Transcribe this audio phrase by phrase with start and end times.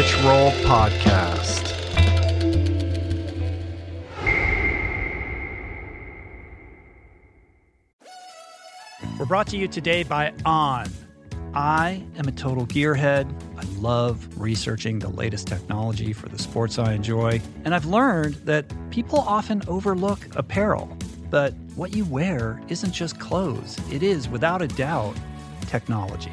[0.00, 1.74] Rich Roll Podcast.
[9.18, 10.88] We're brought to you today by On.
[11.52, 13.30] I am a total gearhead.
[13.58, 17.42] I love researching the latest technology for the sports I enjoy.
[17.66, 20.96] And I've learned that people often overlook apparel.
[21.28, 25.14] But what you wear isn't just clothes, it is, without a doubt,
[25.66, 26.32] technology.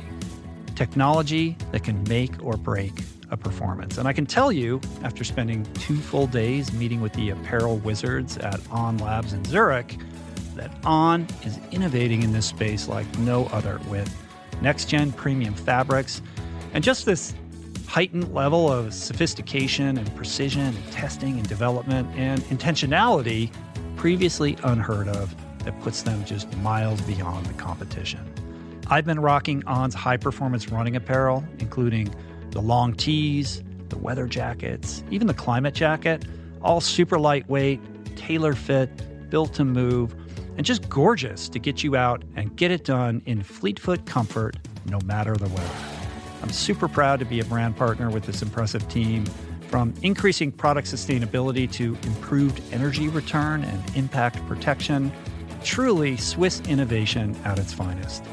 [0.76, 2.94] Technology that can make or break
[3.30, 3.98] a performance.
[3.98, 8.38] And I can tell you, after spending two full days meeting with the apparel wizards
[8.38, 9.98] at On Labs in Zurich,
[10.56, 14.14] that On is innovating in this space like no other with
[14.62, 16.22] next gen premium fabrics
[16.74, 17.34] and just this
[17.88, 23.52] heightened level of sophistication and precision and testing and development and intentionality
[23.96, 25.34] previously unheard of
[25.64, 28.20] that puts them just miles beyond the competition.
[28.88, 32.14] I've been rocking On's high performance running apparel, including
[32.58, 36.26] the long tees, the weather jackets, even the climate jacket,
[36.64, 37.80] all super lightweight,
[38.16, 38.90] tailor fit,
[39.30, 40.16] built to move,
[40.58, 45.00] and just gorgeous to get you out and get it done in fleet-foot comfort no
[45.02, 45.76] matter the weather.
[46.42, 49.26] I'm super proud to be a brand partner with this impressive team.
[49.68, 55.12] From increasing product sustainability to improved energy return and impact protection,
[55.64, 58.24] truly Swiss innovation at its finest.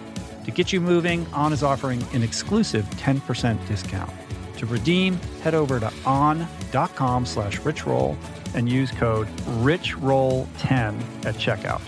[0.44, 4.12] To get you moving, On is offering an exclusive 10% discount.
[4.58, 8.16] To redeem, head over to on.com slash richroll
[8.54, 9.26] and use code
[9.62, 11.80] RICHROLL10 at checkout.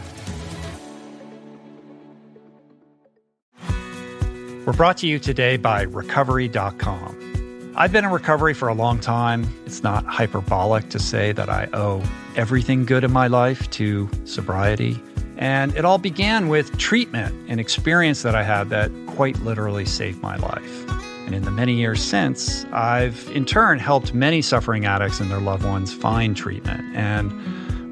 [4.66, 7.72] We're brought to you today by Recovery.com.
[7.76, 9.46] I've been in recovery for a long time.
[9.66, 12.02] It's not hyperbolic to say that I owe
[12.34, 15.00] everything good in my life to sobriety.
[15.36, 20.22] And it all began with treatment, an experience that I had that quite literally saved
[20.22, 20.88] my life.
[21.26, 25.40] And in the many years since, I've in turn helped many suffering addicts and their
[25.40, 26.96] loved ones find treatment.
[26.96, 27.32] And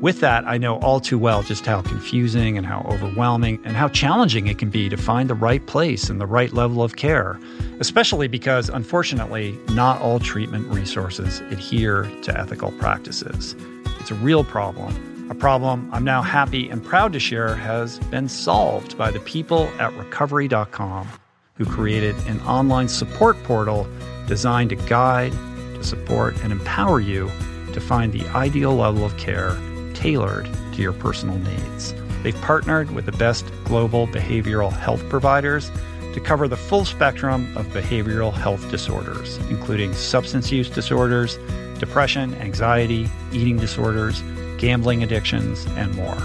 [0.00, 3.88] with that, I know all too well just how confusing and how overwhelming and how
[3.88, 7.40] challenging it can be to find the right place and the right level of care,
[7.80, 13.56] especially because, unfortunately, not all treatment resources adhere to ethical practices.
[13.98, 14.94] It's a real problem,
[15.30, 19.68] a problem I'm now happy and proud to share has been solved by the people
[19.78, 21.08] at recovery.com
[21.54, 23.86] who created an online support portal
[24.26, 25.32] designed to guide,
[25.74, 27.30] to support, and empower you
[27.72, 29.56] to find the ideal level of care
[29.94, 31.94] tailored to your personal needs.
[32.22, 35.70] They've partnered with the best global behavioral health providers
[36.12, 41.38] to cover the full spectrum of behavioral health disorders, including substance use disorders,
[41.78, 44.22] depression, anxiety, eating disorders,
[44.58, 46.16] gambling addictions, and more.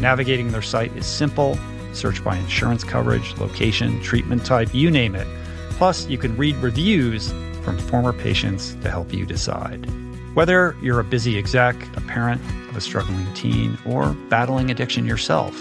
[0.00, 1.58] Navigating their site is simple.
[1.92, 5.26] Search by insurance coverage, location, treatment type, you name it.
[5.70, 7.32] Plus, you can read reviews
[7.62, 9.86] from former patients to help you decide.
[10.34, 15.60] Whether you're a busy exec, a parent of a struggling teen, or battling addiction yourself,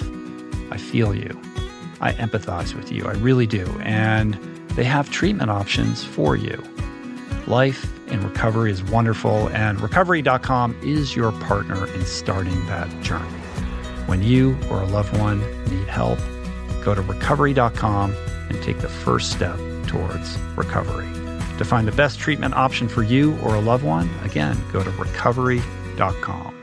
[0.71, 1.39] I feel you.
[2.01, 3.05] I empathize with you.
[3.05, 3.65] I really do.
[3.81, 4.35] And
[4.75, 6.63] they have treatment options for you.
[7.47, 13.25] Life in recovery is wonderful, and recovery.com is your partner in starting that journey.
[14.05, 16.19] When you or a loved one need help,
[16.83, 18.15] go to recovery.com
[18.49, 21.07] and take the first step towards recovery.
[21.57, 24.91] To find the best treatment option for you or a loved one, again, go to
[24.91, 26.58] recovery.com.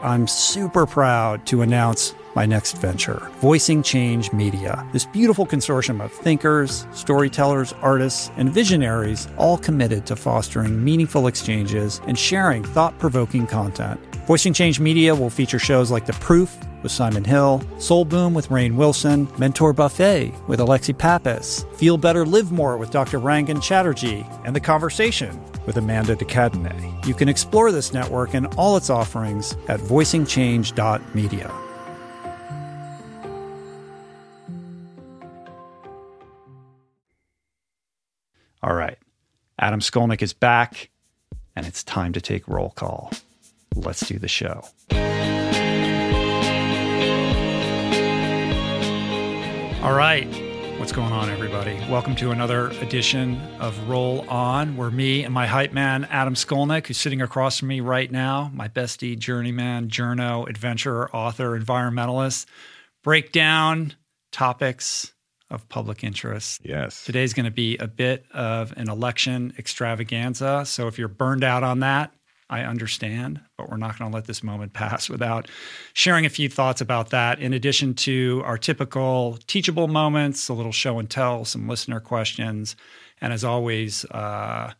[0.00, 4.86] I'm super proud to announce my next venture, Voicing Change Media.
[4.92, 12.00] This beautiful consortium of thinkers, storytellers, artists, and visionaries, all committed to fostering meaningful exchanges
[12.06, 13.98] and sharing thought provoking content.
[14.28, 18.50] Voicing Change Media will feature shows like The Proof with Simon Hill, Soul Boom with
[18.50, 23.18] Rainn Wilson, Mentor Buffet with Alexi Pappas, Feel Better Live More with Dr.
[23.18, 27.06] Rangan Chatterjee, and The Conversation with Amanda de Cadenet.
[27.06, 31.50] You can explore this network and all its offerings at voicingchange.media.
[38.62, 38.96] All right.
[39.58, 40.88] Adam Skolnick is back,
[41.54, 43.12] and it's time to take roll call.
[43.74, 44.64] Let's do the show.
[49.82, 50.47] All right.
[50.88, 51.74] What's going on, everybody?
[51.90, 56.86] Welcome to another edition of Roll On, where me and my hype man, Adam Skolnick,
[56.86, 62.46] who's sitting across from me right now, my bestie, journeyman, journo, adventurer, author, environmentalist,
[63.04, 63.96] break down
[64.32, 65.12] topics
[65.50, 66.62] of public interest.
[66.64, 67.04] Yes.
[67.04, 70.64] Today's going to be a bit of an election extravaganza.
[70.64, 72.12] So if you're burned out on that,
[72.50, 75.48] I understand, but we're not going to let this moment pass without
[75.92, 77.40] sharing a few thoughts about that.
[77.40, 82.74] In addition to our typical teachable moments, a little show and tell, some listener questions,
[83.20, 84.72] and as always, uh,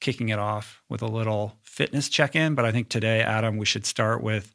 [0.00, 2.54] kicking it off with a little fitness check in.
[2.54, 4.54] But I think today, Adam, we should start with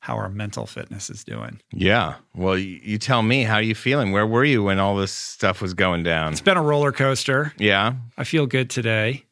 [0.00, 1.60] how our mental fitness is doing.
[1.72, 2.14] Yeah.
[2.34, 4.12] Well, you, you tell me, how are you feeling?
[4.12, 6.30] Where were you when all this stuff was going down?
[6.30, 7.52] It's been a roller coaster.
[7.58, 7.94] Yeah.
[8.16, 9.25] I feel good today.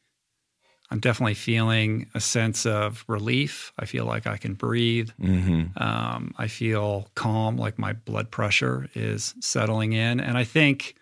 [0.91, 3.73] I'm definitely feeling a sense of relief.
[3.79, 5.11] I feel like I can breathe.
[5.21, 5.83] Mm-hmm.
[5.83, 10.21] Um, I feel calm, like my blood pressure is settling in.
[10.21, 10.95] And I think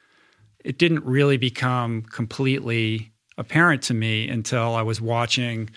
[0.65, 5.69] it didn't really become completely apparent to me until I was watching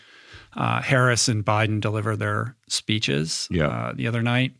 [0.56, 3.68] uh, Harris and Biden deliver their speeches Yeah.
[3.68, 4.54] uh, the other night.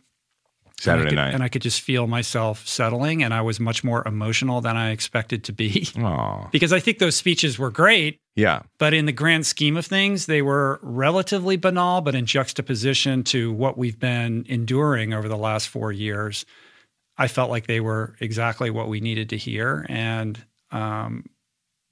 [0.80, 1.34] Saturday and could, night.
[1.34, 4.92] And I could just feel myself settling, and I was much more emotional than I
[4.92, 5.88] expected to be.
[6.52, 8.64] Because I think those speeches were great, Yeah.
[8.78, 13.52] but in the grand scheme of things, they were relatively banal, but in juxtaposition to
[13.54, 16.46] what we've been enduring over the last four years,
[17.18, 19.86] I felt like they were exactly what we needed to hear.
[19.90, 21.26] And, um,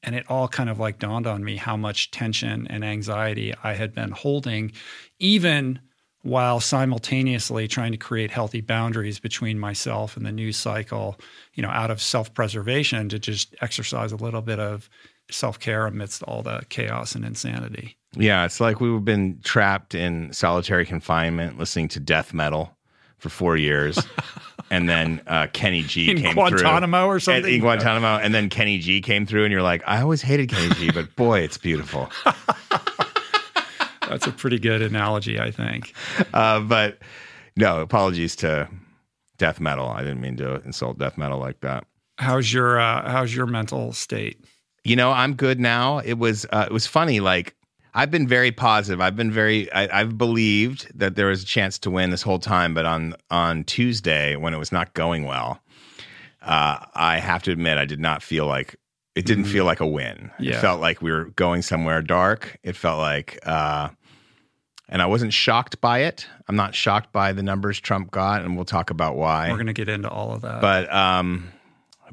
[0.03, 3.73] and it all kind of like dawned on me how much tension and anxiety I
[3.73, 4.73] had been holding,
[5.19, 5.79] even
[6.23, 11.19] while simultaneously trying to create healthy boundaries between myself and the news cycle,
[11.53, 14.89] you know, out of self preservation to just exercise a little bit of
[15.29, 17.97] self care amidst all the chaos and insanity.
[18.15, 18.45] Yeah.
[18.45, 22.75] It's like we've been trapped in solitary confinement listening to death metal
[23.17, 23.99] for four years.
[24.71, 27.53] and then uh, Kenny G In came Guantanamo or something?
[27.53, 28.17] In Guantanamo.
[28.17, 31.15] And then Kenny G came through, and you're like, I always hated Kenny G, but
[31.15, 32.09] boy, it's beautiful.
[34.13, 35.93] That's a pretty good analogy, I think.
[36.33, 36.99] Uh, but
[37.55, 38.67] no, apologies to
[39.37, 39.87] death metal.
[39.87, 41.85] I didn't mean to insult death metal like that.
[42.17, 44.43] How's your uh, how's your mental state?
[44.83, 45.99] You know, I'm good now.
[45.99, 47.19] It was uh, it was funny.
[47.19, 47.55] Like
[47.93, 48.99] I've been very positive.
[49.01, 49.71] I've been very.
[49.71, 52.73] I, I've believed that there was a chance to win this whole time.
[52.73, 55.59] But on on Tuesday, when it was not going well,
[56.41, 58.75] uh, I have to admit I did not feel like
[59.15, 60.31] it didn't feel like a win.
[60.39, 62.57] It felt like we were going somewhere dark.
[62.63, 63.89] It felt like, uh,
[64.89, 66.27] and I wasn't shocked by it.
[66.47, 69.67] I'm not shocked by the numbers Trump got, and we'll talk about why We're going
[69.67, 70.61] to get into all of that.
[70.61, 71.51] but um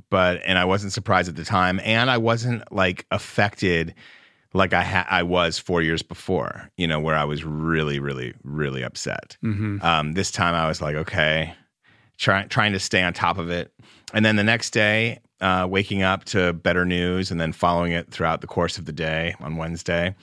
[0.09, 3.95] but and I wasn't surprised at the time and I wasn't like affected
[4.53, 8.35] like I ha- I was 4 years before, you know, where I was really really
[8.43, 9.37] really upset.
[9.45, 9.83] Mhm.
[9.85, 11.55] Um this time I was like, okay,
[12.19, 13.73] trying trying to stay on top of it.
[14.13, 18.11] And then the next day, uh, waking up to better news and then following it
[18.11, 20.15] throughout the course of the day on Wednesday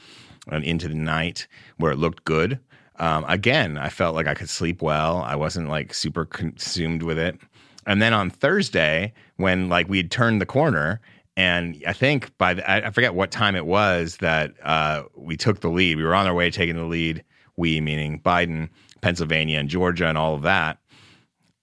[0.49, 1.47] and into the night
[1.77, 2.59] where it looked good.
[2.99, 5.21] Um, again, I felt like I could sleep well.
[5.21, 7.39] I wasn't like super consumed with it.
[7.85, 10.99] And then on Thursday, when like we had turned the corner,
[11.35, 15.37] and I think by the, I I forget what time it was that uh, we
[15.37, 15.97] took the lead.
[15.97, 17.23] We were on our way taking the lead.
[17.55, 18.69] We meaning Biden,
[19.01, 20.79] Pennsylvania, and Georgia, and all of that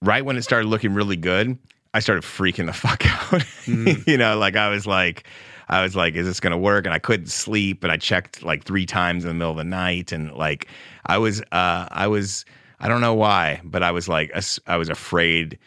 [0.05, 1.57] right when it started looking really good,
[1.93, 3.43] I started freaking the fuck out.
[4.07, 5.27] you know, like I was like,
[5.69, 6.85] I was like, is this going to work?
[6.85, 7.83] And I couldn't sleep.
[7.83, 10.11] And I checked like three times in the middle of the night.
[10.11, 10.67] And like,
[11.05, 12.45] I was, uh, I was,
[12.79, 14.31] I don't know why, but I was like,
[14.67, 15.57] I was afraid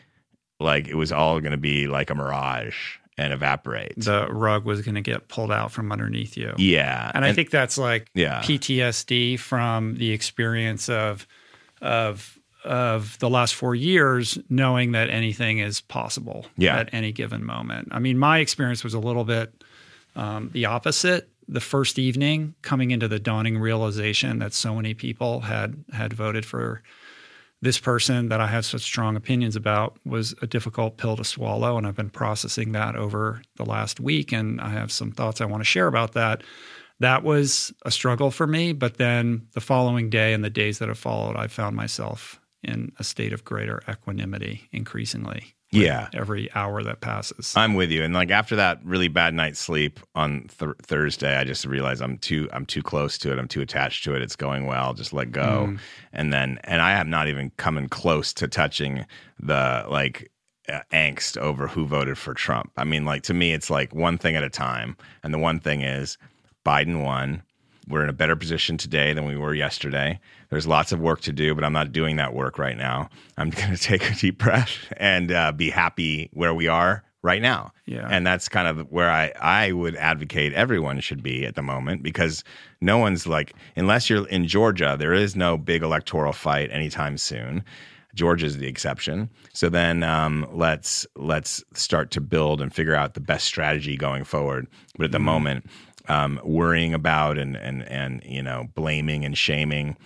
[0.61, 3.95] like it was all going to be like a mirage and evaporate.
[3.97, 6.55] the rug was going to get pulled out from underneath you.
[6.57, 7.11] yeah.
[7.15, 8.41] And I think that's like Yeah.
[8.43, 11.27] PTSD from the experience of
[11.81, 16.77] of of the last four years, knowing that anything is possible Yeah.
[16.79, 17.89] at any given moment.
[17.93, 19.65] I mean, my experience was a little bit
[20.19, 21.31] um, the opposite.
[21.51, 26.45] The first evening, coming into the dawning realization that so many people had had voted
[26.45, 26.83] for
[27.63, 31.77] this person that I had such strong opinions about was a difficult pill to swallow.
[31.77, 34.31] And I've been processing that over the last week.
[34.33, 36.43] And I have some thoughts I want to share about that.
[37.01, 38.73] That was a struggle for me.
[38.73, 42.93] But then the following day and the days that have followed, I found myself in
[42.99, 45.55] a state of greater equanimity increasingly.
[45.71, 46.09] Yeah.
[46.15, 47.55] Every hour that passes.
[47.57, 48.03] I'm with you.
[48.03, 52.19] And like after that really bad night's sleep on th- Thursday, I just realized I'm
[52.19, 53.39] too I'm too close to it.
[53.39, 54.23] I'm too attached to it.
[54.23, 54.95] It's going well.
[54.95, 55.77] Just let go.
[56.13, 59.05] And then and I have not even coming close to touching
[59.39, 60.31] the like
[60.69, 62.73] uh, angst over who voted for Trump.
[62.77, 64.97] I mean, like to me, it's like one thing at a time.
[65.23, 66.17] And the one thing is
[66.65, 67.43] Biden won.
[67.89, 70.21] We're in a better position today than we were yesterday.
[70.51, 73.09] There's lots of work to do, but I'm not doing that work right now.
[73.37, 77.43] I'm going to take a deep breath and uh, be happy where we are right
[77.43, 77.73] now.
[77.87, 78.07] Yeah.
[78.11, 82.03] And that's kind of where I, I would advocate everyone should be at the moment
[82.03, 82.45] because
[82.81, 87.65] no one's like, unless you're in Georgia, there is no big electoral fight anytime soon.
[88.15, 89.29] Georgia's the exception.
[89.53, 94.25] So then um, let's let's start to build and figure out the best strategy going
[94.25, 94.67] forward.
[94.97, 95.67] But at the moment,
[96.09, 99.97] um, worrying about and and and you know blaming and shaming.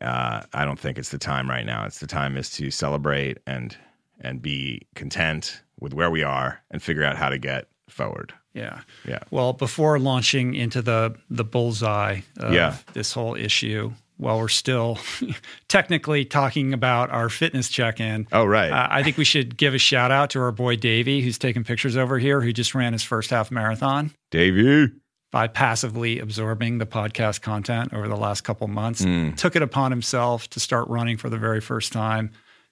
[0.00, 1.84] Uh, I don't think it's the time right now.
[1.86, 3.76] It's the time is to celebrate and
[4.20, 8.32] and be content with where we are and figure out how to get forward.
[8.54, 8.80] Yeah.
[9.06, 9.18] Yeah.
[9.30, 12.76] Well, before launching into the the bullseye of Yeah.
[12.92, 14.98] this whole issue, while we're still
[15.68, 18.70] technically talking about our fitness check-in, Oh right.
[18.70, 21.64] uh, I think we should give a shout out to our boy Davey, who's taking
[21.64, 24.90] pictures over here, who just ran his first half marathon Davey.
[25.34, 29.04] By passively absorbing the podcast content over the last couple months.
[29.04, 29.36] Mm.
[29.36, 32.30] Took it upon himself to start running for the very first time.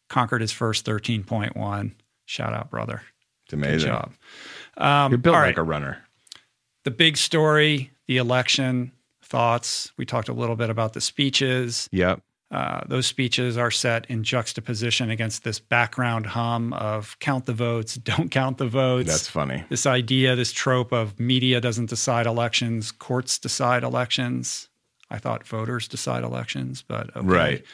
[0.09, 1.97] Conquered his first thirteen point one.
[2.25, 3.03] Shout out, brother.
[3.47, 3.89] It's Good amazing.
[3.89, 4.13] job.
[4.77, 5.59] Um, You're built all like right.
[5.59, 6.05] a runner.
[6.85, 8.93] the big story, the election,
[9.25, 9.91] thoughts.
[9.99, 11.89] We talked a little bit about the speeches.
[11.91, 12.23] Yep.
[12.53, 17.95] Uh, those speeches are set in juxtaposition against this background hum of count the votes,
[18.05, 19.09] don't count the votes.
[19.09, 19.65] That's funny.
[19.71, 24.69] this idea, this trope of media doesn't decide elections, courts decide elections.
[25.11, 27.27] I thought voters decide elections, but okay.
[27.27, 27.65] Right.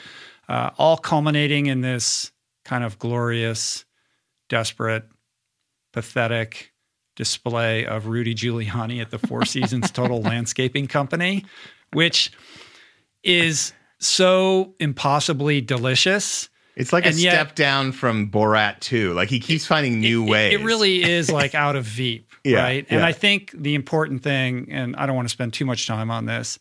[0.49, 2.32] Uh, all culminating in this
[2.64, 3.85] kind of glorious,
[4.49, 5.04] desperate,
[5.92, 6.73] pathetic
[7.16, 11.44] display of Rudy Giuliani at the Four Seasons Total Landscaping Company,
[11.92, 12.30] which
[13.25, 16.49] is so impossibly delicious.
[16.76, 19.12] It's like a yet- step down from Borat 2.
[19.12, 20.55] Like he keeps finding new It- ways.
[20.55, 22.87] It, really is like out of Veep, Yeah, right?
[22.88, 23.05] And.
[23.05, 26.26] I think the important thing, and I don't want to spend too much time on
[26.26, 26.59] this,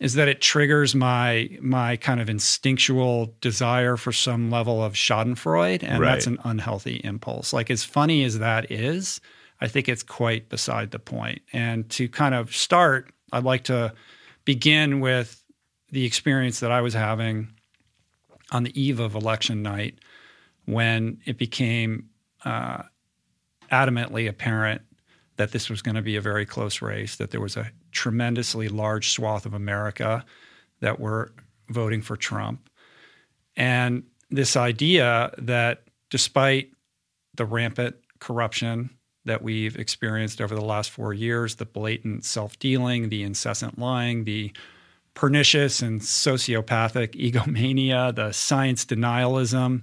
[0.00, 5.84] is that it triggers my my kind of instinctual desire for some level of Schadenfreude,
[5.84, 7.52] and that's an unhealthy impulse.
[7.52, 9.20] Like as funny as that is,
[9.60, 11.42] I think it's quite beside the point.
[11.52, 13.94] And to kind of start, I'd like to
[14.44, 15.43] begin with
[15.94, 17.54] the experience that I was having
[18.50, 20.00] on the eve of election night
[20.64, 22.08] when it became
[22.44, 22.82] uh,
[23.70, 24.82] adamantly apparent
[25.36, 28.68] that this was going to be a very close race, that there was a tremendously
[28.68, 30.24] large swath of America
[30.80, 31.32] that were
[31.68, 32.68] voting for Trump.
[33.56, 36.72] And this idea that despite
[37.36, 38.90] the rampant corruption
[39.26, 44.24] that we've experienced over the last four years, the blatant self dealing, the incessant lying,
[44.24, 44.52] the
[45.14, 49.82] pernicious and sociopathic egomania, the science denialism,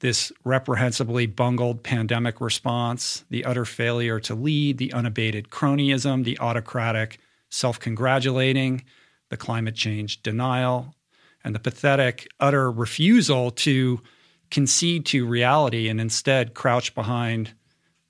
[0.00, 7.18] this reprehensibly bungled pandemic response, the utter failure to lead, the unabated cronyism, the autocratic
[7.50, 8.84] self congratulating,
[9.30, 10.94] the climate change denial,
[11.42, 14.00] and the pathetic utter refusal to
[14.50, 17.54] concede to reality and instead crouch behind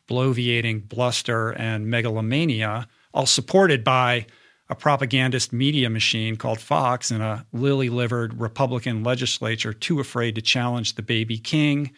[0.09, 4.26] bloviating bluster and megalomania, all supported by
[4.68, 10.42] a propagandist media machine called Fox and a lily livered Republican legislature too afraid to
[10.42, 11.90] challenge the baby king,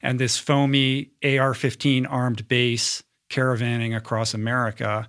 [0.00, 5.08] and this foamy AR 15 armed base caravanning across America,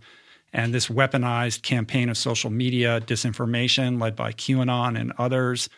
[0.52, 5.70] and this weaponized campaign of social media disinformation led by QAnon and others.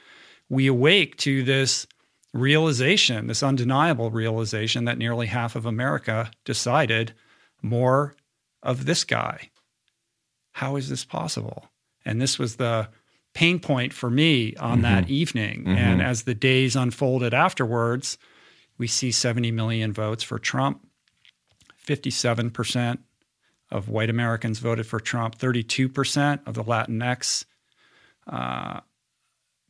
[0.50, 1.88] We awake to this
[2.34, 7.14] realization, this undeniable realization that nearly half of America decided
[7.62, 8.16] more
[8.62, 9.50] of this guy.
[10.58, 11.70] How is this possible?
[12.04, 12.90] And this was the
[13.36, 15.68] pain point for me on that evening.
[15.68, 18.18] And as the days unfolded afterwards,
[18.80, 20.84] we see 70 million votes for Trump.
[21.86, 22.98] 57%
[23.70, 25.38] of white Americans voted for Trump.
[25.38, 27.46] 32% of the Latinx
[28.26, 28.80] uh,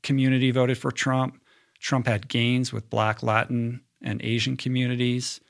[0.03, 1.41] community voted for Trump.
[1.81, 5.41] Trump had gains with Black, Latin, and Asian communities.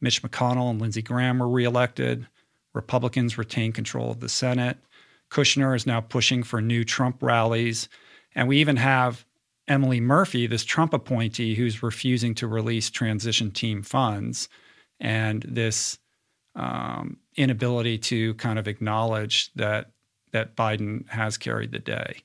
[0.00, 2.28] Mitch McConnell and Lindsey Graham were reelected.
[2.76, 4.76] Republicans retain control of the Senate.
[5.30, 7.88] Kushner is now pushing for new Trump rallies.
[8.34, 9.24] And we even have
[9.66, 14.48] Emily Murphy, this Trump appointee, who's refusing to release transition team funds
[15.00, 15.98] and this
[16.54, 19.90] um, inability to kind of acknowledge that
[20.32, 22.16] that Biden has carried the day.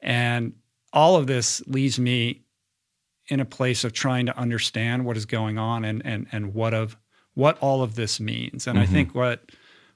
[0.00, 0.54] And
[0.92, 2.42] all of this leaves me
[3.26, 6.74] in a place of trying to understand what is going on and and and what
[6.74, 6.96] of
[7.34, 8.66] what all of this means.
[8.66, 9.50] And I think what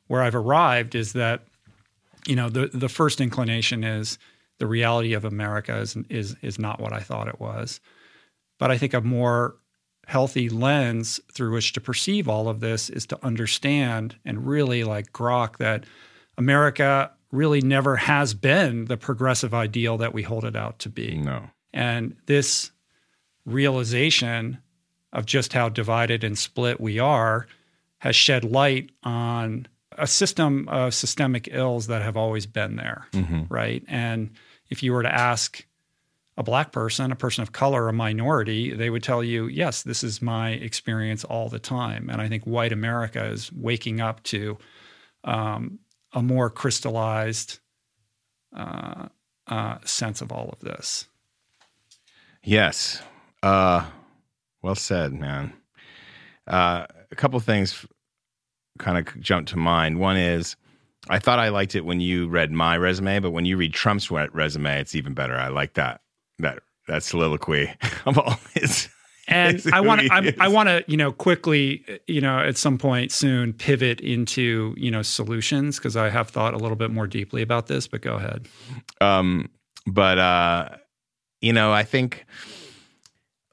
[0.07, 1.45] where I've arrived is that
[2.27, 4.19] you know the the first inclination is
[4.59, 7.81] the reality of America is is is not what I thought it was.
[8.59, 9.57] But I think a more
[10.07, 15.13] healthy lens through which to perceive all of this is to understand and really like
[15.13, 15.85] grok that
[16.37, 21.17] America really never has been the progressive ideal that we hold it out to be.
[21.17, 21.51] No.
[21.73, 22.71] And this
[23.45, 24.59] realization
[25.13, 27.47] of just how divided and split we are
[27.99, 29.67] has shed light on
[29.97, 33.07] a system of systemic ills that have always been there,
[33.49, 33.83] right?
[33.89, 34.31] And
[34.71, 35.67] if you were to ask
[36.37, 40.03] a black person, a person of color, a minority, they would tell you, yes, this
[40.03, 42.11] is my experience all the time.
[42.11, 44.59] And I think white America is waking up to
[45.23, 45.79] um,
[46.13, 47.61] a more crystallized
[48.55, 49.09] uh,
[49.47, 51.07] uh, sense of all of this.
[52.43, 53.01] Yes.
[53.43, 53.87] Uh,
[54.63, 55.53] well said, man.
[56.47, 57.87] Uh, a couple things
[58.79, 59.99] kind of jumped to mind.
[59.99, 60.57] One is
[61.09, 64.11] I thought I liked it when you read my resume, but when you read Trump's
[64.11, 65.37] resume, it's even better.
[65.37, 66.01] I like that
[66.39, 67.73] that that soliloquy
[68.07, 68.89] of all his.
[69.27, 73.11] And I want to, I want to, you know, quickly, you know, at some point
[73.11, 77.41] soon, pivot into, you know, solutions because I have thought a little bit more deeply
[77.41, 77.89] about this.
[77.89, 78.47] But go ahead.
[79.01, 79.51] Um,
[79.87, 80.69] but uh,
[81.41, 82.25] you know, I think,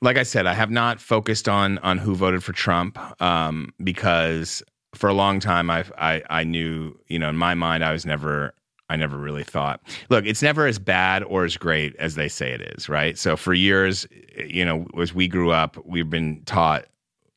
[0.01, 4.63] like I said, I have not focused on on who voted for Trump um, because
[4.93, 8.05] for a long time I, I I knew, you know, in my mind, I was
[8.05, 8.53] never
[8.89, 9.81] I never really thought.
[10.09, 13.17] Look, it's never as bad or as great as they say it is, right?
[13.17, 14.05] So for years,
[14.37, 16.87] you know, as we grew up, we've been taught,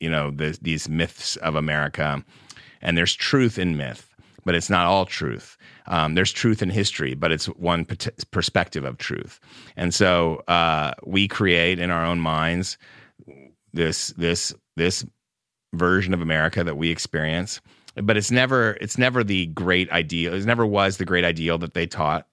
[0.01, 2.25] you know, the, these myths of America,
[2.83, 4.13] and there's truth in myth,
[4.45, 5.57] but it's not all truth.
[5.87, 7.87] Um, there's truth in history, but it's one
[8.33, 9.39] perspective of truth,
[9.77, 12.79] and so uh, we create in our own minds
[13.73, 15.05] this this this
[15.75, 17.61] version of America that we experience
[18.03, 20.35] but it's never it's never the great ideal.
[20.35, 22.27] It never was the great ideal that they taught,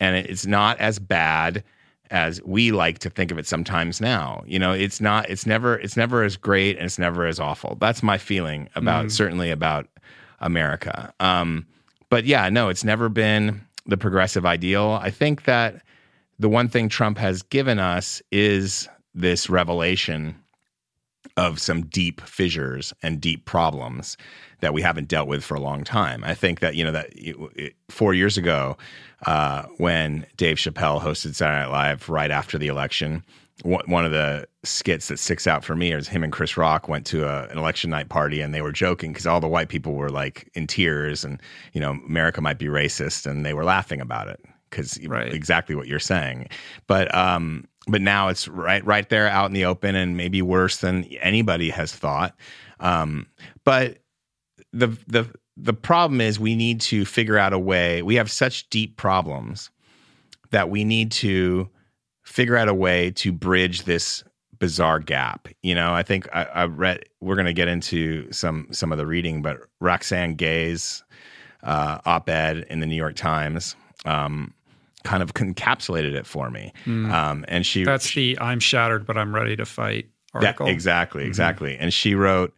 [0.00, 1.62] and it's not as bad
[2.10, 4.42] as we like to think of it sometimes now.
[4.46, 7.76] You know, it's not it's never it's never as great and it's never as awful.
[7.80, 9.10] That's my feeling about mm.
[9.10, 9.86] certainly about
[10.40, 11.12] America.
[11.20, 11.66] Um,
[12.08, 14.98] but yeah, no, it's never been the progressive ideal.
[15.00, 15.82] I think that
[16.38, 20.36] the one thing Trump has given us is this revelation
[21.36, 24.16] of some deep fissures and deep problems
[24.60, 26.24] that we haven't dealt with for a long time.
[26.24, 28.76] I think that you know that it, four years ago,
[29.26, 33.22] uh, when Dave Chappelle hosted Saturday Night Live right after the election,
[33.62, 37.06] one of the skits that sticks out for me is him and Chris Rock went
[37.06, 39.94] to a, an election night party and they were joking because all the white people
[39.94, 41.40] were like in tears and
[41.72, 44.40] you know America might be racist and they were laughing about it
[44.76, 45.32] because right.
[45.32, 46.48] exactly what you're saying.
[46.86, 50.78] But um, but now it's right right there out in the open and maybe worse
[50.78, 52.36] than anybody has thought.
[52.80, 53.26] Um,
[53.64, 53.98] but
[54.72, 58.02] the the the problem is we need to figure out a way.
[58.02, 59.70] We have such deep problems
[60.50, 61.68] that we need to
[62.24, 64.22] figure out a way to bridge this
[64.58, 65.48] bizarre gap.
[65.62, 67.04] You know, I think I, I read.
[67.20, 71.02] We're going to get into some some of the reading, but Roxane Gay's
[71.62, 73.74] uh, op-ed in the New York Times
[74.06, 74.54] um,
[75.06, 76.72] kind of encapsulated it for me.
[76.84, 77.12] Mm.
[77.12, 80.66] Um, and she that's the "I'm shattered, but I'm ready to fight" article.
[80.66, 81.28] That, exactly, mm-hmm.
[81.28, 81.76] exactly.
[81.78, 82.52] And she wrote.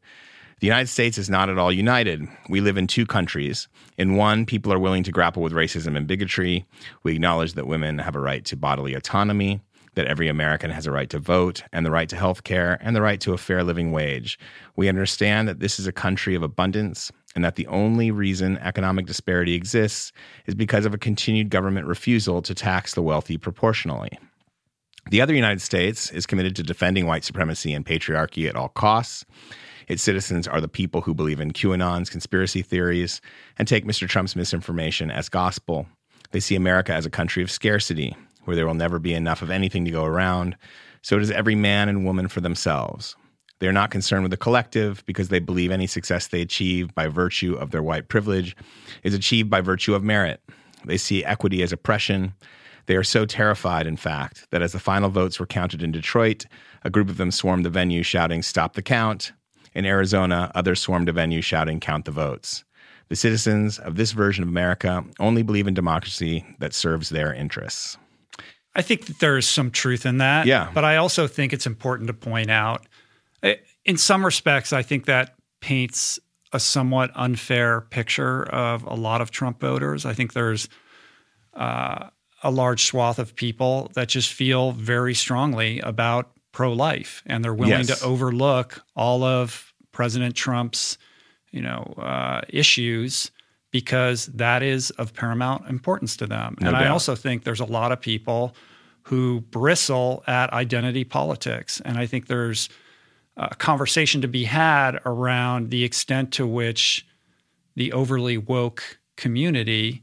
[0.61, 2.27] The United States is not at all united.
[2.49, 3.69] We live in two countries.
[3.97, 6.67] In one, people are willing to grapple with racism and bigotry.
[7.05, 9.61] We acknowledge that women have a right to bodily autonomy,
[9.95, 12.97] that every American has a right to vote, and the right to health care, and
[12.97, 14.37] the right to a fair living wage.
[14.75, 19.07] We understand that this is a country of abundance and that the only reason economic
[19.07, 20.11] disparity exists
[20.47, 24.11] is because of a continued government refusal to tax the wealthy proportionally.
[25.11, 29.25] The other United States is committed to defending white supremacy and patriarchy at all costs.
[29.87, 33.21] Its citizens are the people who believe in QAnon's conspiracy theories
[33.57, 34.09] and take Mr.
[34.09, 35.87] Trump's misinformation as gospel.
[36.33, 39.51] They see America as a country of scarcity, where there will never be enough of
[39.53, 40.57] anything to go around.
[41.03, 43.15] So does every man and woman for themselves.
[43.61, 47.55] They're not concerned with the collective because they believe any success they achieve by virtue
[47.55, 48.57] of their white privilege
[49.03, 50.41] is achieved by virtue of merit.
[50.85, 52.35] They see equity as oppression.
[52.87, 56.47] They are so terrified, in fact, that as the final votes were counted in Detroit,
[56.85, 59.33] a group of them swarmed the venue shouting, Stop the count.
[59.75, 62.65] In Arizona, others swarmed the venue shouting, Count the votes.
[63.09, 67.97] The citizens of this version of America only believe in democracy that serves their interests.
[68.75, 70.47] I think that there's some truth in that.
[70.47, 70.71] Yeah.
[70.73, 72.87] But I also think it's important to point out
[73.85, 76.19] in some respects, I think that paints
[76.53, 80.07] a somewhat unfair picture of a lot of Trump voters.
[80.07, 80.69] I think there's
[81.55, 82.09] uh,
[82.43, 87.55] a large swath of people that just feel very strongly about pro life and they're
[87.55, 88.01] willing yes.
[88.01, 90.99] to overlook all of President Trump's
[91.51, 93.31] you know uh, issues
[93.71, 96.57] because that is of paramount importance to them.
[96.61, 96.85] No and doubt.
[96.85, 98.55] I also think there's a lot of people
[99.03, 102.69] who bristle at identity politics and I think there's
[103.39, 107.07] a conversation to be had around the extent to which
[107.77, 110.03] the overly woke community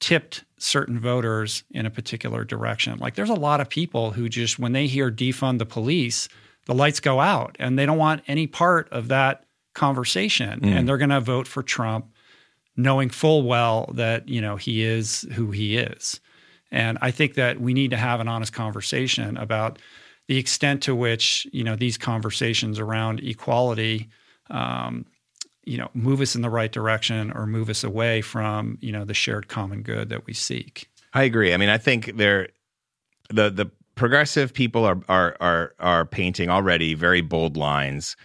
[0.00, 2.98] tipped certain voters in a particular direction.
[2.98, 6.28] Like there's a lot of people who just when they hear defund the police,
[6.66, 10.68] the lights go out and they don't want any part of that conversation mm.
[10.68, 12.12] and they're going to vote for Trump
[12.76, 16.20] knowing full well that, you know, he is who he is.
[16.70, 19.78] And I think that we need to have an honest conversation about
[20.28, 24.08] the extent to which you know these conversations around equality,
[24.50, 25.04] um,
[25.64, 29.04] you know move us in the right direction or move us away from you know
[29.04, 30.88] the shared common good that we seek.
[31.14, 31.52] I agree.
[31.52, 32.48] I mean, I think they're
[33.30, 38.16] the the progressive people are are are are painting already very bold lines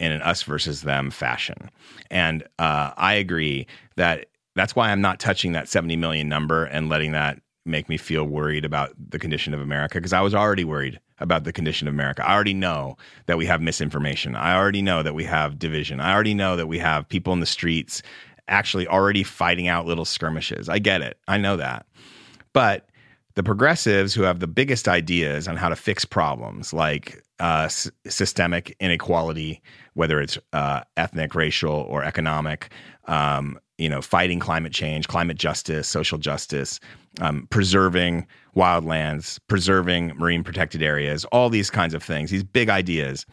[0.00, 1.70] in an us versus them fashion,
[2.10, 6.88] and uh, I agree that that's why I'm not touching that 70 million number and
[6.88, 10.64] letting that make me feel worried about the condition of America because I was already
[10.64, 12.26] worried about the condition of America.
[12.26, 12.96] I already know
[13.26, 14.36] that we have misinformation.
[14.36, 16.00] I already know that we have division.
[16.00, 18.02] I already know that we have people in the streets
[18.48, 20.68] actually already fighting out little skirmishes.
[20.68, 21.18] I get it.
[21.26, 21.86] I know that.
[22.52, 22.88] But
[23.34, 27.90] the progressives who have the biggest ideas on how to fix problems like uh, s-
[28.06, 29.60] systemic inequality,
[29.94, 32.70] whether it's uh, ethnic, racial, or economic,
[33.06, 36.80] um, you know, fighting climate change, climate justice, social justice,
[37.20, 43.26] um, preserving wildlands, preserving marine protected areas, all these kinds of things, these big ideas,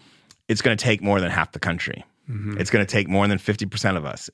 [0.48, 2.04] it's going to take more than half the country.
[2.30, 2.60] Mm-hmm.
[2.60, 4.30] It's going to take more than 50% of us.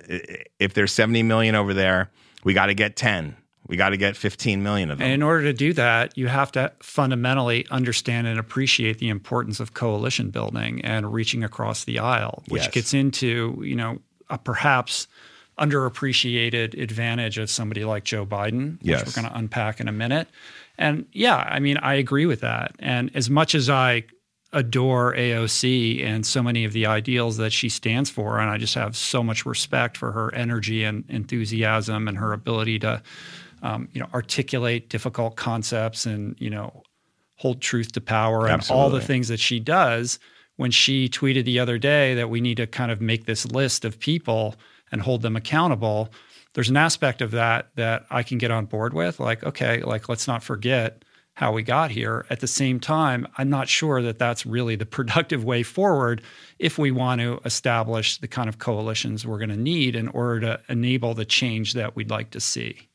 [0.60, 2.12] If there's 70 million over there,
[2.43, 3.36] we got to get 10
[3.67, 5.06] we got to get 15 million of them.
[5.06, 9.60] And in order to do that, you have to fundamentally understand and appreciate the importance
[9.60, 12.72] of coalition building and reaching across the aisle, which yes.
[12.72, 15.08] gets into, you know, a perhaps
[15.60, 19.06] underappreciated advantage of somebody like Joe Biden, which yes.
[19.06, 20.28] we're going to unpack in a minute.
[20.78, 22.76] And yeah, I mean, I agree with that.
[22.80, 24.04] And as much as I
[24.54, 28.76] adore AOC and so many of the ideals that she stands for, and I just
[28.76, 33.02] have so much respect for her energy and enthusiasm and her ability to
[33.63, 36.84] um, you know, articulate difficult concepts and you know,
[37.38, 38.54] hold truth to power Absolutely.
[38.54, 40.20] and all the things that she does.
[40.58, 43.86] When she tweeted the other day that we need to kind of make this list
[43.86, 44.56] of people
[44.91, 46.10] and hold them accountable,
[46.54, 49.19] there's an aspect of that that I can get on board with.
[49.19, 52.26] Like, okay, like let's not forget how we got here.
[52.32, 56.23] At the same time, I'm not sure that that's really the productive way forward
[56.58, 60.39] if we want to establish the kind of coalitions we're going to need in order
[60.39, 62.88] to enable the change that we'd like to see.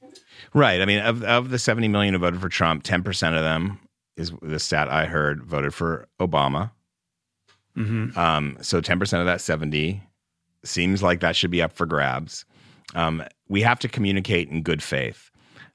[0.55, 0.81] Right.
[0.81, 3.79] I mean, of of the 70 million who voted for Trump, 10% of them
[4.17, 6.73] is the stat I heard voted for Obama.
[7.77, 8.19] Mm-hmm.
[8.19, 10.03] Um, so 10% of that 70
[10.65, 12.45] seems like that should be up for grabs.
[12.95, 15.31] Um, we have to communicate in good faith.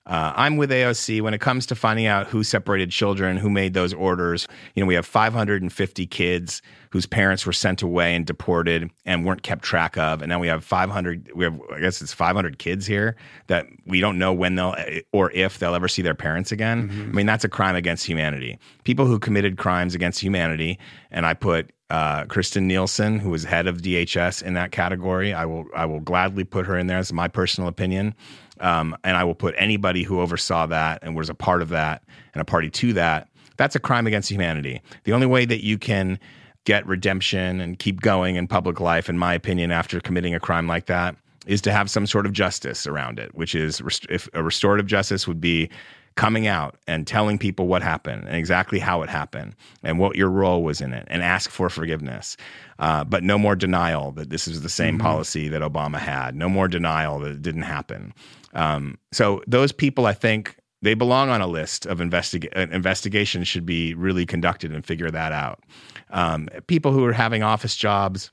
[0.07, 3.73] Uh, I'm with AOC when it comes to finding out who separated children, who made
[3.73, 4.47] those orders.
[4.73, 9.43] You know, we have 550 kids whose parents were sent away and deported and weren't
[9.43, 11.31] kept track of, and now we have 500.
[11.35, 13.17] We have, I guess, it's 500 kids here
[13.47, 14.75] that we don't know when they'll
[15.11, 16.87] or if they'll ever see their parents again.
[16.87, 17.09] Mm-hmm.
[17.09, 18.57] I mean, that's a crime against humanity.
[18.85, 20.79] People who committed crimes against humanity,
[21.11, 25.33] and I put uh, Kirstjen Nielsen, who was head of DHS, in that category.
[25.33, 26.97] I will I will gladly put her in there.
[26.97, 28.15] As my personal opinion.
[28.59, 32.03] Um, and I will put anybody who oversaw that and was a part of that
[32.33, 33.29] and a party to that.
[33.57, 34.81] That's a crime against humanity.
[35.03, 36.19] The only way that you can
[36.65, 40.67] get redemption and keep going in public life, in my opinion, after committing a crime
[40.67, 41.15] like that,
[41.45, 45.27] is to have some sort of justice around it, which is if a restorative justice
[45.27, 45.69] would be
[46.17, 50.29] coming out and telling people what happened and exactly how it happened and what your
[50.29, 52.35] role was in it and ask for forgiveness.
[52.79, 55.03] Uh, but no more denial that this is the same mm-hmm.
[55.03, 56.35] policy that Obama had.
[56.35, 58.13] No more denial that it didn't happen.
[58.57, 63.47] Um, so those people, I think, they belong on a list of investiga- uh, investigations
[63.47, 65.63] should be really conducted and figure that out.
[66.09, 68.31] Um, people who are having office jobs,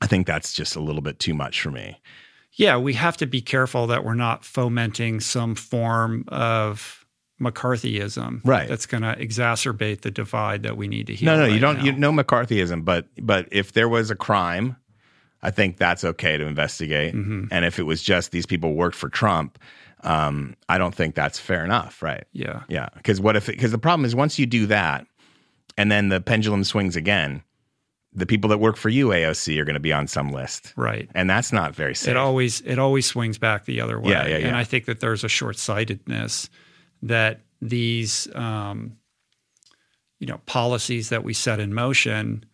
[0.00, 2.00] I think that's just a little bit too much for me.
[2.54, 7.06] Yeah, we have to be careful that we're not fomenting some form of
[7.40, 8.68] McCarthyism, right?
[8.68, 11.26] That's going to exacerbate the divide that we need to heal.
[11.26, 11.78] No, no, right you don't.
[11.78, 11.84] Now.
[11.84, 14.76] You know McCarthyism, but but if there was a crime
[15.42, 17.14] I think that's okay to investigate.
[17.14, 17.46] Mm-hmm.
[17.50, 19.58] And if it was just these people worked for Trump,
[20.04, 22.24] um, I don't think that's fair enough, right?
[22.32, 22.88] Yeah, yeah.
[22.96, 23.48] Because what if?
[23.48, 25.06] It Because the problem is once you do that,
[25.76, 27.42] and then the pendulum swings again,
[28.12, 31.08] the people that work for you, AOC, are going to be on some list, right?
[31.14, 32.10] And that's not very safe.
[32.10, 34.10] It always it always swings back the other way.
[34.10, 34.48] Yeah, yeah, yeah.
[34.48, 36.50] And I think that there's a short sightedness
[37.02, 38.96] that these, um,
[40.18, 42.44] you know, policies that we set in motion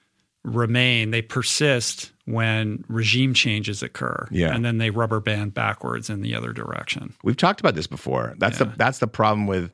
[0.45, 1.11] remain.
[1.11, 4.29] They persist when regime changes occur.
[4.31, 4.55] Yeah.
[4.55, 7.15] And then they rubber band backwards in the other direction.
[7.23, 8.35] We've talked about this before.
[8.39, 8.67] That's yeah.
[8.67, 9.71] the that's the problem with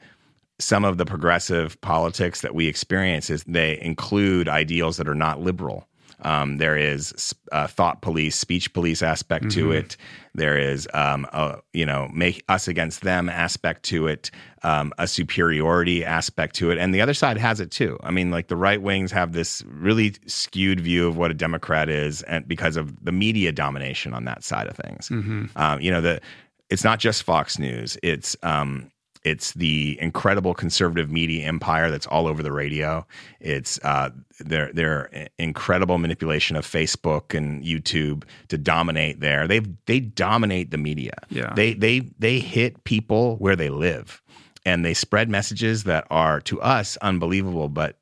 [0.60, 5.40] some of the progressive politics that we experience is they include ideals that are not
[5.40, 5.88] liberal.
[6.20, 9.60] Um, there is a thought police, speech police aspect mm-hmm.
[9.60, 9.96] to it.
[10.34, 14.30] There is, um, a, you know, make us against them aspect to it,
[14.62, 17.98] um, a superiority aspect to it, and the other side has it too.
[18.02, 21.88] I mean, like the right wings have this really skewed view of what a Democrat
[21.88, 25.08] is, and because of the media domination on that side of things.
[25.08, 25.46] Mm-hmm.
[25.56, 26.20] Um, you know, the
[26.70, 27.96] it's not just Fox News.
[28.02, 28.90] It's um,
[29.24, 33.06] it's the incredible conservative media empire that's all over the radio.
[33.40, 39.48] It's uh, their their incredible manipulation of Facebook and YouTube to dominate there.
[39.48, 41.14] They they dominate the media.
[41.30, 41.52] Yeah.
[41.56, 44.22] They they they hit people where they live,
[44.66, 47.98] and they spread messages that are to us unbelievable, but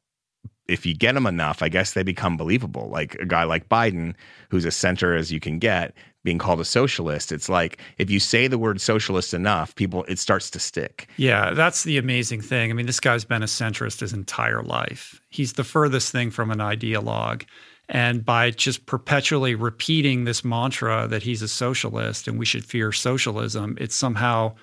[0.69, 2.89] if you get them enough, I guess they become believable.
[2.89, 4.15] Like a guy like Biden,
[4.49, 7.33] who's as center as you can get, being called a socialist.
[7.33, 11.09] It's like if you say the word socialist enough, people it starts to stick.
[11.17, 12.71] Yeah, that's the amazing thing.
[12.71, 15.21] I mean, this guy's been a centrist his entire life.
[15.29, 17.45] He's the furthest thing from an ideologue.
[17.89, 22.93] And by just perpetually repeating this mantra that he's a socialist and we should fear
[22.93, 24.55] socialism, it somehow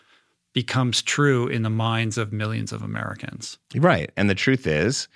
[0.54, 3.60] becomes true in the minds of millions of Americans.
[3.76, 4.12] Right.
[4.17, 5.08] And the truth is,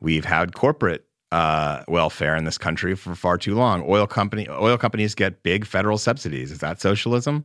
[0.00, 3.84] we've had corporate uh, welfare in this country for far too long.
[3.86, 6.52] Oil company oil companies get big federal subsidies.
[6.52, 7.44] Is that socialism?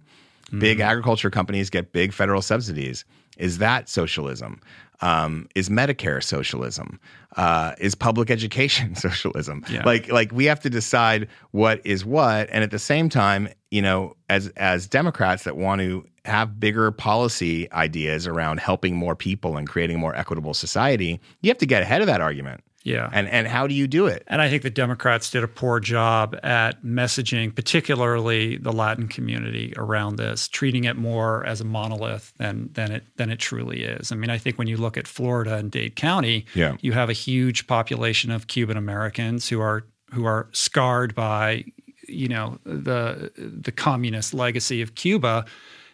[0.52, 0.60] Mm.
[0.60, 3.06] Big agriculture companies get big federal subsidies.
[3.38, 4.62] Is that socialism?
[5.02, 7.00] Um, is Medicare socialism?
[7.36, 9.66] Uh, is public education socialism?
[9.70, 9.84] Yeah.
[9.84, 13.82] Like, like we have to decide what is what, and at the same time, you
[13.82, 19.58] know, as as Democrats that want to have bigger policy ideas around helping more people
[19.58, 22.62] and creating a more equitable society, you have to get ahead of that argument.
[22.84, 23.10] Yeah.
[23.12, 24.24] And and how do you do it?
[24.28, 29.74] And I think the Democrats did a poor job at messaging, particularly the Latin community
[29.78, 34.12] around this, treating it more as a monolith than than it than it truly is.
[34.12, 36.76] I mean, I think when you look at Florida and Dade County, yeah.
[36.82, 41.66] you have a huge population of Cuban Americans who are who are scarred by,
[42.08, 45.46] you know, the the communist legacy of Cuba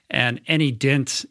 [0.10, 1.26] and any dint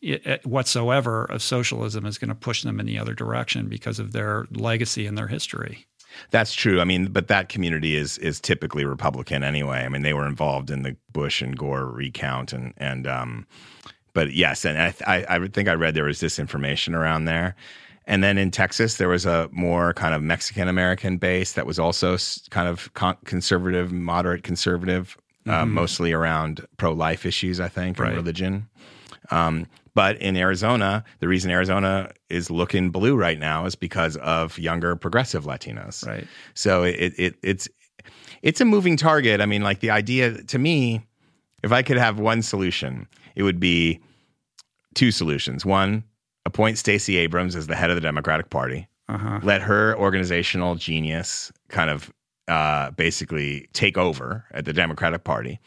[0.45, 4.47] whatsoever of socialism is going to push them in the other direction because of their
[4.51, 5.87] legacy and their history.
[6.31, 6.81] That's true.
[6.81, 9.85] I mean, but that community is is typically Republican anyway.
[9.85, 13.47] I mean, they were involved in the Bush and Gore recount, and and um,
[14.15, 17.55] but yes, and I I, I think I read there was disinformation around there.
[18.09, 21.79] And then in Texas, there was a more kind of Mexican American base that was
[21.79, 22.17] also
[22.51, 22.89] kind of
[23.25, 25.73] conservative, moderate conservative, uh, mm-hmm.
[25.73, 28.09] mostly around pro life issues, I think, right.
[28.09, 28.69] and religion.
[29.31, 34.59] Um, but in Arizona, the reason Arizona is looking blue right now is because of
[34.59, 36.07] younger progressive Latinos.
[36.07, 36.27] Right.
[36.55, 37.69] So it, it it's
[38.43, 39.41] it's a moving target.
[39.41, 41.07] I mean, like the idea to me,
[41.63, 44.01] if I could have one solution, it would be
[44.95, 45.65] two solutions.
[45.65, 46.05] One,
[46.45, 48.89] appoint Stacey Abrams as the head of the Democratic Party.
[49.09, 49.41] Uh-huh.
[49.43, 52.13] Let her organizational genius kind of
[52.49, 55.59] uh, basically take over at the Democratic Party.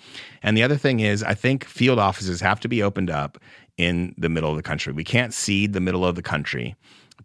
[0.41, 3.37] And the other thing is, I think field offices have to be opened up
[3.77, 4.93] in the middle of the country.
[4.93, 6.75] We can't cede the middle of the country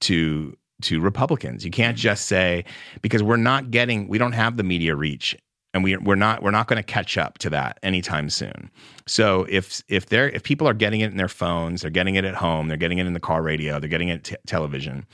[0.01, 1.65] to to Republicans.
[1.65, 2.65] You can't just say
[3.01, 5.37] because we're not getting, we don't have the media reach,
[5.73, 8.71] and we we're not we're not going to catch up to that anytime soon.
[9.07, 12.25] So if if they're if people are getting it in their phones, they're getting it
[12.25, 15.07] at home, they're getting it in the car radio, they're getting it t- television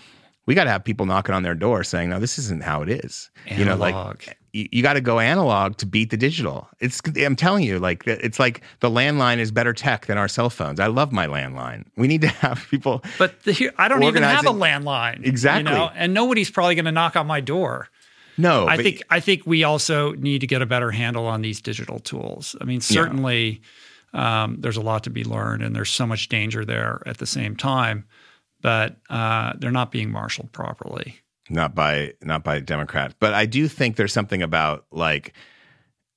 [0.50, 2.88] we got to have people knocking on their door saying, "No, this isn't how it
[2.88, 3.58] is." Analog.
[3.60, 6.68] You know, like you, you got to go analog to beat the digital.
[6.80, 10.50] It's I'm telling you, like it's like the landline is better tech than our cell
[10.50, 10.80] phones.
[10.80, 11.84] I love my landline.
[11.96, 13.04] We need to have people.
[13.16, 15.24] But the, I don't even have a landline.
[15.24, 15.88] Exactly, you know?
[15.94, 17.88] and nobody's probably going to knock on my door.
[18.36, 21.60] No, I think I think we also need to get a better handle on these
[21.60, 22.56] digital tools.
[22.60, 23.62] I mean, certainly
[24.12, 24.42] yeah.
[24.42, 27.26] um, there's a lot to be learned, and there's so much danger there at the
[27.26, 28.04] same time
[28.62, 31.20] but uh, they're not being marshaled properly.
[31.48, 35.34] Not by not by Democrats, but I do think there's something about like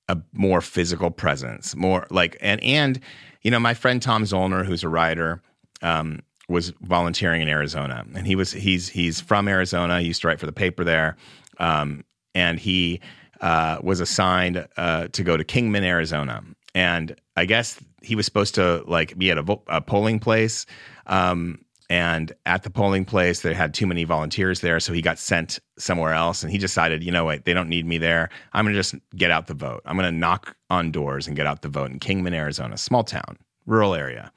[0.08, 3.00] a more physical presence, more like and and
[3.42, 5.42] you know my friend Tom Zoellner, who's a writer,
[5.82, 10.02] um, was volunteering in Arizona, and he was he's he's from Arizona.
[10.02, 11.18] He used to write for the paper there,
[11.58, 12.04] um,
[12.36, 13.02] and he
[13.42, 16.44] uh, was assigned uh, to go to Kingman, Arizona,
[16.76, 20.66] and I guess he was supposed to like be at a, a polling place.
[21.08, 24.80] Um, and at the polling place, they had too many volunteers there.
[24.80, 26.42] So he got sent somewhere else.
[26.42, 28.32] And he decided, you know what, they don't need me there.
[28.52, 29.84] I'm going to just get out the vote.
[29.86, 33.04] I'm going to knock on doors and get out the vote in Kingman, Arizona, small
[33.04, 34.32] town, rural area.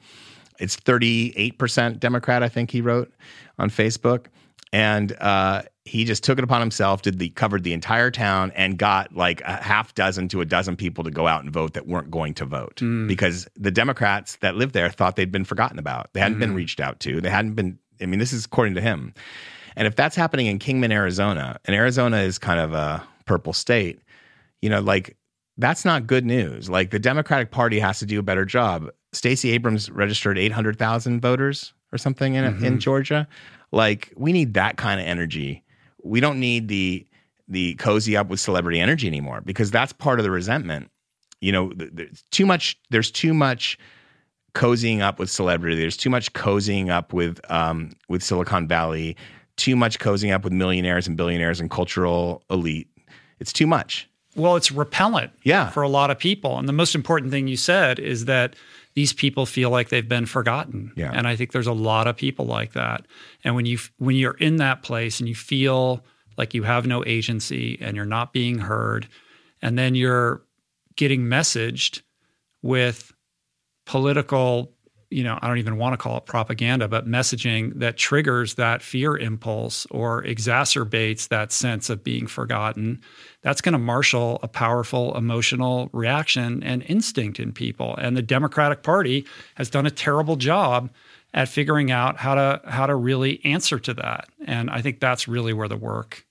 [0.60, 3.10] It's 38% Democrat, I think he wrote
[3.58, 4.26] on Facebook.
[4.74, 8.76] And uh, he just took it upon himself, did the covered the entire town, and
[8.76, 11.86] got like a half dozen to a dozen people to go out and vote that
[11.86, 13.06] weren't going to vote mm.
[13.06, 16.12] because the Democrats that lived there thought they'd been forgotten about.
[16.12, 16.40] They hadn't mm.
[16.40, 16.56] been mm-hmm.
[16.56, 17.20] reached out to.
[17.20, 17.78] They hadn't been.
[18.00, 19.14] I mean, this is according to him.
[19.76, 24.00] And if that's happening in Kingman, Arizona, and Arizona is kind of a purple state,
[24.60, 25.16] you know, like
[25.56, 26.68] that's not good news.
[26.68, 28.90] Like the Democratic Party has to do a better job.
[29.12, 32.64] Stacey Abrams registered 800,000 voters or something in, mm-hmm.
[32.64, 33.28] in Georgia.
[33.70, 35.62] Like we need that kind of energy
[36.06, 37.06] we don't need the
[37.48, 40.90] the cozy up with celebrity energy anymore because that's part of the resentment.
[41.40, 42.78] You know, there's too much.
[42.90, 43.78] There's too much
[44.54, 45.76] cozying up with celebrity.
[45.76, 49.16] There's too much cozying up with um, with Silicon Valley.
[49.56, 52.88] Too much cozying up with millionaires and billionaires and cultural elite.
[53.38, 54.08] It's too much.
[54.34, 55.70] Well, it's repellent Yeah.
[55.70, 56.58] for a lot of people.
[56.58, 58.54] And the most important thing you said is that
[58.96, 60.90] these people feel like they've been forgotten.
[60.96, 61.12] Yeah.
[61.12, 63.06] And I think there's a lot of people like that.
[63.44, 66.02] And when you when you're in that place and you feel
[66.38, 69.06] like you have no agency and you're not being heard,
[69.60, 70.42] and then you're
[70.96, 72.00] getting messaged
[72.62, 73.12] with
[73.84, 74.72] political
[75.10, 78.82] you know, I don't even want to call it propaganda, but messaging that triggers that
[78.82, 83.00] fear impulse or exacerbates that sense of being forgotten,
[83.42, 87.96] that's going to marshal a powerful emotional reaction and instinct in people.
[87.96, 90.90] And the Democratic Party has done a terrible job
[91.32, 94.28] at figuring out how to how to really answer to that.
[94.46, 96.26] And I think that's really where the work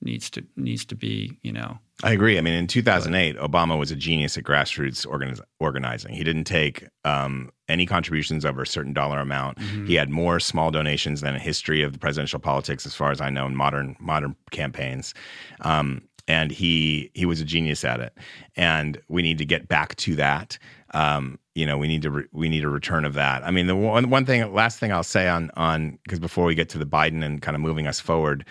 [0.00, 2.36] needs to needs to be, you know, I agree.
[2.36, 6.14] I mean, in 2008, Obama was a genius at grassroots organiz- organizing.
[6.14, 9.60] He didn't take um, any contributions over a certain dollar amount.
[9.86, 13.20] He had more small donations than a history of the presidential politics, as far as
[13.20, 15.14] I know, in modern modern campaigns.
[15.60, 18.16] Um, and he he was a genius at it.
[18.56, 20.58] And we need to get back to that.
[20.94, 23.44] Um, you know, we need to re- we need a return of that.
[23.44, 26.54] I mean, the one one thing, last thing I'll say on on because before we
[26.54, 28.44] get to the Biden and kind of moving us forward.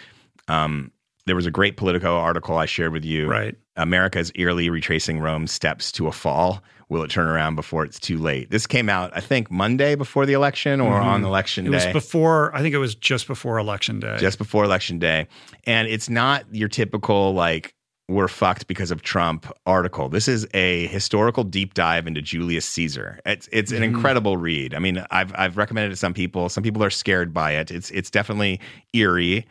[0.48, 0.92] Um,
[1.26, 3.28] there was a great Politico article I shared with you.
[3.30, 3.56] Right.
[3.76, 6.62] America is eerily retracing Rome's steps to a fall.
[6.90, 8.52] Will it turn around before it's too late?
[8.52, 11.74] This came out, I think, Monday before the election or on election Mm-hmm.
[11.74, 11.86] it day.
[11.88, 14.18] was before I think it was just before election day.
[14.20, 15.28] just before election day.
[15.66, 17.74] And it's not your typical like
[18.10, 20.10] we're fucked because of Trump article.
[20.10, 23.22] This is a historical deep dive into Julius Caesar.
[23.26, 24.74] It's it's an incredible read.
[24.74, 26.50] I mean, I've I've recommended it to some people.
[26.50, 27.72] Some people are scared by it.
[27.72, 28.60] It's it's definitely
[28.94, 29.46] eerie.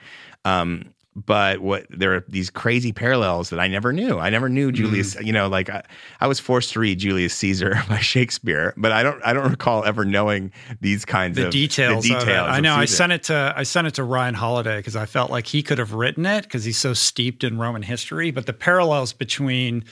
[0.45, 4.18] Um but what there are these crazy parallels that I never knew.
[4.18, 4.77] I never knew mm-hmm.
[4.77, 5.20] Julius.
[5.20, 5.83] You know, like I,
[6.20, 9.20] I was forced to read Julius Caesar by Shakespeare, but I don't.
[9.25, 12.05] I don't recall ever knowing these kinds the of details.
[12.05, 12.49] The details.
[12.49, 12.75] I know.
[12.75, 15.62] I sent it to I sent it to Ryan Holiday because I felt like he
[15.62, 18.31] could have written it because he's so steeped in Roman history.
[18.31, 19.85] But the parallels between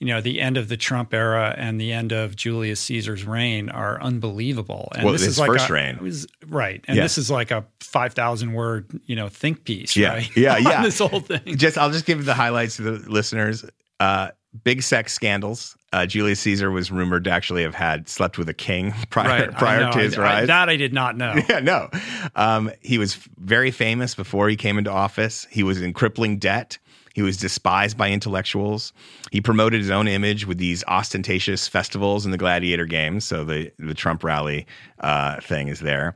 [0.00, 3.68] you know the end of the Trump era and the end of Julius Caesar's reign
[3.68, 4.90] are unbelievable.
[4.94, 5.98] And Well, this his is like first a, reign.
[6.00, 6.84] was- right?
[6.86, 7.02] And Yeah.
[7.02, 9.96] this is like a five thousand word you know think piece.
[9.96, 10.14] Yeah.
[10.14, 10.36] right?
[10.36, 10.82] Yeah, yeah.
[10.82, 11.56] this whole thing.
[11.56, 13.64] just I'll just give the highlights to the listeners.
[14.00, 14.30] Uh,
[14.64, 15.76] big sex scandals.
[15.92, 19.56] Uh, Julius Caesar was rumored to actually have had slept with a king prior Right.
[19.58, 19.90] Prior know.
[19.92, 20.46] to his I- I- rise.
[20.46, 21.34] that I did not know.
[21.48, 21.88] yeah, no.
[22.36, 25.46] Um, he was very famous before he came into office.
[25.50, 26.78] He was in crippling debt.
[27.18, 28.92] He was despised by intellectuals.
[29.32, 33.24] He promoted his own image with these ostentatious festivals and the gladiator games.
[33.24, 34.68] So the the Trump rally
[35.00, 36.14] uh, thing is there.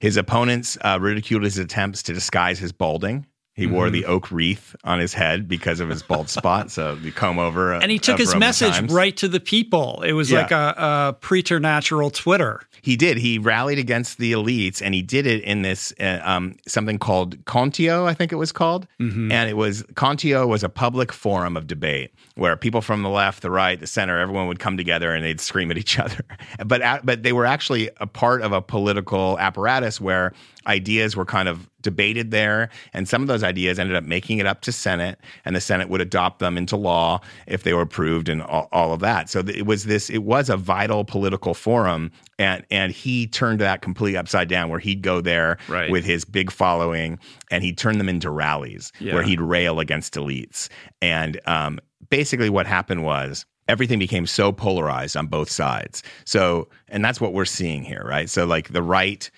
[0.00, 3.26] His opponents uh, ridiculed his attempts to disguise his balding.
[3.60, 3.92] He wore Mm-hmm.
[3.92, 6.70] the oak wreath on his head because of his bald spot.
[6.70, 7.72] So the comb over.
[7.74, 8.92] And he took his Roman message times.
[8.92, 10.02] right to the people.
[10.02, 10.40] It was Yeah.
[10.42, 12.62] like a, a preternatural Twitter.
[12.82, 13.18] He did.
[13.18, 17.44] He rallied against the elites, and he did it in this uh, um, something called
[17.44, 18.86] Contio, I think it was called.
[18.98, 23.42] And it was Contio was a public forum of debate where people from the left,
[23.42, 26.24] the right, the center, everyone would come together and they'd scream at each other.
[26.64, 30.32] But but they were actually a part of a political apparatus where
[30.66, 34.46] ideas were kind of debated there, and some of those ideas ended up making it
[34.46, 38.28] up to Senate, and the Senate would adopt them into law if they were approved,
[38.28, 39.30] and all, all of that.
[39.30, 40.10] So it was this.
[40.10, 44.80] It was a vital political forum, and and he turned that completely upside down, where
[44.80, 45.90] he'd go there Right.
[45.90, 47.18] with his big following,
[47.50, 49.14] and he'd turn them into rallies Yeah.
[49.14, 50.68] where he'd rail against elites,
[51.00, 56.02] and um, basically what happened was everything became so polarized on both sides.
[56.24, 58.28] So, and that's what we're seeing here, right?
[58.28, 59.30] So, like the right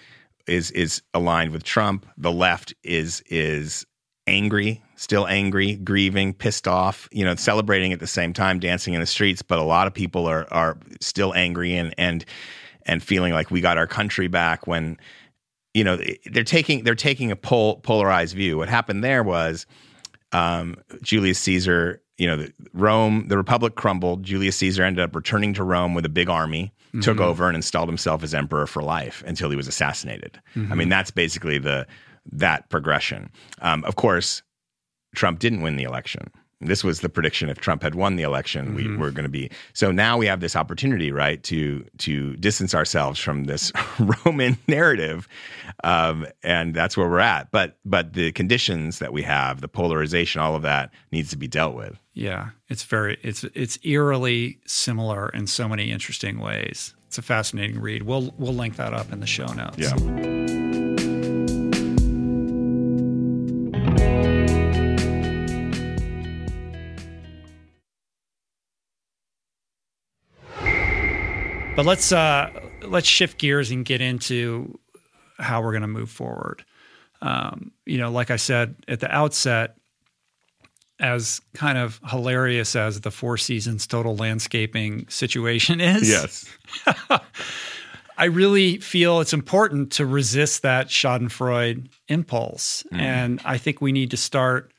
[0.46, 3.86] is is aligned with Trump, the left is is
[4.26, 9.00] angry, still angry, grieving, pissed off, you know, celebrating at the same time, dancing in
[9.00, 9.42] the streets.
[9.42, 12.24] But a lot of people are are still angry and and
[12.86, 14.98] and feeling like we got our country back when
[15.74, 18.58] you know they're taking they're taking a pol- polarized view.
[18.58, 19.66] What happened there was
[20.32, 24.22] um, Julius Caesar, you know, the, Rome, the Republic crumbled.
[24.22, 27.88] Julius Caesar ended up returning to Rome with a big army, took over and installed
[27.88, 30.40] himself as emperor for life until he was assassinated.
[30.70, 31.86] I mean, that's basically the
[32.30, 33.30] that progression.
[33.62, 34.42] Um, of course,
[35.14, 36.30] Trump didn't win the election.
[36.66, 37.48] This was the prediction.
[37.48, 39.50] If Trump had won the election, we were going to be.
[39.72, 43.72] So now we have this opportunity, right, to to distance ourselves from this
[44.24, 45.28] Roman narrative,
[45.84, 47.50] um, and that's where we're at.
[47.50, 51.48] But but the conditions that we have, the polarization, all of that needs to be
[51.48, 51.98] dealt with.
[52.14, 56.94] Yeah, it's very it's it's eerily similar in so many interesting ways.
[57.06, 58.02] It's a fascinating read.
[58.02, 59.78] We'll we'll link that up in the show notes.
[59.78, 60.61] Yeah.
[71.74, 72.50] But let's uh
[72.82, 74.78] let's shift gears and get into
[75.38, 76.64] how we're going to move forward.
[77.22, 79.76] Um, you know, like I said at the outset,
[81.00, 86.46] as kind of hilarious as the Four Seasons total landscaping situation is, Yes.
[88.18, 92.84] I really feel it's important to resist that Schadenfreude impulse.
[92.92, 94.72] And I think we need to start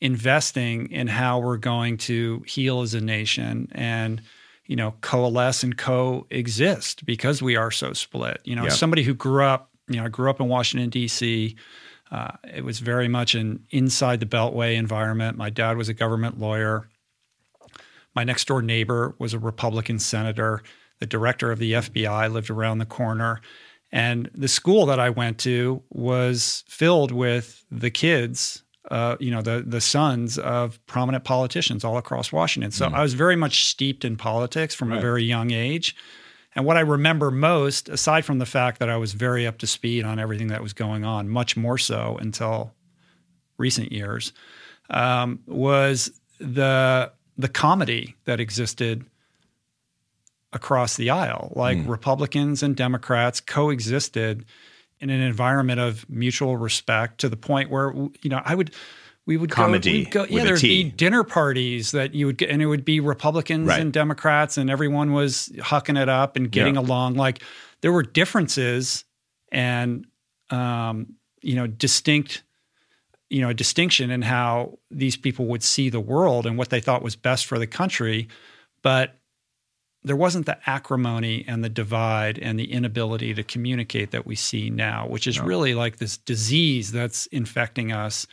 [0.00, 4.22] investing in how we're going to heal as a nation and,
[4.68, 8.40] you know, coalesce and coexist because we are so split.
[8.44, 8.72] You know, Yep.
[8.72, 11.56] somebody who grew up, you know, I grew up in Washington, D.C.,
[12.10, 15.36] uh, it was very much an inside the Beltway environment.
[15.36, 16.88] My dad was a government lawyer.
[18.14, 20.62] My next door neighbor was a Republican senator.
[21.00, 23.40] The director of the FBI lived around the corner.
[23.92, 29.42] And the school that I went to was filled with the kids, uh, you know,
[29.42, 32.70] the the sons of prominent politicians all across Washington.
[32.70, 35.94] So I was very much steeped in politics from a very young age.
[36.54, 39.66] And what I remember most, aside from the fact that I was very up to
[39.66, 42.72] speed on everything that was going on, much more so until
[43.58, 44.32] recent years,
[44.90, 46.10] um, was
[46.40, 49.04] the the comity that existed
[50.52, 51.52] across the aisle.
[51.54, 54.44] Like Republicans and Democrats coexisted
[55.00, 57.92] in an environment of mutual respect to the point where
[58.22, 58.74] you know I would
[59.26, 62.38] we would Comity go, we'd go with yeah there'd be dinner parties that you would
[62.38, 63.80] get and it would be Republicans Right.
[63.80, 66.80] and Democrats and everyone was hucking it up and getting Yeah.
[66.80, 67.42] along like
[67.82, 69.04] there were differences
[69.52, 70.06] and
[70.50, 72.42] um, you know distinct
[73.30, 76.80] you know a distinction in how these people would see the world and what they
[76.80, 78.28] thought was best for the country
[78.82, 79.17] but
[80.08, 84.70] there wasn't the acrimony and the divide and the inability to communicate that we see
[84.70, 88.26] now which is really like this disease that's infecting us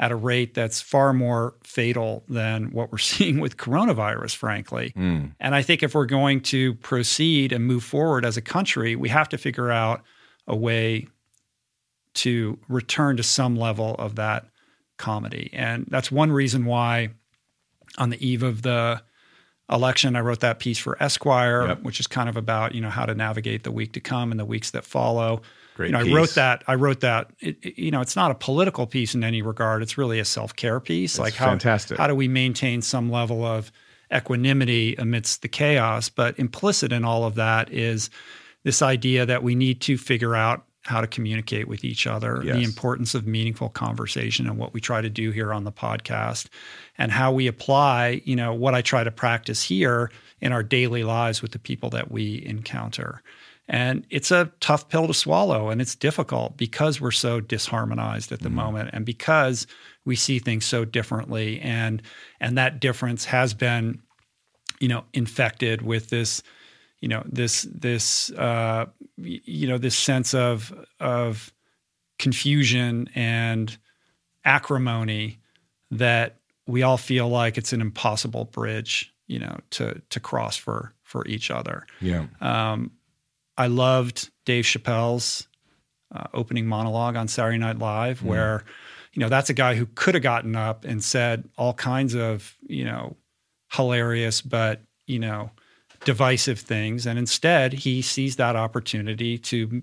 [0.00, 5.32] at a rate that's far more fatal than what we're seeing with coronavirus frankly Mm.
[5.40, 9.08] and I think if we're going to proceed and move forward as a country, we
[9.10, 10.02] have to figure out
[10.46, 11.06] a way
[12.14, 14.46] to return to some level of that
[14.96, 15.50] comity.
[15.52, 17.10] And that's one reason why
[17.96, 19.02] on the eve of the
[19.70, 21.82] election, I wrote that piece for Esquire, Yep.
[21.82, 24.38] which is kind of about, you know, how to navigate the week to come and
[24.40, 25.42] the weeks that follow.
[25.76, 26.12] Great you know, piece.
[26.12, 26.62] I wrote that.
[26.66, 27.30] I wrote that.
[27.40, 29.82] It, it- you know, it's not a political piece in any regard.
[29.82, 31.18] It's really a self care piece.
[31.18, 31.98] like how fantastic.
[31.98, 33.70] how do we maintain some level of
[34.12, 36.08] equanimity amidst the chaos?
[36.08, 38.10] But implicit in all of that is
[38.64, 42.62] this idea that we need to figure out how to communicate with each other, the
[42.62, 46.46] importance of meaningful conversation and what we try to do here on the podcast
[46.96, 50.10] and how we apply, you know, what I try to practice here
[50.40, 53.22] in our daily lives with the people that we encounter.
[53.68, 58.40] And it's a tough pill to swallow and it's difficult because we're so disharmonized at
[58.40, 58.56] the mm-hmm.
[58.56, 59.66] moment and because
[60.06, 62.00] we see things so differently and
[62.40, 64.00] and that difference has been
[64.80, 66.42] you know infected with this
[67.00, 68.86] you know this this uh
[69.16, 71.52] you know this sense of of
[72.18, 73.78] confusion and
[74.44, 75.38] acrimony
[75.90, 76.36] that
[76.66, 81.26] we all feel like it's an impossible bridge you know to to cross for for
[81.26, 82.26] each other Yeah.
[82.40, 82.90] um,
[83.56, 85.48] I loved Dave Chappelle's
[86.14, 88.64] uh, opening monologue on Saturday Night Live, where,
[89.12, 92.56] you know, that's a guy who could have gotten up and said all kinds of,
[92.68, 93.16] you know,
[93.72, 95.50] hilarious, but, you know,
[96.04, 97.06] divisive things.
[97.06, 99.82] And instead, he sees that opportunity to,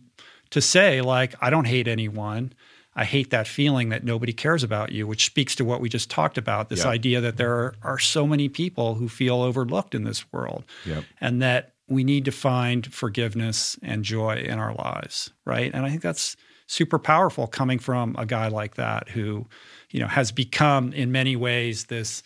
[0.52, 2.54] to say, like, I don't hate anyone.
[2.96, 6.10] I hate that feeling that nobody cares about you, which speaks to what we just
[6.10, 6.92] talked about this Yeah.
[6.92, 11.04] idea that there are, are so many people who feel overlooked in this world Yep.
[11.20, 15.72] and that we need to find forgiveness and joy in our lives, right?
[15.74, 16.36] And I think that's
[16.68, 19.46] super powerful coming from a guy like that who,
[19.92, 22.24] you know, has become in many ways this,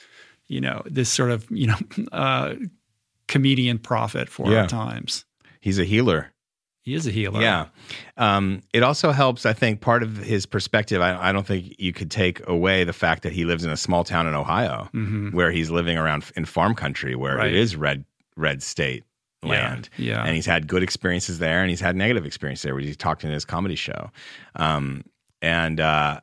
[0.48, 1.78] you know, this sort of, you know,
[2.12, 2.54] uh,
[3.30, 4.62] comedian prophet for Yeah.
[4.64, 5.24] our times.
[5.62, 6.34] He's a healer.
[6.82, 7.42] He is a healer.
[7.42, 7.68] Yeah.
[8.18, 11.02] Um, it also helps, I think, part of his perspective.
[11.02, 13.78] I, I don't think you could take away the fact that he lives in a
[13.78, 15.34] small town in Ohio Mhm.
[15.34, 17.48] where he's living around in farm country where Right.
[17.50, 18.06] it is red,
[18.36, 19.04] red state
[19.44, 19.50] Yeah.
[19.50, 19.90] land.
[19.98, 20.24] Yeah.
[20.24, 23.24] And he's had good experiences there and he's had negative experiences there, which he talked
[23.24, 24.10] in his comedy show.
[24.56, 25.04] Um,
[25.42, 26.22] and, uh,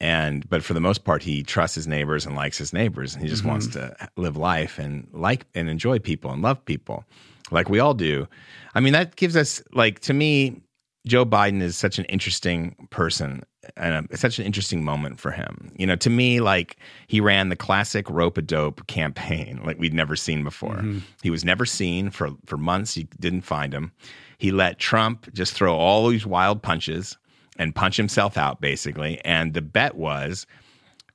[0.00, 3.22] and but for the most part he trusts his neighbors and likes his neighbors and
[3.22, 3.88] he just wants mm-hmm.
[3.88, 7.04] to live life and like and enjoy people and love people
[7.50, 8.26] like we all do.
[8.74, 10.60] I mean that gives us like to me
[11.06, 13.42] joe biden is such an interesting person
[13.76, 15.72] and a, such an interesting moment for him.
[15.76, 16.76] You know to me like
[17.06, 20.76] he ran the classic rope a dope campaign like we'd never seen before.
[20.76, 20.98] Mm-hmm.
[21.22, 22.98] He was never seen for for months.
[22.98, 23.92] You didn't find him.
[24.36, 27.16] He let trump just throw all these wild punches
[27.58, 29.20] and punch himself out basically.
[29.24, 30.46] And the bet was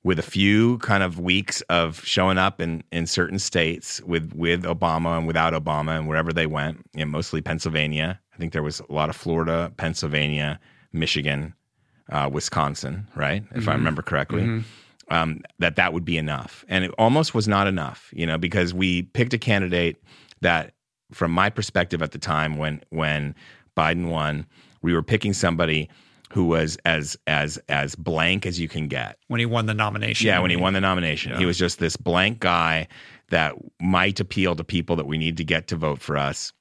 [0.04, 4.64] with a few kind of weeks of showing up in, in certain states with with
[4.64, 8.20] Obama and without Obama and wherever they went, you know, mostly Pennsylvania.
[8.34, 10.60] I think there was a lot of Florida, Pennsylvania,
[10.94, 11.54] Michigan,
[12.10, 13.44] uh, Wisconsin, right?
[13.54, 14.64] If I remember correctly.
[15.10, 18.74] Um, that that would be enough, and it almost was not enough, you know, because
[18.74, 20.02] we picked a candidate
[20.40, 20.74] that,
[21.12, 23.36] from my perspective at the time when when
[23.76, 24.46] Biden won,
[24.82, 25.90] we were picking somebody
[26.32, 29.18] who was as as as blank as you can get.
[29.28, 30.28] when he won the nomination.
[30.28, 32.88] Yeah, when he won the nomination, he was just this blank guy
[33.30, 36.54] that might appeal to people that we need to get to vote for us,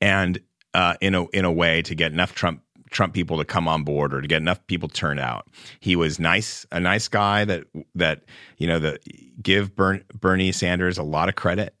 [0.00, 0.40] and
[0.74, 3.84] uh, in a in a way to get enough Trump Trump people to come on
[3.84, 5.46] board or to get enough people turned out.
[5.80, 7.64] He was nice, a nice guy that
[7.94, 8.22] that
[8.56, 9.00] you know that
[9.42, 11.74] give Bern, Bernie Sanders a lot of credit.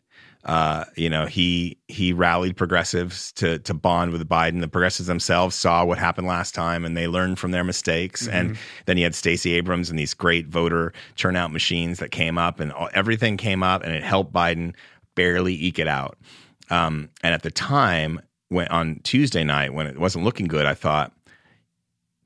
[0.48, 4.62] Uh, you know, he he rallied progressives to to bond with Biden.
[4.62, 8.26] The progressives themselves saw what happened last time, and they learned from their mistakes.
[8.26, 12.60] And then he had Stacey Abrams and these great voter turnout machines that came up,
[12.60, 14.74] and all, everything came up, and it helped Biden
[15.14, 16.16] barely eke it out.
[16.70, 20.72] Um, and at the time, when on Tuesday night, when it wasn't looking good, I
[20.72, 21.12] thought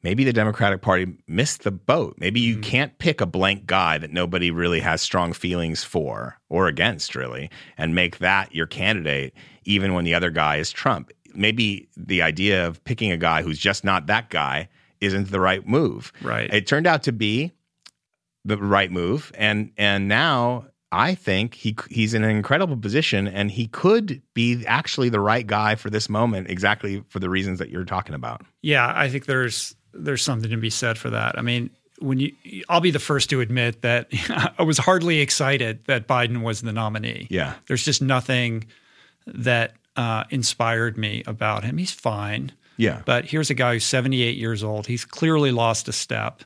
[0.03, 2.17] maybe the Democratic Party missed the boat.
[2.19, 2.63] Maybe you mm-hmm.
[2.63, 7.51] can't pick a blank guy that nobody really has strong feelings for or against, really,
[7.79, 9.35] and make that your candidate,
[9.65, 11.11] even when the other guy is Trump.
[11.35, 14.69] Maybe the idea of picking a guy who's just not that guy
[15.01, 16.13] isn't the right move.
[16.23, 16.53] Right.
[16.53, 17.53] It turned out to be
[18.45, 23.51] the right move, and and now I think he he's in an incredible position, and
[23.51, 27.71] he could be actually the right guy for this moment, exactly for the reasons that
[27.71, 28.45] you're talking about.
[28.61, 31.39] Yeah, I think there's there's something to be said for that.
[31.39, 32.33] I mean, when you,
[32.69, 34.09] I'll be the first to admit that
[34.59, 37.27] I was hardly excited that Biden was the nominee.
[37.31, 37.55] Yeah.
[37.69, 38.65] there's just nothing
[39.27, 41.79] that uh, inspired me about him.
[41.79, 42.53] He's fine.
[42.77, 43.03] Yeah.
[43.05, 44.87] But here's a guy who's 78 years old.
[44.87, 46.43] He's clearly lost a step.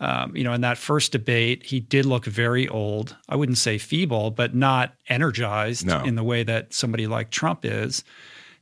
[0.00, 3.16] Um, you know, in that first debate, he did look very old.
[3.28, 6.02] I wouldn't say feeble, but not energized No.
[6.02, 8.02] in the way that somebody like Trump is.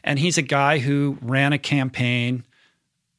[0.05, 2.45] And he's a guy who ran a campaign,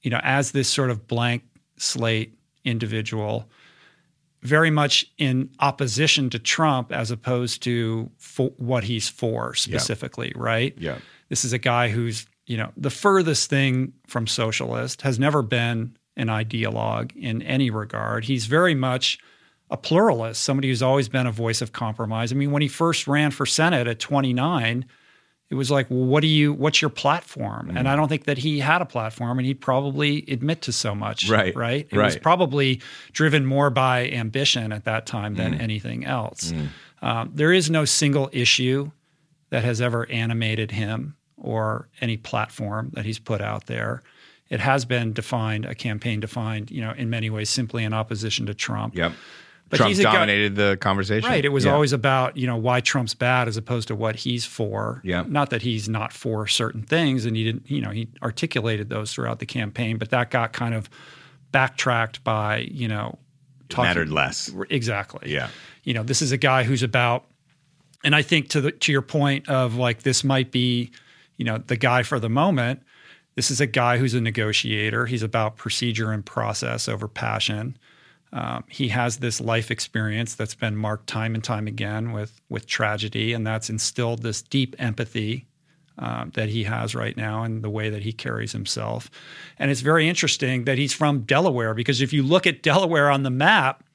[0.06, 1.44] you know, as this sort of blank
[1.78, 3.50] slate individual,
[4.44, 10.76] very much in opposition to Trump as opposed to for what he's for specifically, right?
[10.78, 11.00] Yeah.
[11.30, 15.98] This is a guy who's, you know, the furthest thing from socialist, has never been
[16.16, 18.26] an ideologue in any regard.
[18.26, 19.18] He's very much
[19.72, 22.32] a pluralist, somebody who's always been a voice of compromise.
[22.32, 24.86] I mean, when he first ran for Senate at 29,
[25.50, 27.70] it was like, well, what do you, what's your platform?
[27.72, 27.78] Mm.
[27.80, 30.96] And I don't think that he had a platform and he'd probably admit to so
[30.96, 31.30] much.
[31.30, 31.88] Right, Right.
[31.92, 32.82] It was probably
[33.14, 35.38] driven more by ambition at that time Mm.
[35.38, 36.52] than anything else.
[37.02, 38.90] Um, there is no single issue
[39.52, 44.02] that has ever animated him or any platform that he's put out there.
[44.50, 48.46] It has been defined, a campaign defined, you know, in many ways simply in opposition
[48.48, 48.96] to Trump.
[48.96, 49.12] Yep.
[49.78, 51.30] But Trump a guy- dominated the conversation.
[51.30, 51.44] Right.
[51.46, 51.72] It was Yeah.
[51.74, 55.02] always about, you know, why Trump's bad as opposed to what he's for.
[55.04, 55.24] Yeah.
[55.28, 59.14] Not that he's not for certain things and he didn't, you know, he articulated those
[59.14, 60.90] throughout the campaign, but that got kind of
[61.52, 63.18] backtracked by, you know,
[63.70, 64.52] talking mattered less.
[64.70, 65.32] Exactly.
[65.32, 65.50] Yeah.
[65.84, 67.26] You know, this is a guy who's about
[68.04, 70.92] and I think to the to your point of like this might be,
[71.38, 72.82] you know, the guy for the moment.
[73.36, 75.08] This is a guy who's a negotiator.
[75.08, 77.78] He's about procedure and process over passion.
[78.36, 82.68] Um, he has this life experience that's been marked time and time again with with
[82.68, 85.48] tragedy, and that's instilled this deep empathy
[85.98, 89.10] um, that he has right now and the way that he carries himself.
[89.58, 93.24] And it's very interesting that he's from Delaware because if you look at Delaware on
[93.24, 93.86] the map,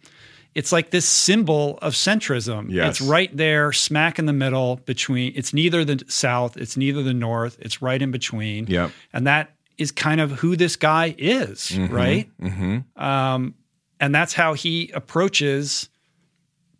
[0.54, 2.70] it's like this symbol of centrism.
[2.70, 2.92] Yes.
[2.92, 5.34] It's right there, smack in the middle between.
[5.36, 7.58] It's neither the South, it's neither the North.
[7.60, 8.68] It's right in between.
[8.68, 8.90] Yep.
[9.12, 12.30] And that is kind of who this guy is, right?
[12.40, 13.02] Mm-hmm.
[13.02, 13.54] Um,
[14.00, 15.88] and that's how he approaches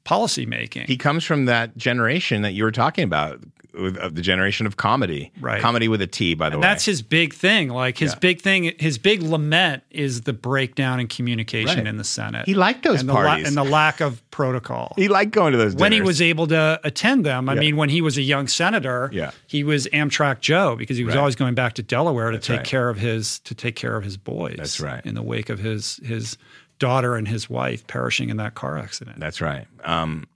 [0.05, 0.87] policy making.
[0.87, 3.41] He comes from that generation that you were talking about,
[3.73, 5.31] of the generation of comity.
[5.41, 5.63] Right.
[5.63, 6.69] Comity with a T, by the and way.
[6.69, 7.69] that's his big thing.
[7.69, 8.19] Like his Yeah.
[8.19, 11.87] big thing, his big lament is the breakdown in communication Right.
[11.87, 12.47] in the Senate.
[12.47, 13.47] he liked those and the, la- parties.
[13.47, 14.93] and the lack of protocol.
[14.97, 17.49] he liked going to those when he was able to attend them.
[17.49, 17.61] I Yeah.
[17.61, 19.31] mean, when he was a young senator, Yeah.
[19.47, 21.21] he was Amtrak Joe because he was Right.
[21.21, 22.67] always going back to Delaware to take right.
[22.67, 24.57] care of his to take care of his boys.
[24.57, 25.05] That's right.
[25.07, 26.37] In the wake of his his
[26.81, 29.21] daughter and his wife perishing in that car accident.
[29.21, 29.69] That's right.
[29.85, 30.27] Um,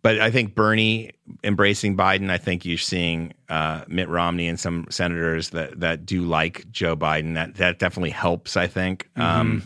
[0.00, 1.10] but I think Bernie
[1.44, 2.30] embracing Biden.
[2.30, 6.96] I think you're seeing uh, Mitt Romney and some senators that that do like Joe
[6.96, 7.34] Biden.
[7.34, 8.56] That that definitely helps.
[8.56, 9.08] I think.
[9.16, 9.62] Um,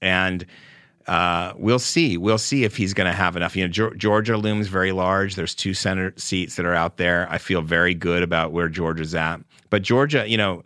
[0.00, 0.46] and
[1.08, 2.16] uh, we'll see.
[2.16, 3.56] We'll see if he's going to have enough.
[3.56, 5.34] You know, Geor- Georgia looms very large.
[5.34, 7.26] There's two Senate seats that are out there.
[7.28, 9.40] I feel very good about where Georgia's at.
[9.70, 10.62] But Georgia, you know,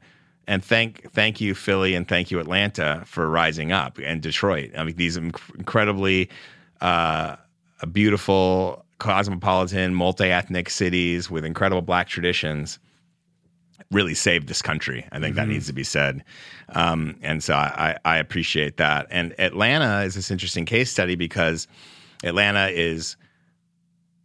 [0.47, 4.71] and thank thank you Philly and thank you Atlanta for rising up and Detroit.
[4.77, 6.31] I mean, these inc- incredibly
[6.81, 7.37] uh,
[7.93, 12.79] beautiful, cosmopolitan, multi ethnic cities with incredible black traditions
[13.91, 15.07] really saved this country.
[15.13, 15.37] I think mm-hmm.
[15.37, 16.25] that needs to be said.
[16.71, 19.07] Um, and so I, I appreciate that.
[19.11, 21.69] And Atlanta is this interesting case study because
[22.25, 23.17] Atlanta is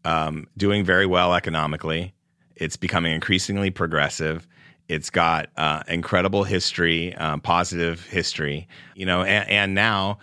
[0.03, 2.13] um, doing very well economically.
[2.55, 4.47] It's becoming increasingly progressive.
[4.91, 10.19] It's got uh, incredible history, uh, positive history, you know, and, and now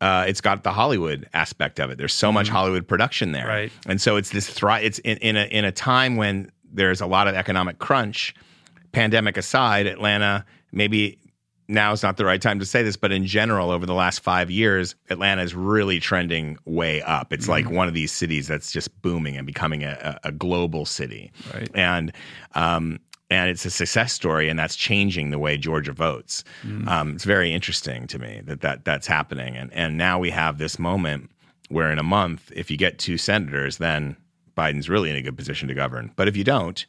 [0.00, 1.98] uh, it's got the Hollywood aspect of it.
[1.98, 2.34] There's so mm-hmm.
[2.34, 3.72] much Hollywood production there, right?
[3.86, 4.84] And so it's this thrive.
[4.84, 8.34] It's in, in a in a time when there's a lot of economic crunch.
[8.92, 11.18] Pandemic aside, Atlanta maybe
[11.68, 14.20] now is not the right time to say this, but in general, over the last
[14.20, 17.32] five years, Atlanta is really trending way up.
[17.32, 17.66] It's mm-hmm.
[17.66, 21.32] like one of these cities that's just booming and becoming a, a global city.
[21.52, 21.68] Right.
[21.74, 22.12] And
[22.54, 23.00] um,
[23.30, 26.44] and it's a success story, and that's changing the way Georgia votes.
[26.62, 26.86] Mm.
[26.88, 30.58] Um, it's very interesting to me that, that that's happening, and and now we have
[30.58, 31.30] this moment
[31.68, 34.16] where in a month, if you get two senators, then
[34.56, 36.12] Biden's really in a good position to govern.
[36.16, 36.86] But if you don't,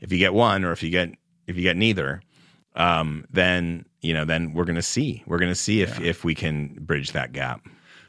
[0.00, 1.10] if you get one, or if you get
[1.46, 2.22] if you get neither,
[2.76, 6.06] um, then you know then we're going to see we're going to see if yeah.
[6.06, 7.66] if we can bridge that gap.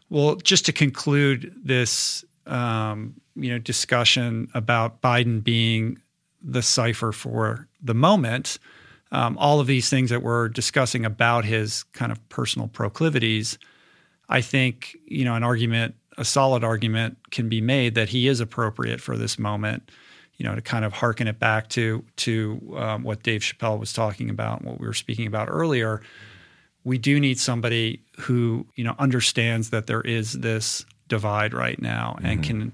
[0.09, 5.99] Well, just to conclude this, um, you know, discussion about Biden being
[6.46, 8.60] the cipher for the moment.
[9.12, 13.58] Um, all of these things that we're discussing about his kind of personal proclivities,
[14.30, 18.39] I think you know an argument, a solid argument, can be made that he is
[18.39, 19.91] appropriate for this moment.
[20.38, 23.93] You know, to kind of harken it back to to um, what Dave Chappelle was
[23.93, 26.02] talking about, what we were speaking about earlier.
[26.84, 32.16] We do need somebody who you know understands that there is this divide right now
[32.18, 32.26] mm-hmm.
[32.26, 32.74] and can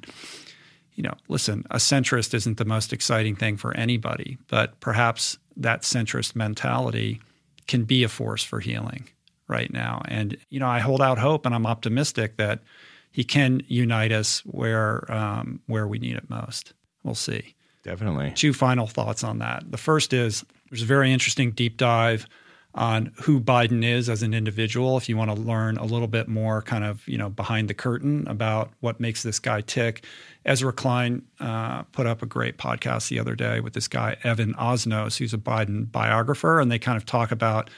[1.01, 5.81] you know, listen, a centrist isn't the most exciting thing for anybody, but perhaps that
[5.81, 7.19] centrist mentality
[7.67, 9.09] can be a force for healing
[9.47, 10.03] right now.
[10.07, 12.59] And, you know, I hold out hope and I'm optimistic that
[13.09, 16.73] he can unite us where um, where we need it most.
[17.03, 17.55] We'll see.
[17.81, 18.33] Definitely.
[18.35, 19.63] Two final thoughts on that.
[19.71, 22.27] The first is there's a very interesting deep dive
[22.73, 24.97] on who Biden is as an individual.
[24.97, 27.73] If you want to learn a little bit more, kind of you know behind the
[27.73, 30.05] curtain about what makes this guy tick,
[30.45, 34.53] Ezra Klein uh, put up a great podcast the other day with this guy Evan
[34.55, 37.69] Osnos, who's a Biden biographer, and they kind of talk about.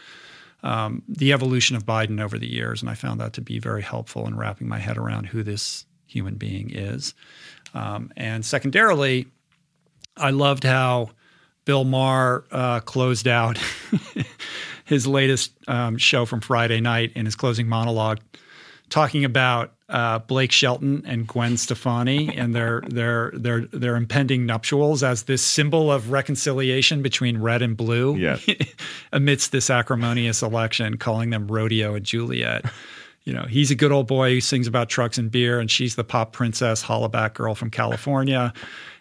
[0.65, 3.81] Um, the evolution of Biden over the years, and I found that to be very
[3.81, 7.13] helpful in wrapping my head around who this human being is.
[7.73, 9.27] Um, and secondarily,
[10.15, 11.09] I loved how
[11.65, 13.57] Bill Maher uh, closed out
[14.85, 18.19] his latest um, show from Friday night in his closing monologue,
[18.89, 25.03] talking about uh, Blake Shelton and Gwen Stefani and their their their their impending nuptials
[25.03, 28.45] as this symbol of reconciliation between red and blue yes.
[29.13, 32.65] amidst this acrimonious election, calling them Rodeo and Juliet.
[33.23, 35.95] You know, he's a good old boy who sings about trucks and beer, and she's
[35.95, 38.51] the pop princess hollaback girl from California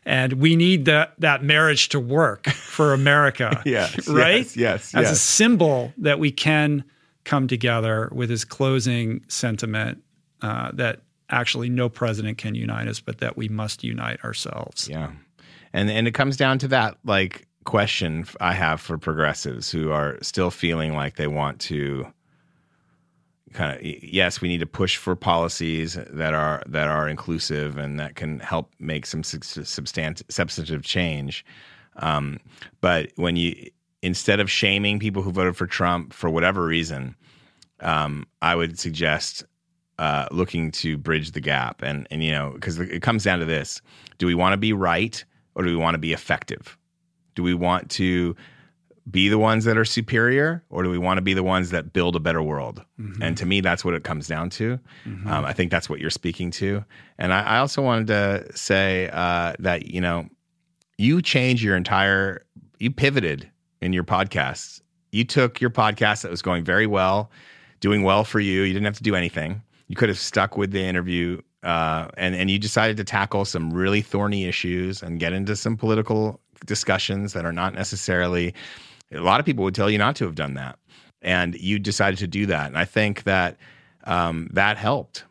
[0.04, 3.62] and we need that that marriage to work for America.
[3.66, 4.38] yes, right.
[4.38, 5.12] Yes, yes, as yes.
[5.12, 6.84] a symbol that we can
[7.24, 10.02] come together with his closing sentiment
[10.42, 14.88] uh, that actually no president can unite us, but that we must unite ourselves.
[14.88, 15.12] Yeah,
[15.72, 20.18] and and it comes down to that like question I have for progressives who are
[20.20, 22.06] still feeling like they want to
[23.52, 28.00] kind of yes, we need to push for policies that are that are inclusive and
[28.00, 31.44] that can help make some substantive substantive change.
[31.96, 32.40] Um,
[32.80, 33.70] but when you
[34.02, 37.14] instead of shaming people who voted for Trump for whatever reason,
[37.80, 39.44] um, I would suggest
[40.02, 41.80] uh, looking to bridge the gap.
[41.82, 43.80] And and you know because it comes down to this:
[44.18, 45.24] Do we want to be right
[45.54, 46.76] or do we want to be effective?
[47.36, 48.34] Do we want to
[49.10, 51.92] be the ones that are superior or do we want to be the ones that
[51.92, 53.20] build a better world mm-hmm.
[53.20, 55.26] and to me that's what it comes down to mm-hmm.
[55.26, 56.84] um, i think that's what you're speaking to
[57.18, 60.28] and i, I also wanted to say uh, that you know
[60.98, 62.46] you changed your entire
[62.78, 63.50] you pivoted
[63.80, 64.80] in your podcasts
[65.10, 67.28] you took your podcast that was going very well
[67.80, 70.70] doing well for you you didn't have to do anything you could have stuck with
[70.70, 75.32] the interview uh, and and you decided to tackle some really thorny issues and get
[75.32, 78.54] into some political discussions that are not necessarily
[79.12, 80.78] a lot of people would tell you not to have done that,
[81.20, 82.66] and you decided to do that.
[82.66, 83.58] And I think that
[84.04, 85.24] um, that helped.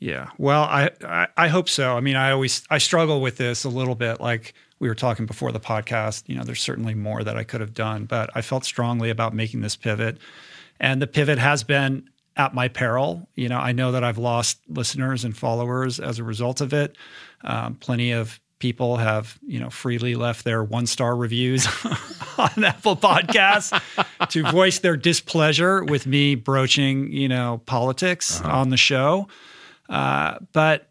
[0.00, 0.30] Yeah.
[0.36, 1.96] Well, I, I, I hope so.
[1.96, 4.20] I mean, I always I struggle with this a little bit.
[4.20, 6.24] Like we were talking before the podcast.
[6.26, 9.32] You know, there's certainly more that I could have done, but I felt strongly about
[9.32, 10.18] making this pivot,
[10.80, 13.28] and the pivot has been at my peril.
[13.34, 16.96] You know, I know that I've lost listeners and followers as a result of it.
[17.44, 21.66] Um, plenty of people have you know freely left their one star reviews
[22.38, 23.72] on Apple Podcasts
[24.28, 28.58] to voice their displeasure with me broaching you know politics uh-huh.
[28.58, 29.28] on the show.
[29.88, 30.88] Uh, but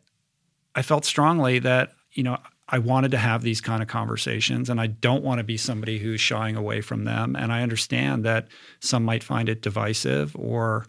[0.75, 2.37] I felt strongly that, you know,
[2.69, 5.99] I wanted to have these kind of conversations and I don't want to be somebody
[5.99, 7.35] who's shying away from them.
[7.35, 8.47] And I understand that
[8.79, 10.85] some might find it divisive or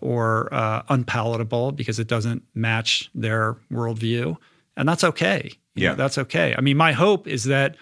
[0.00, 4.36] or uh, unpalatable because it doesn't match their worldview.
[4.76, 5.50] And that's okay.
[5.74, 5.88] You Yeah.
[5.90, 6.54] know, that's okay.
[6.56, 7.76] I mean, my hope is that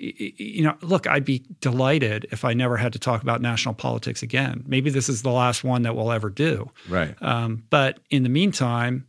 [0.00, 4.22] you know, look, I'd be delighted if I never had to talk about national politics
[4.22, 4.64] again.
[4.66, 6.70] Maybe this is the last one that we'll ever do.
[6.88, 7.14] Right.
[7.22, 9.06] Um, but in the meantime,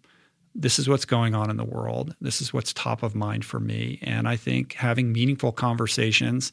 [0.53, 2.15] this is what's going on in the world.
[2.21, 3.99] This is what's top of mind for me.
[4.03, 6.51] And I think having meaningful conversations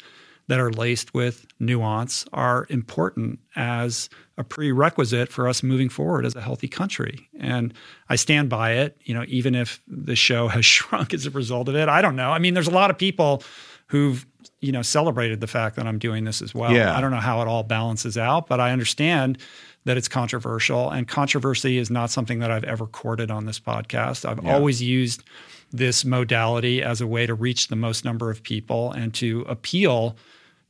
[0.53, 6.37] that are laced with nuance are important as a prerequisite for us moving forward as
[6.37, 7.27] a healthy country.
[7.41, 7.73] And
[8.11, 11.71] I stand by it, you know, even if the show has shrunk as a result
[11.71, 11.89] of it.
[11.89, 12.33] I don't know.
[12.33, 13.43] I mean, there's a lot of people
[13.87, 14.27] who've,
[14.61, 16.73] you know, celebrated the fact that I'm doing this as well.
[16.75, 16.95] Yeah.
[16.95, 19.39] I don't know how it all balances out, but I understand
[19.87, 20.91] that it's controversial.
[20.91, 24.29] And controversy is not something that I've ever courted on this podcast.
[24.29, 24.53] I've Yeah.
[24.53, 25.25] always used
[25.73, 30.15] this modality as a way to reach the most number of people and to appeal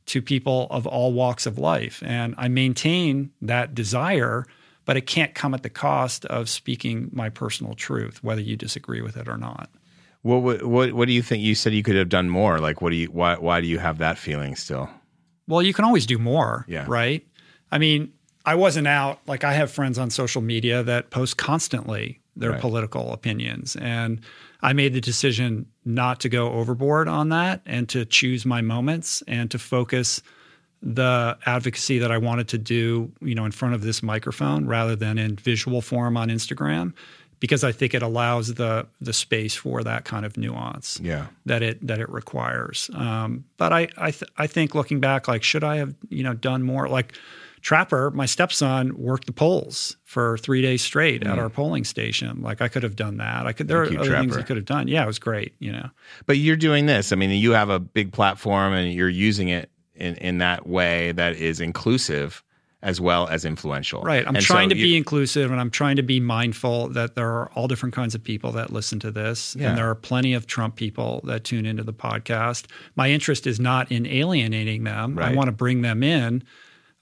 [0.07, 2.01] to people of all walks of life.
[2.05, 4.45] And I maintain that desire,
[4.85, 9.01] but it can't come at the cost of speaking my personal truth, whether you disagree
[9.01, 9.69] with it or not.
[10.21, 11.43] What, what what what do you think?
[11.43, 12.59] You said you could have done more.
[12.59, 13.07] Like, what do you?
[13.07, 14.89] Why why do you have that feeling still?
[15.47, 16.85] Well, you can always do more, Yeah.
[16.87, 17.27] right?
[17.71, 18.13] I mean,
[18.45, 22.61] I wasn't out like I have friends on social media that post constantly their Right.
[22.61, 24.21] political opinions and
[24.61, 29.21] I made the decision not to go overboard on that and to choose my moments
[29.27, 30.21] and to focus
[30.81, 34.95] the advocacy that I wanted to do, you know, in front of this microphone rather
[34.95, 36.93] than in visual form on Instagram
[37.39, 41.27] because I think it allows the the space for that kind of nuance Yeah.
[41.45, 42.89] that it that it requires.
[42.93, 46.33] Um, but I I, th- I think looking back, like should I have you know
[46.33, 46.87] done more?
[46.87, 47.13] Like
[47.63, 52.41] Trapper, my stepson worked the polls for three days straight at our polling station.
[52.41, 53.47] Like I could have done that.
[53.47, 53.67] I could.
[53.69, 53.87] There Mm.
[53.87, 54.87] Thank are you, other things I could have done.
[54.89, 55.55] Yeah, it was great.
[55.59, 55.89] You know.
[56.25, 57.11] But you're doing this.
[57.13, 61.13] I mean, you have a big platform and you're using it in, in that way
[61.13, 62.43] that is inclusive
[62.81, 64.01] as well as influential.
[64.01, 64.27] Right.
[64.27, 67.15] I'm And so trying to you- be inclusive and I'm trying to be mindful that
[67.15, 69.55] there are all different kinds of people that listen to this.
[69.57, 69.69] Yeah.
[69.69, 72.65] And there are plenty of Trump people that tune into the podcast.
[72.97, 75.17] My interest is not in alienating them.
[75.17, 76.43] I want to bring them in.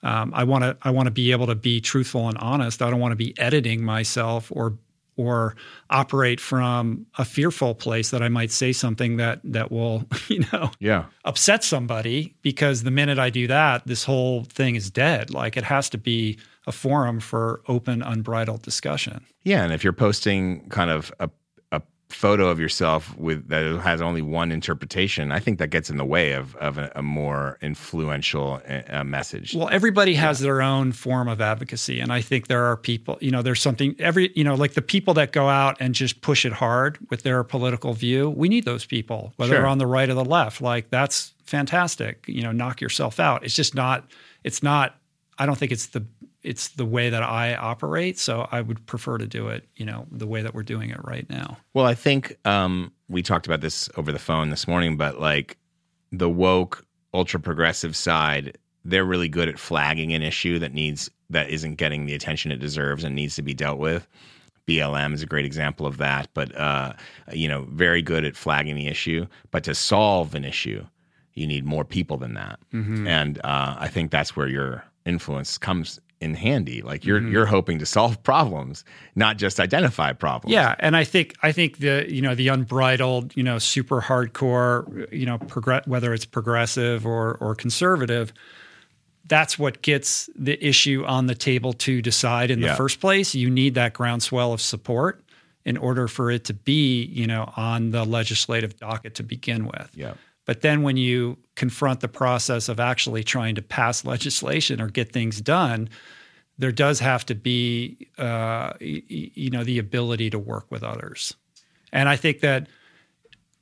[0.04, 2.82] Um, I want to I want to be able to be truthful and honest.
[2.82, 4.78] I don't want to be editing myself or
[5.18, 5.56] or
[5.90, 10.72] operate from a fearful place that I might say something that that will, you know,
[10.80, 11.06] Yeah.
[11.26, 15.30] upset somebody because the minute I do that, this whole thing is dead.
[15.32, 19.26] Like it has to be a forum for open, unbridled discussion.
[19.44, 21.30] Yeah, and if you're posting kind of a, a
[22.12, 26.06] photo of yourself with that has only one interpretation, I think that gets in the
[26.06, 29.56] way of of a, a more influential uh, message.
[29.56, 32.00] Well, everybody has their own form of advocacy.
[32.00, 34.82] And I think there are people, you know, there's something every, you know, like the
[34.82, 38.30] people that go out and just push it hard with their political view.
[38.30, 39.60] We need those people, whether Sure.
[39.60, 40.62] they're on the right or the left.
[40.62, 42.26] Like that's fantastic.
[42.28, 43.44] You know, knock yourself out.
[43.44, 44.06] It's just not,
[44.44, 44.96] it's not,
[45.38, 46.06] I don't think it's the,
[46.44, 48.18] it's the way that I operate.
[48.18, 51.00] So I would prefer to do it, you know, the way that we're doing it
[51.04, 51.58] right now.
[51.74, 55.58] Well, I think um, we talked about this over the phone this morning, but like
[56.12, 61.50] the woke, ultra progressive side, they're really good at flagging an issue that needs that
[61.50, 64.08] isn't getting the attention it deserves and needs to be dealt with.
[64.68, 66.94] BLM is a great example of that, but uh,
[67.32, 69.28] you know, very good at flagging the issue.
[69.52, 70.86] But to solve an issue,
[71.34, 72.60] you need more people than that,
[73.08, 76.82] and uh, I think that's where your influence comes in handy.
[76.82, 77.32] Like you're mm-hmm.
[77.32, 80.54] you're hoping to solve problems, not just identify problems.
[80.54, 85.12] Yeah, and I think I think the you know the unbridled you know super hardcore
[85.12, 88.32] you know progress whether it's progressive or or conservative,
[89.26, 92.70] that's what gets the issue on the table to decide in Yeah.
[92.70, 93.36] the first place.
[93.36, 95.24] You need that groundswell of support
[95.66, 99.90] in order for it to be you know on the legislative docket to begin with.
[99.96, 100.14] Yeah.
[100.46, 105.12] But then when you confront the process of actually trying to pass legislation or get
[105.14, 105.90] things done,
[106.58, 111.36] there does have to be, uh, y- you know, the ability to work with others.
[111.94, 112.68] And I think that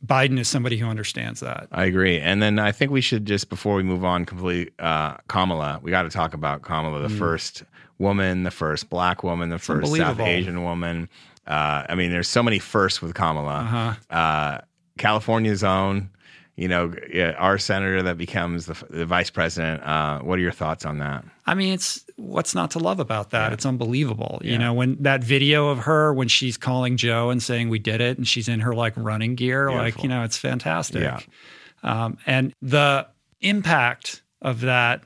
[0.05, 1.67] Biden is somebody who understands that.
[1.71, 2.19] I agree.
[2.19, 5.79] And then I think we should just before we move on completely, uh, Kamala.
[5.81, 7.63] We got to talk about Kamala, the first
[7.97, 10.25] woman, the first black woman, the first South Mm.
[10.27, 11.09] Asian woman.
[11.45, 13.53] Uh, I mean, there's so many firsts with Kamala.
[13.55, 14.15] Uh-huh.
[14.15, 14.61] Uh,
[14.97, 16.09] California's own.
[16.59, 16.93] You know,
[17.37, 19.81] our senator that becomes the, the vice president.
[19.81, 21.23] Uh, what are your thoughts on that?
[21.45, 23.53] I mean, it's what's not to love about that?
[23.53, 24.41] It's unbelievable.
[24.43, 24.51] Yeah.
[24.51, 28.01] You know, when that video of her when she's calling Joe and saying we did
[28.01, 31.01] it, and she's in her like running gear, like you know, it's fantastic.
[31.01, 31.21] Yeah.
[31.81, 33.07] Um, and the
[33.39, 35.03] impact of that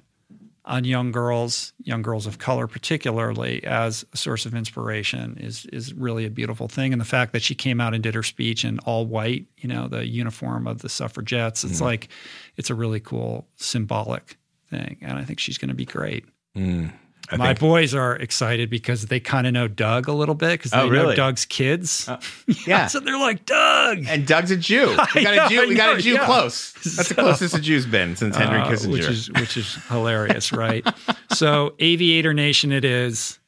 [0.65, 5.93] on young girls, young girls of color particularly, as a source of inspiration is is
[5.93, 6.93] really a beautiful thing.
[6.93, 9.67] And the fact that she came out and did her speech in all white, you
[9.67, 11.85] know, the uniform of the suffragettes, it's mm.
[11.85, 12.07] like
[12.55, 14.37] it's a really cool symbolic
[14.69, 14.97] thing.
[15.01, 16.25] And I think she's going to be great.
[16.55, 16.93] Mm.
[17.29, 17.59] I My think.
[17.59, 20.89] boys are excited because they kind of know Doug a little bit because they oh,
[20.89, 21.09] really?
[21.09, 22.07] know Doug's kids.
[22.07, 22.19] Uh,
[22.67, 22.87] yeah.
[22.87, 24.95] so they're like Doug, and Doug's a Jew.
[25.15, 25.69] We got know, a Jew.
[25.69, 26.25] We got a Jew yeah.
[26.25, 26.73] close.
[26.73, 29.75] That's so, the closest a Jew's been since Henry uh, Kissinger, which is which is
[29.87, 30.85] hilarious, right?
[31.31, 33.39] so Aviator Nation, it is.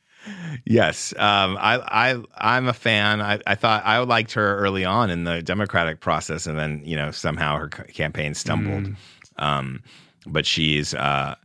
[0.65, 3.21] Yes, um, I, I, I'm a fan.
[3.21, 6.95] I, I thought I liked her early on in the Democratic process, and then you
[6.95, 8.85] know somehow her campaign stumbled.
[8.85, 8.95] Mm.
[9.37, 9.83] Um,
[10.25, 11.35] but she's uh,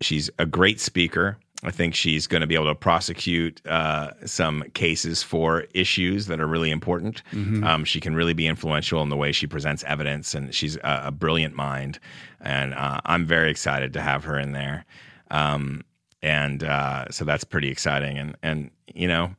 [0.00, 1.38] she's a great speaker.
[1.64, 6.40] I think she's going to be able to prosecute uh, some cases for issues that
[6.40, 7.22] are really important.
[7.32, 7.64] Mm-hmm.
[7.64, 11.02] Um, she can really be influential in the way she presents evidence, and she's a,
[11.06, 11.98] a brilliant mind.
[12.40, 14.84] And uh, I'm very excited to have her in there.
[15.32, 15.82] Um,
[16.22, 18.18] and uh, so that's pretty exciting.
[18.18, 19.34] And and you know,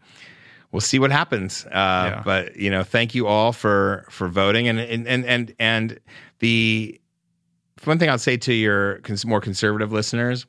[0.73, 1.65] we'll see what happens.
[1.67, 2.21] Uh, yeah.
[2.25, 4.67] But you know, thank you all for for voting.
[4.67, 5.99] And and and and, and
[6.39, 6.99] the
[7.85, 10.45] one thing I'll say to your cons- more conservative listeners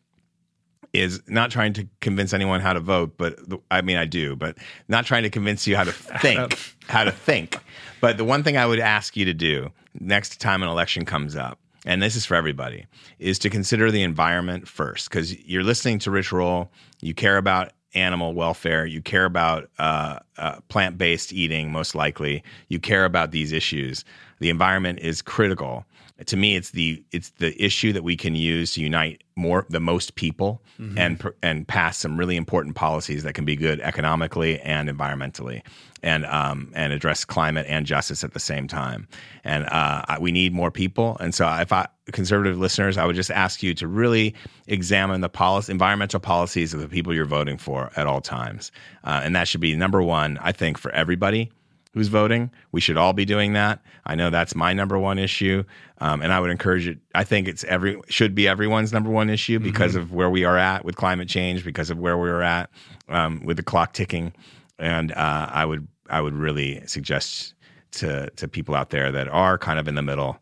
[0.93, 4.35] is not trying to convince anyone how to vote, but the, I mean, I do,
[4.37, 7.59] but not trying to convince you how to think, how to think.
[8.01, 11.37] But the one thing I would ask you to do next time an election comes
[11.37, 12.87] up, and this is for everybody,
[13.19, 16.71] is to consider the environment first, because you're listening to Rich Roll,
[17.01, 22.43] you care about animal welfare, you care about uh, uh, plant based eating, most likely,
[22.69, 24.05] you care about these issues.
[24.39, 25.85] The environment is critical
[26.27, 29.81] to me it's the it's the issue that we can use to unite more the
[29.81, 30.99] most people mm-hmm.
[30.99, 35.63] and and pass some really important policies that can be good economically and environmentally
[36.03, 39.09] and um and address climate and justice at the same time.
[39.45, 41.17] And uh, we need more people.
[41.21, 44.35] And so if I conservative listeners I would just ask you to really
[44.67, 48.73] examine the policy environmental policies of the people you're voting for at all times.
[49.05, 51.51] Uh, and that should be number one I think for everybody
[51.93, 52.51] who's voting.
[52.73, 53.83] We should all be doing that.
[54.07, 55.65] I know that's my number one issue,
[55.99, 56.99] um, and I would encourage it.
[57.15, 59.65] I think it's every should be everyone's number one issue mm-hmm.
[59.65, 60.03] because mm-hmm.
[60.03, 62.71] of where we are at with climate change, because of where we are at
[63.09, 64.33] um, with the clock ticking,
[64.79, 67.55] and uh, I would I would really suggest
[67.93, 70.39] to to people out there that are kind of in the middle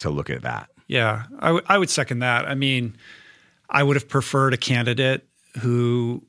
[0.00, 0.70] to look at that.
[0.86, 2.46] Yeah, I, w- I would second that.
[2.46, 2.96] I mean,
[3.70, 5.26] I would have preferred a candidate
[5.60, 6.22] who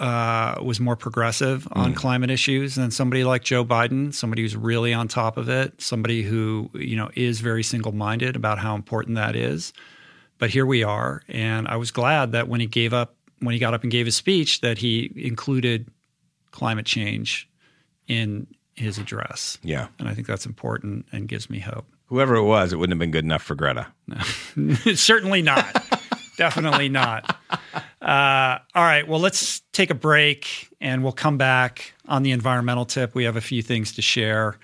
[0.00, 1.96] uh, was more progressive on mm.
[1.96, 6.22] climate issues than somebody like Joe Biden, somebody who's really on top of it, somebody
[6.22, 9.74] who you know is very single-minded about how important that is.
[10.38, 13.58] But here we are, and I was glad that when he gave up, when he
[13.58, 15.90] got up and gave his speech, that he included
[16.50, 17.46] climate change
[18.08, 19.58] in his address.
[19.62, 21.84] Yeah, and I think that's important and gives me hope.
[22.06, 23.86] Whoever it was, it wouldn't have been good enough for Greta.
[24.56, 25.84] No, certainly not.
[26.38, 27.36] Definitely not.
[27.74, 29.06] Uh, all right.
[29.06, 33.14] Well, let's take a break and we'll come back on the environmental tip.
[33.14, 34.58] We have a few things to share.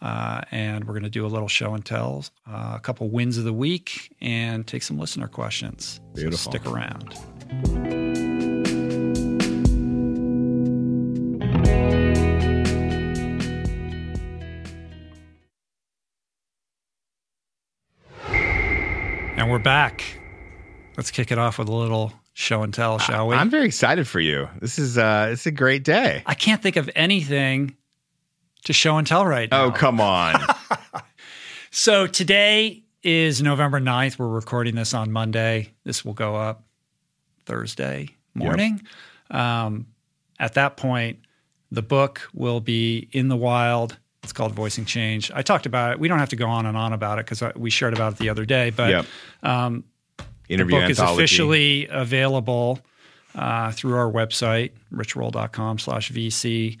[0.00, 3.38] Uh, and we're going to do a little show and tell, uh, a couple wins
[3.38, 6.00] of the week, and take some listener questions.
[6.12, 6.38] Beautiful.
[6.38, 7.14] So stick around.
[19.36, 20.02] And we're back.
[20.96, 23.36] Let's kick it off with a little show and tell, shall we?
[23.36, 24.48] I'm very excited for you.
[24.60, 26.22] This is uh it's a great day.
[26.26, 27.76] I can't think of anything
[28.64, 29.64] to show and tell right now.
[29.64, 30.40] Oh, come on.
[31.70, 34.18] so today is November 9th.
[34.18, 35.72] We're recording this on Monday.
[35.84, 36.64] This will go up
[37.44, 38.80] Thursday morning.
[39.30, 39.40] Yep.
[39.40, 39.86] Um,
[40.38, 41.18] at that point,
[41.70, 43.96] the book will be in the wild.
[44.22, 45.32] It's called Voicing Change.
[45.34, 45.98] I talked about it.
[45.98, 48.18] We don't have to go on and on about it because we shared about it
[48.18, 48.70] the other day.
[48.70, 49.06] But yep.
[49.42, 49.84] um,
[50.52, 51.24] interview the book anthology.
[51.24, 52.80] is officially available
[53.34, 56.78] uh, through our website, richroll.com slash VC.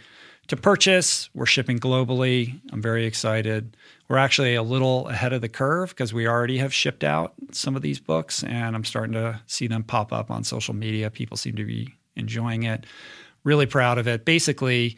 [0.48, 2.60] To purchase, we're shipping globally.
[2.72, 3.76] I'm very excited.
[4.08, 7.76] We're actually a little ahead of the curve because we already have shipped out some
[7.76, 11.10] of these books, and I'm starting to see them pop up on social media.
[11.10, 12.84] People seem to be enjoying it.
[13.44, 14.24] Really proud of it.
[14.24, 14.96] Basically,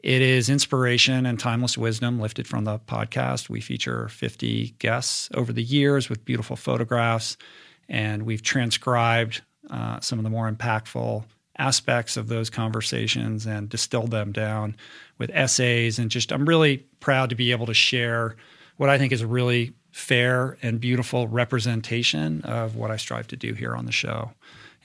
[0.00, 3.48] it is inspiration and timeless wisdom lifted from the podcast.
[3.48, 7.36] We feature 50 guests over the years with beautiful photographs
[7.88, 11.24] and we've transcribed uh, some of the more impactful
[11.58, 14.76] aspects of those conversations and distilled them down
[15.18, 15.98] with essays.
[15.98, 18.36] And just, I'm really proud to be able to share
[18.76, 23.36] what I think is a really fair and beautiful representation of what I strive to
[23.36, 24.32] do here on the show.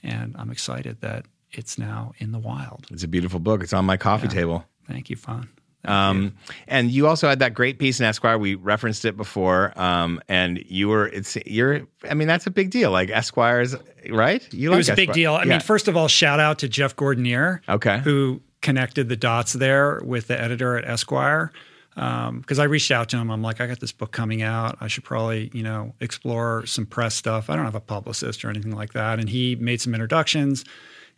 [0.02, 2.86] And I'm excited that it's now in the wild.
[2.90, 3.62] It's a beautiful book.
[3.62, 4.34] It's on my coffee yeah.
[4.34, 4.64] table.
[4.88, 5.50] Thank you, Fawn.
[5.84, 6.34] Um,
[6.68, 8.38] and you also had that great piece in Esquire.
[8.38, 9.72] We referenced it before.
[9.80, 12.90] Um, and you were, it's, you're, I mean, that's a big deal.
[12.92, 13.74] Like Esquire's,
[14.10, 14.46] right?
[14.54, 15.34] You it like was a big deal.
[15.34, 15.48] I Yeah.
[15.50, 17.98] mean, first of all, shout out to Jeff Gordinier, Okay.
[18.00, 21.50] who connected the dots there with the editor at Esquire.
[21.94, 24.78] Um, because I reached out to him, I'm like, I got this book coming out.
[24.80, 27.50] I should probably, you know, explore some press stuff.
[27.50, 29.18] I don't have a publicist or anything like that.
[29.18, 30.64] And he made some introductions.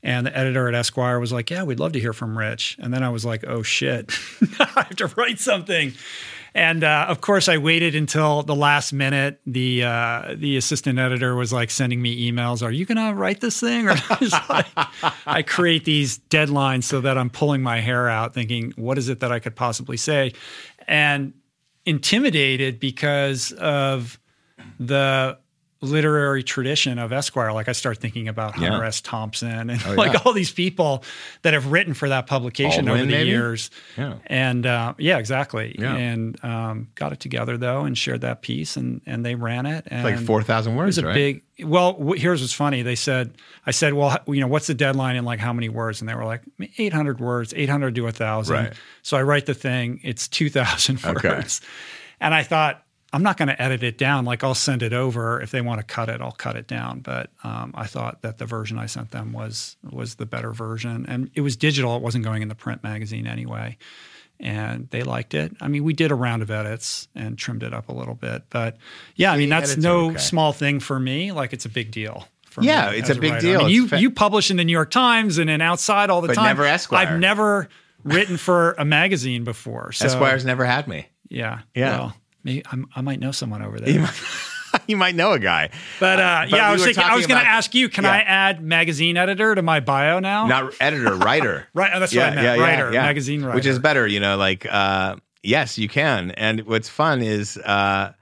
[0.04, 2.76] And the editor at Esquire was like, Yeah, we'd love to hear from Rich.
[2.78, 4.12] And then I was like, Oh shit,
[4.60, 5.94] I have to write something.
[6.54, 9.40] And uh, of course, I waited until the last minute.
[9.44, 12.62] The uh, the assistant editor was like sending me emails.
[12.62, 13.88] Are you going to write this thing?
[13.94, 13.96] Or
[14.48, 14.66] like,
[15.26, 19.18] I create these deadlines so that I'm pulling my hair out, thinking, what is it
[19.20, 20.32] that I could possibly say?
[20.86, 21.32] And
[21.84, 24.20] intimidated because of
[24.78, 25.38] the
[25.84, 27.52] literary tradition of Esquire.
[27.52, 28.78] Like I start thinking about Hunter Yeah.
[28.78, 29.00] Oh, S.
[29.00, 29.92] Thompson and yeah.
[29.92, 31.04] like all these people
[31.42, 33.28] that have written for that publication Baldwin, over the maybe?
[33.30, 33.70] years.
[33.96, 34.14] Yeah.
[34.26, 35.76] And uh, yeah, exactly.
[35.78, 35.94] Yeah.
[35.94, 39.84] And um, got it together though, and shared that piece, and and they ran it.
[39.88, 40.98] And like 4,000 words.
[40.98, 41.14] It was a right?
[41.14, 41.42] big.
[41.68, 42.82] Well, w- here's what's funny.
[42.82, 46.00] They said, I said, well, you know, what's the deadline and like how many words?
[46.00, 46.42] And they were like,
[46.78, 48.54] 800 words, 800 to 1,000.
[48.56, 48.72] Right.
[49.02, 50.00] So I write the thing.
[50.02, 51.28] It's 2,000 Okay.
[51.28, 51.60] words,
[52.20, 52.83] and I thought.
[53.14, 54.24] I'm not going to edit it down.
[54.24, 55.40] Like I'll send it over.
[55.40, 57.00] If they want to cut it, I'll cut it down.
[57.00, 61.06] But um, I thought that the version I sent them was was the better version,
[61.08, 61.96] and it was digital.
[61.96, 63.76] It wasn't going in the print magazine anyway
[64.40, 65.52] and they liked it.
[65.60, 68.42] I mean, we did a round of edits and trimmed it up a little bit,
[68.50, 68.76] but
[69.14, 70.18] yeah, I mean, that's no okay.
[70.18, 71.30] small thing for me.
[71.32, 72.26] Like, it's a big deal.
[72.50, 72.66] For me.
[72.66, 73.46] Yeah, me it's as a big writer.
[73.46, 73.60] deal.
[73.60, 76.20] I mean, you fa- you publish in the New York Times and in Outside all
[76.20, 76.46] the But time.
[76.46, 77.06] never Esquire.
[77.06, 77.68] I've never
[78.02, 79.92] written for a magazine before.
[79.92, 81.06] So, Esquire's never had me.
[81.28, 81.98] yeah, Yeah.
[81.98, 84.10] Well, maybe I'm, I might know someone over there.
[84.86, 85.70] you might know a guy.
[86.00, 87.02] But uh, but yeah, I was thinking.
[87.02, 87.88] I was going to ask you.
[87.88, 88.12] Can yeah.
[88.12, 90.46] I add magazine editor to my bio now?
[90.46, 91.66] Not editor, writer.
[91.74, 92.60] Right, oh, that's what I meant.
[92.60, 93.56] Writer, magazine writer.
[93.56, 96.30] Which is better, you know, like uh yes, you can.
[96.32, 98.12] And what's fun is uh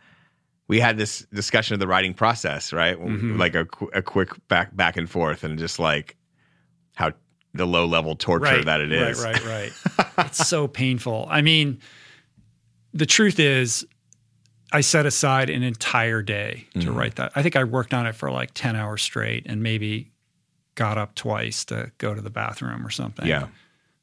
[0.69, 2.99] we had this discussion of the writing process, right?
[2.99, 3.39] Mm-hmm.
[3.39, 6.17] Like a, a quick back back and forth and just like
[6.95, 7.13] how
[7.55, 9.23] the low level torture that it is.
[9.23, 10.17] Right, right, right.
[10.27, 11.27] it's so painful.
[11.29, 11.81] I mean,
[12.95, 13.87] the truth is,
[14.73, 16.95] I set aside an entire day to Mm-hmm.
[16.95, 17.33] write that.
[17.37, 20.11] I think I worked on it for like 10 hours straight and maybe
[20.75, 23.27] got up twice to go to the bathroom or something.
[23.27, 23.49] Yeah.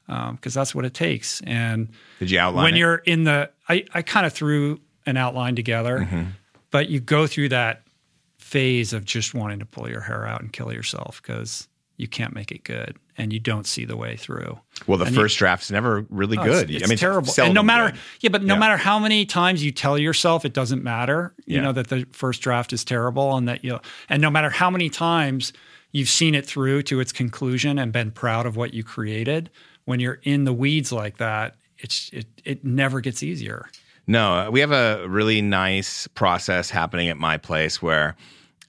[0.08, 1.42] Because that's what it takes.
[1.42, 1.90] And
[2.20, 2.78] Did you outline when it?
[2.80, 6.24] you're in the, I, I kind of threw an outline together, Mm-hmm.
[6.72, 7.84] but you go through that
[8.38, 11.68] phase of just wanting to pull your hair out and kill yourself because
[11.98, 14.58] you can't make it good and you don't see the way through.
[14.88, 16.72] well, the and you- first draft's never really Oh, good.
[16.72, 17.32] It's, I mean, terrible.
[17.38, 18.00] And no matter, good.
[18.22, 18.60] yeah, but no Yeah.
[18.60, 21.62] matter how many times you tell yourself it doesn't matter, you Yeah.
[21.64, 24.70] know that the first draft is terrible, and that you, know, and no matter how
[24.70, 25.52] many times
[25.92, 29.50] you've seen it through to its conclusion and been proud of what you created,
[29.86, 33.70] when you're in the weeds like that, it's it it never gets easier.
[34.08, 38.16] No, we have a really nice process happening at my place where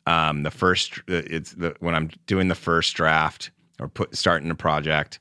[0.07, 3.51] um, the first it's the when I'm doing the first draft
[3.81, 5.18] or put starting a project,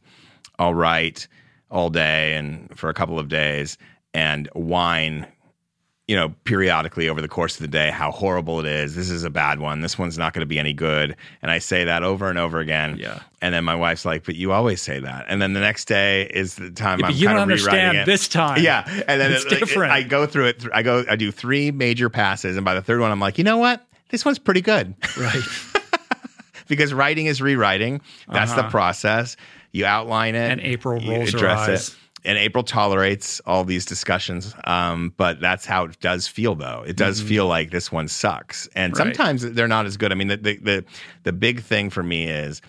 [0.60, 1.28] I'll write
[1.72, 3.78] all day and for a couple of days
[4.14, 5.28] and whine,
[6.08, 8.96] you know, periodically over the course of the day how horrible it is.
[8.96, 9.82] This is a bad one.
[9.82, 11.16] This one's not going to be any good.
[11.44, 12.98] And I say that over and over again.
[13.00, 13.20] Yeah.
[13.42, 16.24] And then my wife's like, "But you always say that." And then the next day
[16.34, 18.06] is the time Yeah, I'm you kind don't of rewriting understand it.
[18.12, 18.64] this time.
[18.64, 19.92] Yeah, and then It's it- different.
[19.94, 20.66] I go through it.
[20.74, 21.06] I go.
[21.08, 23.86] I do three major passes, and by the third one, I'm like, you know what?
[24.10, 25.44] This one's pretty good Right.
[26.70, 28.00] because writing is rewriting.
[28.32, 29.36] That's the process.
[29.74, 30.52] You outline it, Uh-huh.
[30.54, 31.90] And April rolls her eyes.
[31.90, 31.96] it.
[32.26, 36.54] And April tolerates all these discussions, um, but that's how it does feel.
[36.56, 39.04] Though it does feel like this one sucks, and Mm-hmm.
[39.08, 39.16] Right.
[39.16, 40.12] sometimes they're not as good.
[40.12, 40.86] I mean, the, the the
[41.24, 42.62] the big thing for me is,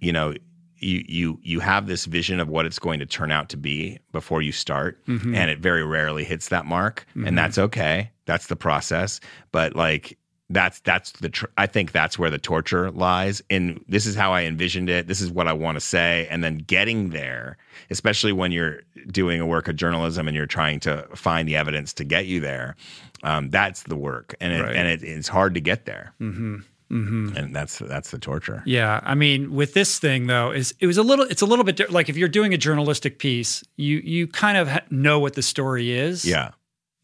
[0.00, 0.34] you know,
[0.78, 3.98] you you you have this vision of what it's going to turn out to be
[4.12, 5.34] before you start, Mm-hmm.
[5.34, 8.12] and it very rarely hits that mark, and that's okay.
[8.26, 9.18] That's the process.
[9.50, 10.16] But like
[10.48, 13.42] that's that's the tr- I think that's where the torture lies.
[13.50, 15.08] And this is how I envisioned it.
[15.08, 17.56] This is what I want to say, and then getting there,
[17.90, 21.92] especially when you're doing a work of journalism and you're trying to find the evidence
[21.94, 22.76] to get you there.
[23.22, 24.76] Um, that's the work, and it, Right.
[24.76, 26.12] and it, it's hard to get there.
[26.20, 26.56] Mm-hmm.
[26.92, 27.36] Mm-hmm.
[27.36, 28.62] And that's that's the torture.
[28.64, 31.24] Yeah, I mean, with this thing though, is it was a little.
[31.24, 34.56] It's a little bit di- like if you're doing a journalistic piece, you you kind
[34.56, 36.24] of ha- know what the story is.
[36.24, 36.52] Yeah.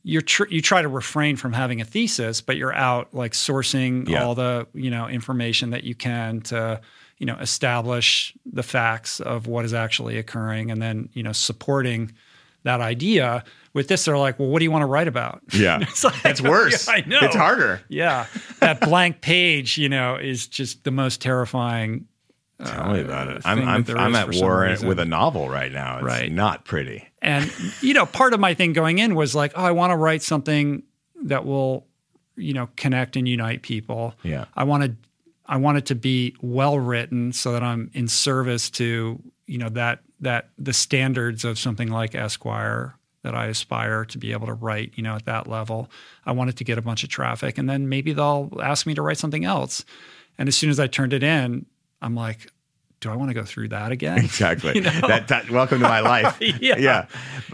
[0.05, 4.09] You're tr- you try to refrain from having a thesis, but you're out like sourcing
[4.09, 4.25] Yeah.
[4.25, 6.81] all the you know information that you can to
[7.19, 12.13] you know establish the facts of what is actually occurring, and then you know supporting
[12.65, 13.45] that idea.
[13.75, 15.41] With this, they're like, well, what do you want to write about?
[15.55, 15.79] Yeah.
[15.81, 16.87] It's like- it's worse.
[16.89, 17.19] Yeah, I know.
[17.23, 17.81] It's harder.
[17.89, 18.27] Yeah,
[18.61, 22.07] that blank page, you know, is just the most terrifying
[22.65, 23.43] Tell me about it.
[23.45, 24.89] I'm I'm, I'm at war reason.
[24.89, 25.97] with a novel right now.
[25.97, 26.31] It's Right.
[26.33, 27.09] not pretty.
[27.21, 27.51] And
[27.81, 30.23] you know, part of my thing going in was like, oh, I want to write
[30.23, 30.83] something
[31.25, 31.87] that will,
[32.37, 34.15] you know, connect and unite people.
[34.23, 34.47] Yeah.
[34.57, 34.97] I wanted
[35.47, 39.69] I want it to be well written so that I'm in service to, you know,
[39.71, 44.53] that that the standards of something like Esquire that I aspire to be able to
[44.55, 45.89] write, you know, at that level.
[46.27, 48.95] I want it to get a bunch of traffic and then maybe they'll ask me
[48.95, 49.85] to write something else.
[50.39, 51.67] And as soon as I turned it in,
[52.03, 52.51] I'm like,
[53.01, 54.19] do I want to go through that again?
[54.25, 54.75] Exactly.
[54.77, 54.91] You know?
[55.09, 56.37] that, that welcome to my life.
[56.61, 56.77] Yeah.
[56.79, 57.07] Yeah.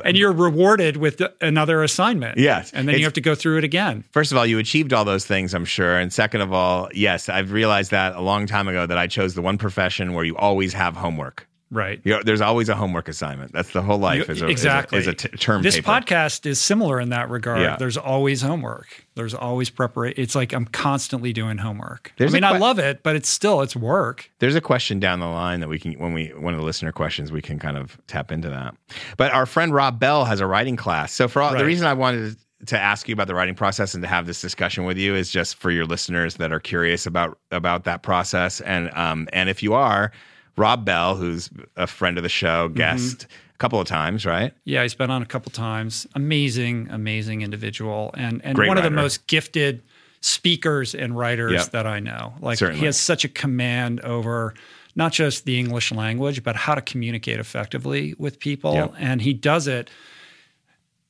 [0.04, 2.36] and you're rewarded with another assignment.
[2.38, 2.70] Yes.
[2.72, 4.04] And then It's- you have to go through it again.
[4.12, 5.98] First of all, you achieved all those things, I'm sure.
[5.98, 9.34] And second of all, yes, I've realized that a long time ago that I chose
[9.34, 11.47] the one profession where you always have homework.
[11.70, 12.00] Right.
[12.02, 13.52] You know, there's always a homework assignment.
[13.52, 14.26] That's the whole life.
[14.28, 14.98] You- is a, exactly.
[14.98, 15.90] Is a, is a t- term This paper.
[15.90, 17.60] podcast is similar in that regard.
[17.60, 17.76] Yeah.
[17.76, 19.04] There's always homework.
[19.16, 20.22] There's always preparation.
[20.22, 22.12] It's like I'm constantly doing homework.
[22.16, 24.30] There's I mean, a I que- love it, but it's still it's work.
[24.38, 26.90] There's a question down the line that we can, when we, one of the listener
[26.92, 28.74] questions, we can kind of tap into that.
[29.18, 31.12] But our friend Rob Bell has a writing class.
[31.12, 34.02] So for all, the reason I wanted to ask you about the writing process and
[34.02, 37.38] to have this discussion with you is just for your listeners that are curious about
[37.52, 38.60] about that process.
[38.62, 40.10] And um, and if you are,
[40.58, 42.74] Rob Bell, who's a friend of the show, Mm-hmm.
[42.76, 44.52] guest a couple of times, right?
[44.64, 46.06] Yeah, he's been on a couple times.
[46.14, 49.82] Amazing, amazing individual, and and Great one of the most gifted
[50.20, 51.70] speakers and writers Yep.
[51.70, 52.34] that I know.
[52.40, 52.80] Like Certainly.
[52.80, 54.54] he has such a command over
[54.96, 58.94] not just the English language, but how to communicate effectively with people, Yep.
[58.98, 59.90] and he does it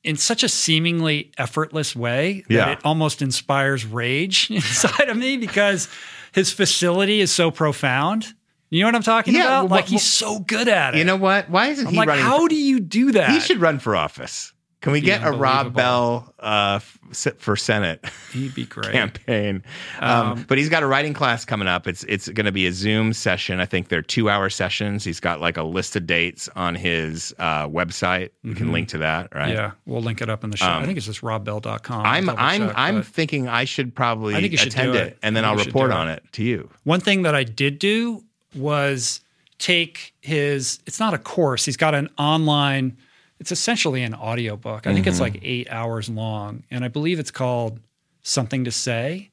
[0.03, 2.69] in such a seemingly effortless way that Yeah.
[2.71, 5.87] it almost inspires rage inside of me because
[6.31, 8.33] his facility is so profound.
[8.69, 9.51] You know what I'm talking Yeah, about?
[9.63, 10.99] well, like well, he's so good at it.
[10.99, 11.49] You know what?
[11.49, 12.23] Why isn't I'm he like, running?
[12.23, 13.31] how do you do that?
[13.31, 14.53] he should run for office.
[14.81, 15.73] Can we get a Rob.
[15.73, 16.79] Bell uh,
[17.11, 18.01] sit for Senate?
[18.31, 18.93] He'd be great.
[18.93, 19.61] campaign.
[19.99, 21.85] Um, but he's got a writing class coming up.
[21.85, 23.59] It's it's going to be a Zoom session.
[23.59, 25.03] I think they're two hour sessions.
[25.03, 28.29] He's got like a list of dates on his uh, website.
[28.41, 29.49] You can link to that, right?
[29.49, 29.57] Mm-hmm.
[29.57, 30.67] Yeah, we'll link it up in the show.
[30.69, 32.05] I think it's just robbell.com.
[32.05, 35.17] I'm I'm check, I'm thinking I should probably I think you should attend it, it.
[35.21, 36.23] and then I'll think you should report on it.
[36.23, 36.69] it to you.
[36.85, 38.23] One thing that I did do
[38.55, 39.21] was
[39.57, 41.65] take his it's not a course.
[41.65, 42.97] He's got an online
[43.39, 44.85] it's essentially an audiobook.
[44.85, 45.09] I think Mm-hmm.
[45.11, 47.79] it's like 8 hours long and I believe it's called
[48.21, 49.31] Something to Say.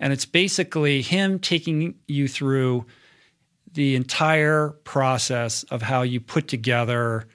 [0.00, 2.86] And it's basically him taking you through
[3.72, 7.26] the entire process of how you put together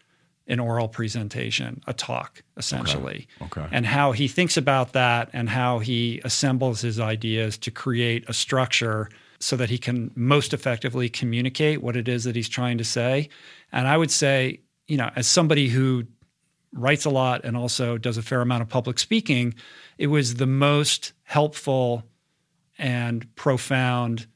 [0.47, 3.27] an oral presentation, a talk, essentially.
[3.41, 3.65] Okay.
[3.71, 8.33] And how he thinks about that and how he assembles his ideas to create a
[8.33, 9.09] structure
[9.41, 13.27] so that he can most effectively communicate what it is that he's trying to say.
[13.71, 16.05] And I would say, you know, as somebody who
[16.73, 19.53] writes a lot and also does a fair amount of public speaking,
[19.97, 22.03] it was the most helpful
[22.77, 24.27] and profound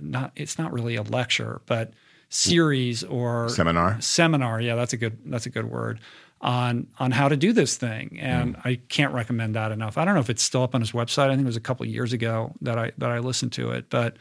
[0.00, 1.94] not it's not really a lecture, but mm.
[2.28, 4.00] series or Seminar.
[4.00, 5.98] seminar yeah that's a good that's a good word
[6.40, 10.14] on on how to do this thing and i can't recommend that enough i don't
[10.14, 11.90] know if it's still up on his website i think it was a couple of
[11.92, 14.16] years ago that i that i listened to it but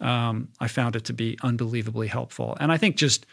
[0.00, 3.24] um, i found it to be unbelievably helpful and i think just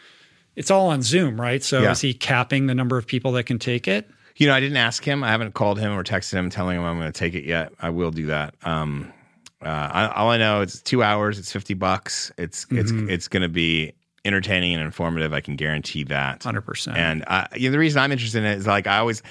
[0.56, 1.90] it's all on zoom right so Yeah.
[1.90, 4.78] is he capping the number of people that can take it You know, I didn't
[4.78, 5.22] ask him.
[5.22, 7.72] I haven't called him or texted him telling him I'm going to take it yet.
[7.78, 8.54] I will do that.
[8.64, 9.12] Um,
[9.60, 11.38] uh, I, all I know is two hours.
[11.38, 12.32] It's fifty bucks.
[12.38, 13.92] It's it's it's going to be
[14.24, 15.32] entertaining and informative.
[15.32, 16.40] I can guarantee that.
[16.40, 19.22] 100% And uh, you know, the reason I'm interested in it is like I always,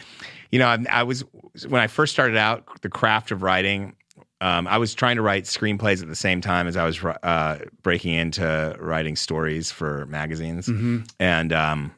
[0.51, 1.23] you know, I, I was
[1.67, 3.95] when I first started out the craft of writing.
[4.41, 7.59] Um, I was trying to write screenplays at the same time as I was uh,
[7.83, 10.69] breaking into writing stories for magazines,
[11.19, 11.91] and um,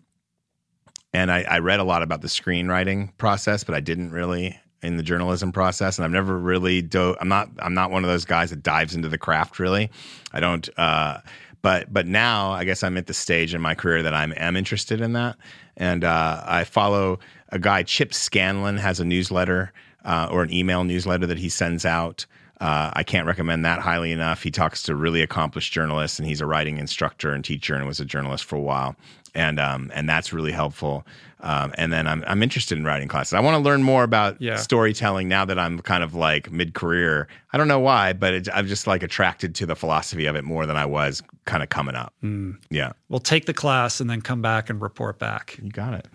[1.13, 4.97] and I, I read a lot about the screenwriting process, but I didn't really in
[4.97, 7.15] the journalism process, and I've never really do.
[7.21, 9.91] I'm not I'm not one of those guys that dives into the craft really.
[10.33, 10.67] I don't.
[10.77, 11.19] Uh,
[11.61, 14.55] but but now I guess I'm at the stage in my career that I'm am
[14.55, 15.37] interested in that,
[15.77, 19.71] and uh, I follow a guy Chip Scanlan has a newsletter
[20.03, 22.25] uh, or an email newsletter that he sends out.
[22.59, 24.43] Uh, I can't recommend that highly enough.
[24.43, 27.99] He talks to really accomplished journalists, and he's a writing instructor and teacher, and was
[27.99, 28.95] a journalist for a while,
[29.33, 31.05] and um, and that's really helpful.
[31.41, 33.33] Um, and then I'm I'm interested in writing classes.
[33.33, 34.57] I want to learn more about Yeah.
[34.57, 37.27] storytelling now that I'm kind of like mid career.
[37.51, 40.43] I don't know why, but it, I'm just like attracted to the philosophy of it
[40.43, 42.13] more than I was kind of coming up.
[42.21, 42.53] Hmm.
[42.69, 46.07] Yeah, we'll take the class and then come back and report back you got it.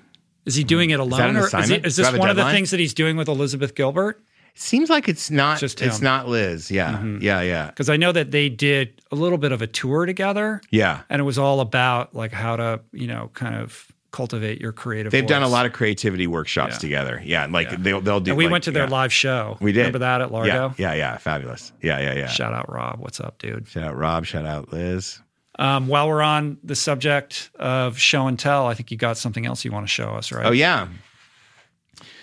[0.45, 2.71] is he doing it alone an or is, he, is this one of the things
[2.71, 4.23] that he's doing with elizabeth gilbert
[4.59, 6.71] Seems like it's not Just it's not Liz.
[6.71, 10.07] Yeah, yeah, yeah, because I know that they did a little bit of a tour
[10.07, 11.03] together, yeah.
[11.11, 15.13] and it was all about like how to you know kind of cultivate your creative.
[15.13, 16.79] They've done a lot of creativity workshops Yeah.
[16.79, 17.23] together.
[17.23, 18.31] Yeah, like they'll they'll do.
[18.31, 18.91] And we like, went to their yeah.
[18.91, 19.59] live show.
[19.61, 19.81] We did.
[19.81, 20.75] Remember that at Largo?
[20.79, 21.19] Yeah, yeah, yeah.
[21.19, 21.73] Fabulous.
[21.83, 22.27] Yeah, yeah, yeah.
[22.29, 22.99] Shout out Rob.
[22.99, 23.69] What's up, dude?
[23.69, 24.25] Shout out Rob.
[24.25, 25.21] Shout out Liz.
[25.59, 29.45] Um, while we're on the subject of show and tell, I think you got something
[29.45, 30.47] else you want to show us, right?
[30.47, 30.89] Oh yeah.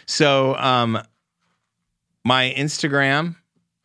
[0.08, 1.00] So um
[2.26, 3.36] my Instagram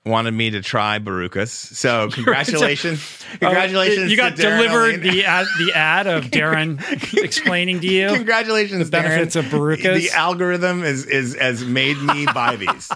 [0.08, 1.48] wanted me to try Barukas.
[1.50, 3.24] So congratulations.
[3.38, 4.04] congratulations.
[4.06, 6.80] Uh, you got delivered the ad, the ad of Darren
[7.22, 8.08] explaining to you.
[8.08, 9.38] Congratulations, The benefits Darren.
[9.46, 9.94] of Barukas.
[9.96, 12.90] The algorithm is is has made me buy these.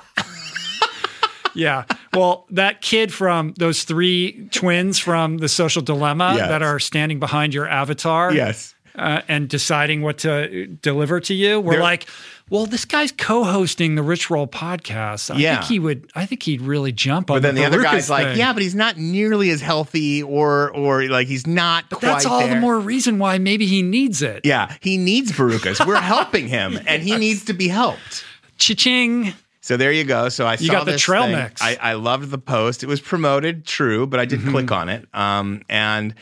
[1.54, 1.84] Yeah.
[2.14, 6.48] Well, that kid from those three twins from the social dilemma Yes.
[6.48, 8.74] that are standing behind your avatar yes.
[8.96, 12.06] uh, and deciding what to deliver to you, we're They're- like,
[12.50, 15.34] well, this guy's co-hosting the Rich Roll podcast.
[15.34, 15.56] I Yeah.
[15.56, 16.10] think he would.
[16.14, 17.36] I think he'd really jump on.
[17.36, 20.70] But then the other Barukas guy's like, yeah, but he's not nearly as healthy or
[20.70, 24.20] or like he's not But quite that's all the more reason why maybe he needs
[24.22, 24.42] it.
[24.44, 25.86] Yeah, he needs Barukas.
[25.86, 28.24] We're helping him and he needs to be helped.
[28.58, 29.32] Cha-ching.
[29.60, 30.28] So there you go.
[30.28, 31.32] So I You saw got the trail thing.
[31.36, 31.62] mix.
[31.62, 32.82] I, I loved the post.
[32.82, 34.50] It was promoted, true, but I did Mm-hmm.
[34.50, 35.06] click on it.
[35.14, 36.14] Um, and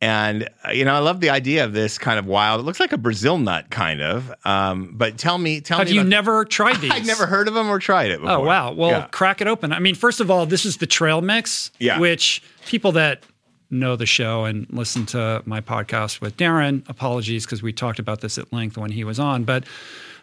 [0.00, 2.60] and uh, you know, I love the idea of this kind of wild.
[2.60, 4.32] It looks like a Brazil nut, kind of.
[4.44, 5.96] Um, but tell me, tell Have me.
[5.96, 6.90] Have you never tried these?
[6.90, 8.20] I've never heard of them or tried it.
[8.20, 8.36] Before.
[8.36, 8.72] Oh wow!
[8.72, 9.06] Well, Yeah.
[9.10, 9.72] crack it open.
[9.72, 11.98] I mean, first of all, this is the trail mix, Yeah.
[11.98, 13.22] which people that
[13.72, 18.20] know the show and listen to my podcast with Darren, apologies because we talked about
[18.20, 19.62] this at length when he was on, but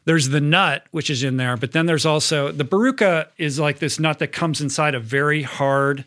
[0.04, 3.80] there's the nut which is in there, but then there's also the baruca is like
[3.80, 6.04] this nut that comes inside a very hard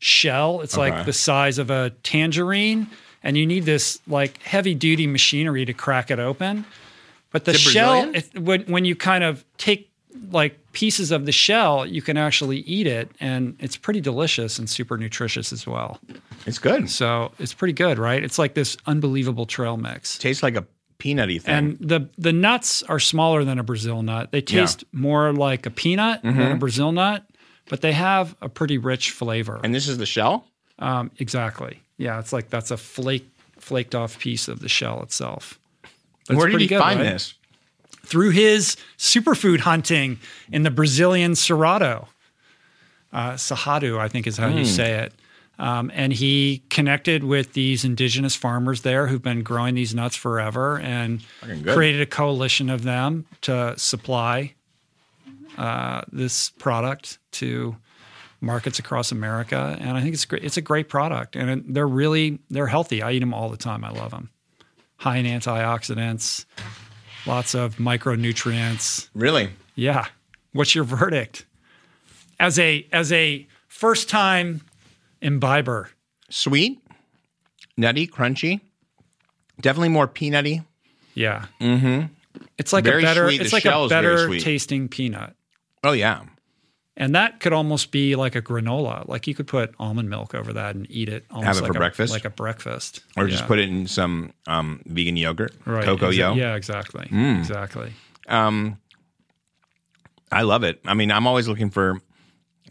[0.00, 0.60] shell.
[0.62, 0.90] It's Okay.
[0.90, 2.88] like the size of a tangerine,
[3.22, 6.64] and you need this like heavy duty machinery to crack it open.
[7.30, 8.14] But the Is shell, Brazilian?
[8.34, 9.88] it, when when you kind of take
[10.32, 14.68] like pieces of the shell, you can actually eat it, and it's pretty delicious and
[14.68, 16.00] super nutritious as well.
[16.46, 16.90] It's good.
[16.90, 18.22] So it's pretty good, right?
[18.22, 20.18] It's like this unbelievable trail mix.
[20.18, 20.66] Tastes like a
[20.98, 21.54] peanutty thing.
[21.54, 24.32] And the the nuts are smaller than a Brazil nut.
[24.32, 26.38] They taste more like a peanut Mm-hmm.
[26.38, 27.24] than a Brazil nut,
[27.70, 29.58] but they have a pretty rich flavor.
[29.64, 30.44] and this is the shell.
[30.78, 31.80] Um, exactly.
[31.96, 33.26] Yeah, it's like that's a flake
[33.58, 35.58] flaked off piece of the shell itself.
[35.82, 35.90] But
[36.30, 37.12] it's Where did pretty he good, find right?
[37.12, 37.34] this?
[38.06, 40.18] through his superfood hunting
[40.50, 42.06] in the Brazilian Cerrado.
[43.12, 44.58] Uh, Cerrado, I think is how Hmm.
[44.58, 45.12] you say it.
[45.58, 50.78] Um, and he connected with these indigenous farmers there who've been growing these nuts forever
[50.80, 51.20] and
[51.66, 54.54] created a coalition of them to supply
[55.60, 57.76] uh, this product to
[58.40, 59.76] markets across America.
[59.80, 60.42] And I think it's great.
[60.42, 63.02] It's a great product, and it- they're really they're healthy.
[63.02, 63.84] I eat them all the time.
[63.84, 64.30] I love them.
[64.96, 66.44] High in antioxidants,
[67.26, 69.08] lots of micronutrients.
[69.14, 69.50] Really?
[69.74, 70.06] Yeah.
[70.52, 71.46] What's your verdict?
[72.38, 74.62] As a as a first time
[75.22, 75.90] imbiber.
[76.30, 76.80] Sweet,
[77.76, 78.60] nutty, crunchy.
[79.60, 80.64] Definitely more peanutty.
[81.14, 81.46] Yeah.
[81.60, 82.06] Mm-hmm.
[82.56, 83.40] It's like Very a better sweet.
[83.42, 85.34] it's The like a better tasting peanut.
[85.84, 86.22] Oh yeah.
[86.96, 89.08] And that could almost be like a granola.
[89.08, 91.72] Like you could put almond milk over that and eat it almost Have it like
[91.72, 92.12] for a, breakfast?
[92.12, 93.00] Like a breakfast.
[93.16, 95.84] Or just put it in some um, vegan yogurt, right.
[95.84, 96.34] cocoa yo.
[96.34, 97.06] Yeah, exactly.
[97.06, 97.38] Mm.
[97.38, 97.92] Exactly.
[98.28, 98.78] Um,
[100.30, 100.80] I love it.
[100.84, 102.00] I mean, I'm always looking for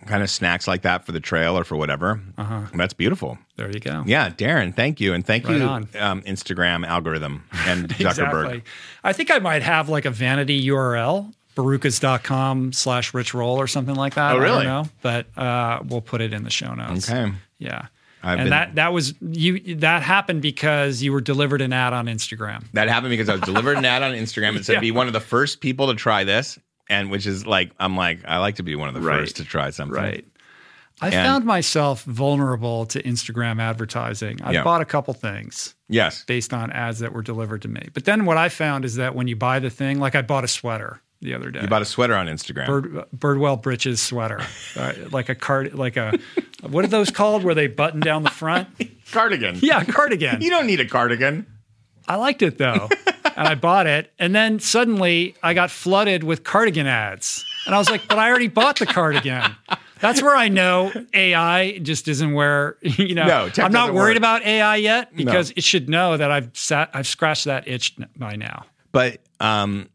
[0.05, 2.21] kind of snacks like that for the trail or for whatever.
[2.37, 2.61] Uh-huh.
[2.73, 3.37] That's beautiful.
[3.55, 4.03] There you go.
[4.05, 5.67] Yeah, Darren, thank you, and thank Right you,
[5.99, 8.45] um, Instagram algorithm and Zuckerberg.
[8.45, 8.63] Exactly.
[9.03, 13.95] I think I might have like a vanity URL, barukas.com slash rich roll or something
[13.95, 14.33] like that.
[14.35, 14.63] Oh, I really?
[14.63, 14.89] don't know.
[15.01, 17.09] But uh, we'll put it in the show notes.
[17.09, 17.31] Okay.
[17.57, 17.87] Yeah.
[18.21, 21.93] I've and been- that that was you that happened because you were delivered an ad
[21.93, 22.65] on Instagram.
[22.73, 24.79] That happened because I was delivered an ad on Instagram and said Yeah.
[24.81, 26.59] be one of the first people to try this,
[26.89, 29.19] and which is like I'm like I like to be one of the Right.
[29.19, 29.95] first to try something.
[29.95, 30.25] Right.
[31.01, 34.41] I found myself vulnerable to Instagram advertising.
[34.43, 34.63] I Yeah.
[34.65, 36.25] bought a couple things Yes.
[36.25, 37.87] based on ads that were delivered to me.
[37.93, 40.43] But then what I found is that when you buy the thing, like I bought
[40.43, 41.61] a sweater the other day.
[41.61, 42.67] You bought a sweater on Instagram.
[42.67, 44.41] Bird, Birdwell Britches sweater,
[44.75, 46.17] uh, like a card, like a
[46.61, 47.43] what are those called?
[47.43, 48.67] Where they button down the front?
[49.11, 49.57] cardigan.
[49.61, 50.41] Yeah, cardigan.
[50.41, 51.45] You don't need a cardigan.
[52.07, 52.89] I liked it though,
[53.35, 54.11] and I bought it.
[54.17, 58.29] And then suddenly I got flooded with cardigan ads, and I was like, "But I
[58.29, 59.55] already bought the cardigan."
[59.99, 63.25] That's where I know AI just isn't where you know.
[63.25, 64.17] No, I'm not worried work.
[64.17, 68.35] about AI yet because it should know that I've sat, I've scratched that itch by
[68.35, 68.65] now.
[68.91, 69.89] But um,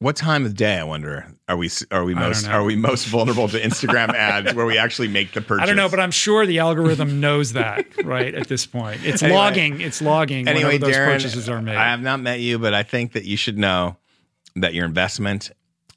[0.00, 0.76] what time of day?
[0.78, 1.26] I wonder.
[1.48, 5.08] Are we are we most are we most vulnerable to Instagram ads where we actually
[5.08, 5.62] make the purchase?
[5.62, 9.00] I don't know, but I'm sure the algorithm knows that right at this point.
[9.04, 9.36] It's Anyway.
[9.38, 9.80] logging.
[9.80, 11.76] It's logging anyway, those Darren, purchases are made.
[11.76, 13.96] I have not met you, but I think that you should know
[14.56, 15.50] that your investment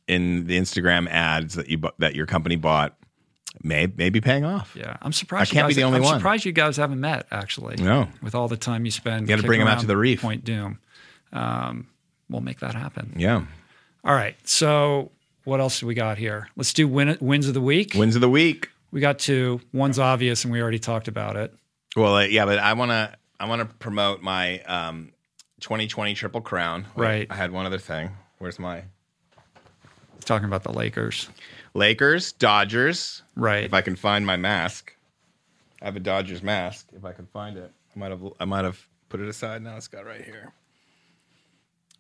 [0.07, 2.95] in the Instagram ads that you that your company bought
[3.63, 4.75] may may be paying off.
[4.77, 5.51] yeah, I'm surprised.
[5.51, 6.19] I can't be guys, the only I'm one.
[6.19, 7.75] surprised you guys haven't met actually.
[7.77, 8.09] No.
[8.21, 9.21] with all the time you spend.
[9.21, 10.21] You gotta bring kicking 'em out to the reef.
[10.21, 10.79] Point Dume.
[11.31, 11.87] Um,
[12.29, 13.13] we'll make that happen.
[13.15, 13.45] Yeah.
[14.03, 14.35] All right.
[14.47, 15.11] So
[15.43, 16.49] what else do we got here?
[16.55, 17.93] Let's do win, wins of the week.
[17.95, 18.69] Wins of the week.
[18.91, 19.61] We got two.
[19.71, 21.53] One's obvious, and we already talked about it.
[21.95, 25.11] Well, uh, yeah, but I want to I want to promote my um,
[25.61, 26.85] 2020 Triple Crown.
[26.95, 27.27] Wait, Right.
[27.29, 28.11] I had one other thing.
[28.37, 28.83] Where's my
[30.25, 31.29] Talking about the Lakers.
[31.73, 33.23] Lakers, Dodgers?
[33.35, 33.65] Right.
[33.65, 34.95] If I can find my mask,
[35.81, 36.87] I have a Dodgers mask.
[36.95, 38.21] If I can find it, I might have.
[38.39, 39.61] I might have put it aside.
[39.61, 40.53] Now it's got right here.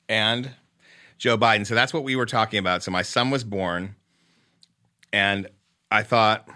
[0.07, 0.51] And
[1.17, 1.65] Joe Biden.
[1.65, 2.83] So that's what we were talking about.
[2.83, 3.95] So my son was born,
[5.11, 5.47] and
[5.91, 6.47] I thought,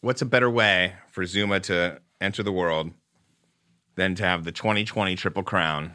[0.00, 2.90] what's a better way for Zuma to enter the world
[3.96, 5.92] than to have the 2020 Triple Crown?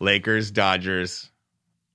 [0.00, 1.30] Lakers, Dodgers,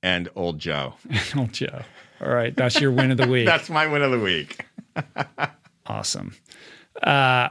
[0.02, 0.96] and Old Joe.
[1.36, 1.82] Oh, Joe.
[2.22, 2.56] All right.
[2.56, 3.46] That's your win of the week.
[3.46, 4.66] That's my win of the week.
[5.88, 6.36] awesome.
[7.02, 7.50] Uh,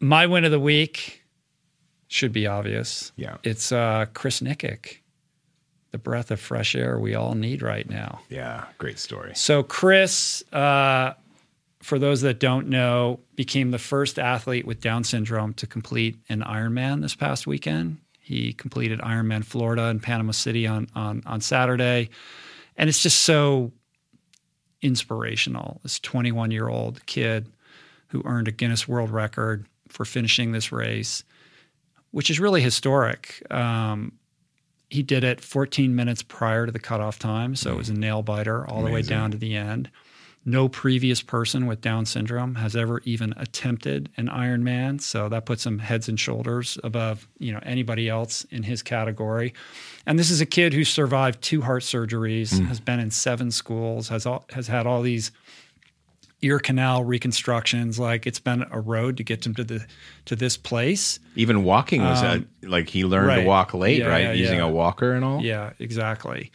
[0.00, 1.24] my win of the week
[2.06, 3.12] should be obvious.
[3.16, 3.38] Yeah.
[3.42, 4.98] It's uh, Chris Nikic,
[5.90, 8.20] the breath of fresh air we all need right now.
[8.28, 9.32] Yeah, great story.
[9.34, 11.14] So, Chris, uh,
[11.82, 16.40] for those that don't know, became the first athlete with Down syndrome to complete an
[16.42, 17.98] Ironman this past weekend.
[18.20, 22.10] He completed Ironman Florida and Panama City on on on Saturday,
[22.76, 23.72] and it's just so
[24.82, 25.80] inspirational.
[25.82, 27.46] This 21 year old kid
[28.08, 31.24] who earned a Guinness World Record for finishing this race,
[32.10, 33.42] which is really historic.
[33.50, 34.17] Um,
[34.90, 37.98] he did it 14 minutes prior to the cutoff time, so it was a mm.
[37.98, 39.90] nail biter all the way down to the end.
[40.44, 45.66] No previous person with Down syndrome has ever even attempted an Ironman, so that puts
[45.66, 49.52] him heads and shoulders above you know anybody else in his category.
[50.06, 52.66] And this is a kid who survived two heart surgeries, mm.
[52.66, 55.32] has been in seven schools, has all, has had all these
[56.42, 57.98] ear canal reconstructions.
[57.98, 59.86] Like it's been a road to get him to the
[60.26, 61.18] to this place.
[61.36, 64.22] Even walking was a, like he learned to Um, walk late, Yeah, right?
[64.24, 64.64] yeah, Using yeah.
[64.66, 65.42] a walker and all.
[65.42, 66.50] Yeah, exactly.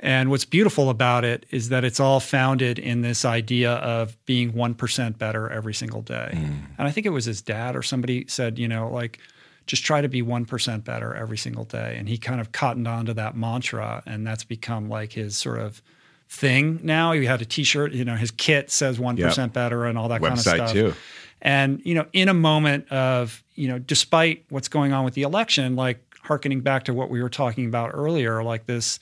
[0.00, 4.52] And what's beautiful about it is that it's all founded in this idea of being
[4.52, 6.32] 1% better every single day.
[6.76, 9.18] And I think it was his dad or somebody said, you know, like,
[9.66, 11.96] just try to be 1% better every single day.
[11.98, 14.02] And he kind of cottoned on to that mantra.
[14.06, 15.80] And that's become like his sort of
[16.28, 17.12] thing now.
[17.12, 20.20] He had a t shirt, you know, his kit says 1% better and all that
[20.20, 20.72] kind of Website stuff.
[20.72, 20.94] too.
[21.42, 25.22] And, you know, in a moment of, you know, despite what's going on with the
[25.22, 28.98] election, like harkening back to what we were talking about earlier, like this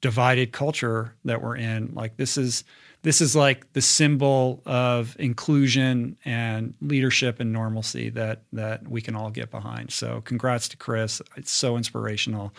[0.00, 2.64] divided culture that we're in, like this is
[3.04, 9.14] this is like the symbol of inclusion and leadership and normalcy that that we can
[9.14, 9.92] all get behind.
[9.92, 11.20] So congrats to Chris.
[11.36, 12.52] It's so inspirational.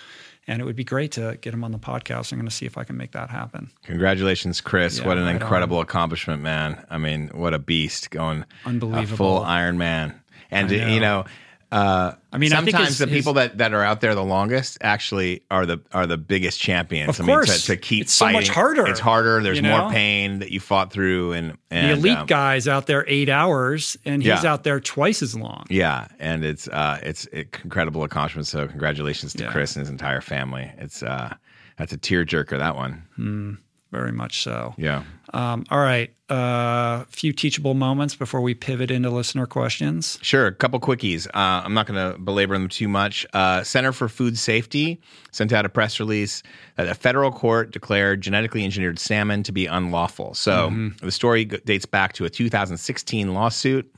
[0.47, 2.31] And it would be great to get him on the podcast.
[2.31, 3.71] I'm going to see if I can make that happen.
[3.83, 4.99] Congratulations, Chris!
[4.99, 6.85] Yeah, what an right incredible accomplishment, man.
[6.89, 9.17] I mean, what a beast going uh, a Unbelievable.
[9.17, 10.13] full Ironman.
[10.51, 10.87] And know.
[10.87, 11.25] you know,
[11.71, 14.13] uh, I mean, I think sometimes his- the his- people that, that are out there
[14.15, 17.19] the longest actually are the are the biggest champions.
[17.19, 17.61] Of I mean, course.
[17.65, 19.41] to, to keep It's so much harder, It's harder.
[19.41, 22.85] There's you more pain that you fought through, and, and the elite um, guy's out
[22.87, 24.51] there eight hours, and he's Yeah.
[24.53, 25.65] out there twice as long.
[25.69, 28.47] Yeah, and it's uh, it's an incredible accomplishment.
[28.47, 29.51] So congratulations to Yeah.
[29.51, 30.71] Chris and his entire family.
[30.77, 31.33] It's uh,
[31.77, 32.57] that's a tearjerker.
[32.57, 33.57] That one.
[33.91, 34.73] Very much so.
[34.77, 35.03] Yeah.
[35.33, 36.11] Um, all right.
[36.29, 40.17] A uh, few teachable moments before we pivot into listener questions.
[40.21, 41.27] Sure, a couple quickies.
[41.27, 43.27] Uh, I'm not going to belabor them too much.
[43.31, 44.99] Uh, Center for Food Safety
[45.31, 46.41] sent out a press release
[46.77, 50.33] that a federal court declared genetically engineered salmon to be unlawful.
[50.33, 53.93] So the story g- dates back to a 2016 lawsuit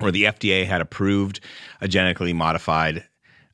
[0.00, 1.40] where the FDA had approved
[1.80, 3.04] a genetically modified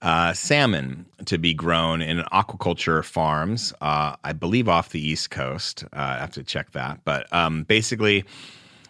[0.02, 5.85] uh, salmon to be grown in aquaculture farms, uh, I believe off the East Coast.
[5.93, 7.01] Uh, I have to check that.
[7.05, 8.24] But um, basically,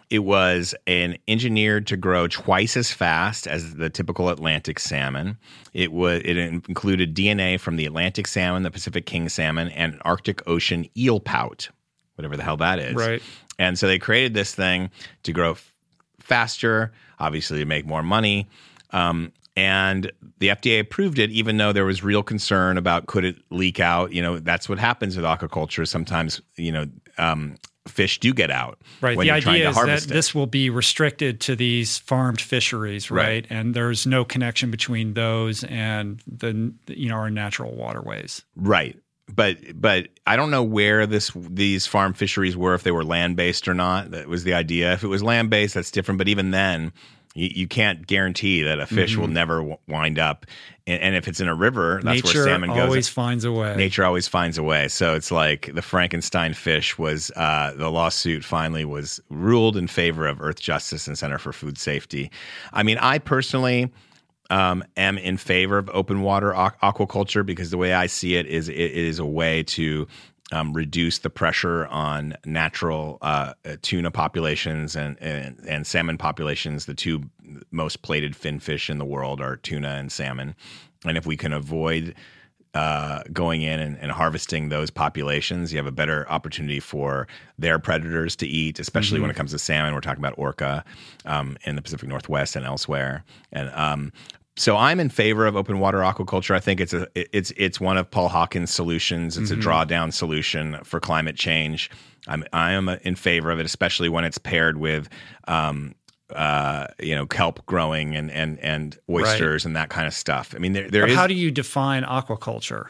[0.09, 5.37] it was an engineered to grow twice as fast as the typical Atlantic salmon.
[5.73, 10.47] It was it included DNA from the Atlantic salmon, the Pacific king salmon, and Arctic
[10.47, 11.69] Ocean eel pout,
[12.15, 12.95] whatever the hell that is.
[12.95, 13.21] Right.
[13.57, 14.91] And so they created this thing
[15.23, 15.73] to grow f-
[16.19, 18.49] faster, obviously to make more money.
[18.91, 19.31] Um,
[19.61, 23.79] and the FDA approved it, even though there was real concern about could it leak
[23.79, 24.11] out.
[24.11, 25.87] You know, that's what happens with aquaculture.
[25.87, 26.85] Sometimes, you know,
[27.19, 27.57] um,
[27.87, 29.17] fish do get out Right.
[29.19, 30.09] the idea is that it.
[30.09, 33.21] this will be restricted to these farmed fisheries, right?
[33.27, 33.47] Right.
[33.49, 38.43] And there's no connection between those and the you know our natural waterways.
[38.55, 38.97] Right.
[39.33, 43.35] But but I don't know where this these farm fisheries were if they were land
[43.35, 44.11] based or not.
[44.11, 44.93] That was the idea.
[44.93, 46.17] If it was land based, that's different.
[46.17, 46.91] But even then,
[47.35, 50.45] you, you can't guarantee that a fish will never w- wind up.
[50.87, 52.79] And, and if it's in a river, that's Nature where salmon goes.
[52.79, 53.75] always finds a way.
[53.75, 54.87] Nature always finds a way.
[54.87, 60.27] So it's like the Frankenstein fish was uh, the lawsuit finally was ruled in favor
[60.27, 62.31] of Earthjustice and Center for Food Safety.
[62.73, 63.91] I mean, I personally
[64.49, 68.45] um, am in favor of open water aqu- aquaculture because the way I see it
[68.47, 70.07] is it, it is a way to
[70.51, 76.85] um, reduce the pressure on natural uh, uh, tuna populations and, and and salmon populations,
[76.85, 77.23] the two
[77.71, 80.55] most plated fin fish in the world are tuna and salmon.
[81.05, 82.15] And if we can avoid
[82.73, 87.77] uh, going in and, and, harvesting those populations, you have a better opportunity for their
[87.79, 89.23] predators to eat, especially mm-hmm.
[89.23, 89.93] when it comes to salmon.
[89.93, 90.85] We're talking about orca
[91.25, 93.25] um, in the Pacific Northwest and elsewhere.
[93.51, 94.13] And um,
[94.61, 96.53] so I'm in favor of open water aquaculture.
[96.55, 99.37] I think it's a it's it's one of Paul Hawkins' solutions.
[99.37, 99.59] It's mm-hmm.
[99.59, 101.89] a drawdown solution for climate change.
[102.27, 105.09] I'm I am in favor of it, especially when it's paired with
[105.47, 105.95] um,
[106.35, 109.69] uh, you know, kelp growing and and and oysters right.
[109.69, 110.53] and that kind of stuff.
[110.55, 112.87] I mean, there there is, How do you define aquaculture?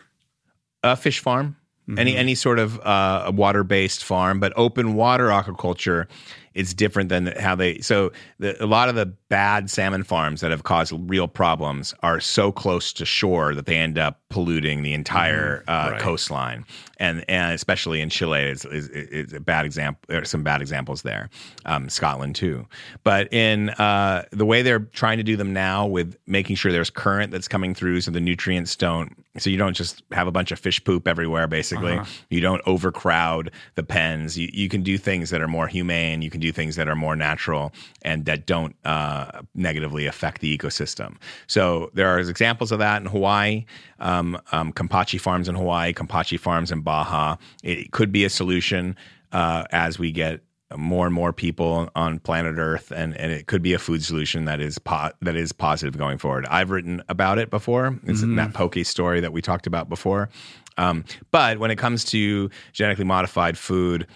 [0.83, 1.55] A fish farm,
[1.87, 1.99] mm-hmm.
[1.99, 6.07] any any sort of uh, water based farm, but open water aquaculture
[6.53, 10.51] it's different than how they so the, a lot of the bad salmon farms that
[10.51, 14.93] have caused real problems are so close to shore that they end up polluting the
[14.93, 16.01] entire mm, uh, right.
[16.01, 16.65] coastline.
[16.97, 21.01] And and especially in Chile is is a bad example there are some bad examples
[21.01, 21.29] there
[21.65, 22.67] um, Scotland too.
[23.03, 26.89] But in uh, the way they're trying to do them now with making sure there's
[26.89, 30.51] current that's coming through so the nutrients don't so you don't just have a bunch
[30.51, 32.05] of fish poop everywhere basically uh-huh.
[32.29, 36.29] you don't overcrowd the pens you, you can do things that are more humane you
[36.29, 37.71] can do things that are more natural
[38.01, 41.15] and that don't uh, negatively affect the ecosystem.
[41.47, 43.65] So there are examples of that in Hawaii,
[43.99, 47.37] um, um, Kampachi farms in Hawaii, Kampachi farms in Baja.
[47.63, 48.95] It could be a solution
[49.31, 50.41] uh, as we get
[50.77, 54.45] more and more people on planet Earth, and, and it could be a food solution
[54.45, 56.45] that is po- that is positive going forward.
[56.47, 57.99] I've written about it before.
[58.05, 58.35] It's mm-hmm.
[58.35, 60.29] that poke story that we talked about before.
[60.77, 64.07] Um, but when it comes to genetically modified food,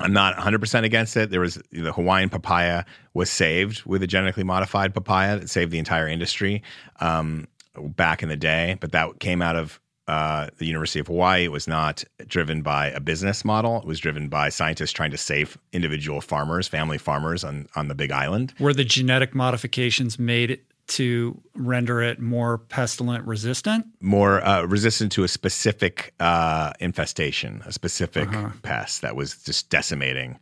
[0.00, 1.30] I'm not 100% against it.
[1.30, 2.84] There was the Hawaiian papaya
[3.14, 6.62] was saved with a genetically modified papaya that saved the entire industry
[7.00, 11.44] um, back in the day, but that came out of uh, the University of Hawaii.
[11.44, 13.78] It was not driven by a business model.
[13.78, 17.94] It was driven by scientists trying to save individual farmers, family farmers on, on the
[17.94, 18.54] Big Island.
[18.58, 23.86] Were the genetic modifications made to render it more pestilent resistant?
[24.00, 28.50] More uh, resistant to a specific uh, infestation, a specific uh-huh.
[28.62, 30.38] pest that was just decimating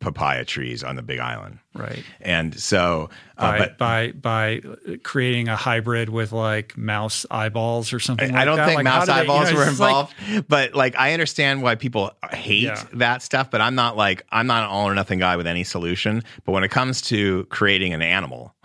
[0.00, 1.58] papaya trees on the Big Island.
[1.74, 2.02] Right.
[2.20, 4.60] And so, uh, by, but, by by
[5.02, 8.30] creating a hybrid with like mouse eyeballs or something.
[8.30, 8.66] I, like I don't that.
[8.66, 11.76] think like, mouse eyeballs they, you know, were involved, like, but like I understand why
[11.76, 12.82] people hate yeah.
[12.94, 13.50] that stuff.
[13.50, 16.24] But I'm not like I'm not an all or nothing guy with any solution.
[16.44, 18.54] But when it comes to creating an animal.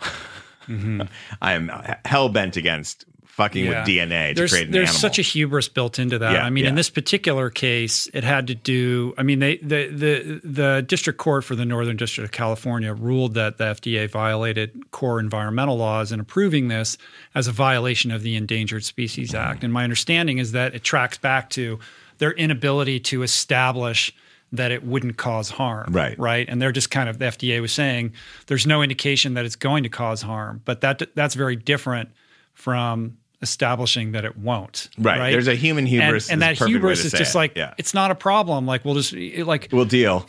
[0.68, 1.02] Mm-hmm.
[1.42, 1.70] I am
[2.04, 3.04] hell bent against
[3.36, 3.80] fucking yeah.
[3.80, 5.00] with DNA to there's, create an There's animal.
[5.00, 6.32] such a hubris built into that.
[6.32, 6.70] Yeah, I mean, yeah.
[6.70, 9.12] in this particular case, it had to do.
[9.18, 13.34] I mean, they the the the district court for the Northern District of California ruled
[13.34, 16.96] that the FDA violated core environmental laws in approving this
[17.34, 19.38] as a violation of the Endangered Species mm.
[19.38, 19.62] Act.
[19.62, 21.78] And my understanding is that it tracks back to
[22.16, 24.14] their inability to establish
[24.50, 25.92] that it wouldn't cause harm.
[25.92, 26.18] Right.
[26.18, 26.48] Right.
[26.48, 28.14] And they're just kind of the FDA was saying
[28.46, 32.08] there's no indication that it's going to cause harm, but that that's very different
[32.54, 34.88] from establishing that it won't.
[34.98, 35.18] Right.
[35.18, 35.30] right?
[35.30, 37.38] There's a human hubris, and, and that hubris is just it.
[37.38, 37.74] like yeah.
[37.78, 38.66] it's not a problem.
[38.66, 40.26] Like we'll just like we'll deal.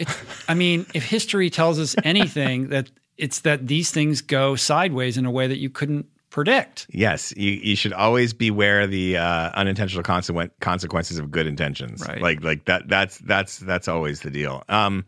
[0.47, 5.25] I mean, if history tells us anything, that it's that these things go sideways in
[5.25, 6.87] a way that you couldn't predict.
[6.91, 12.05] Yes, you, you should always beware the uh, unintentional consequent, consequences of good intentions.
[12.07, 12.21] Right.
[12.21, 14.63] Like like that that's that's that's always the deal.
[14.69, 15.05] Um,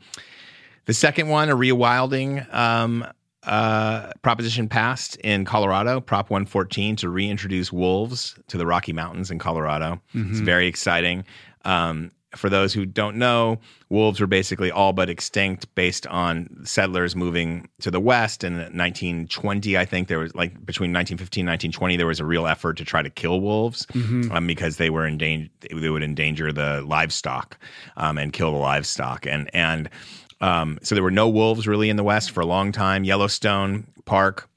[0.86, 3.06] the second one, a rewilding um,
[3.44, 9.40] uh, proposition passed in Colorado, Prop 114, to reintroduce wolves to the Rocky Mountains in
[9.40, 10.02] Colorado.
[10.14, 10.32] Mm-hmm.
[10.32, 11.24] It's very exciting.
[11.66, 13.60] Um, for those who don't know,
[13.90, 18.44] wolves were basically all but extinct based on settlers moving to the west.
[18.44, 22.46] In 1920, I think there was like between 1915 and 1920, there was a real
[22.46, 24.32] effort to try to kill wolves mm-hmm.
[24.32, 25.50] um, because they were endangered.
[25.72, 27.58] They would endanger the livestock
[27.98, 29.26] um, and kill the livestock.
[29.26, 29.90] And and
[30.42, 33.04] um, so there were no wolves really in the west for a long time.
[33.04, 34.50] Yellowstone Park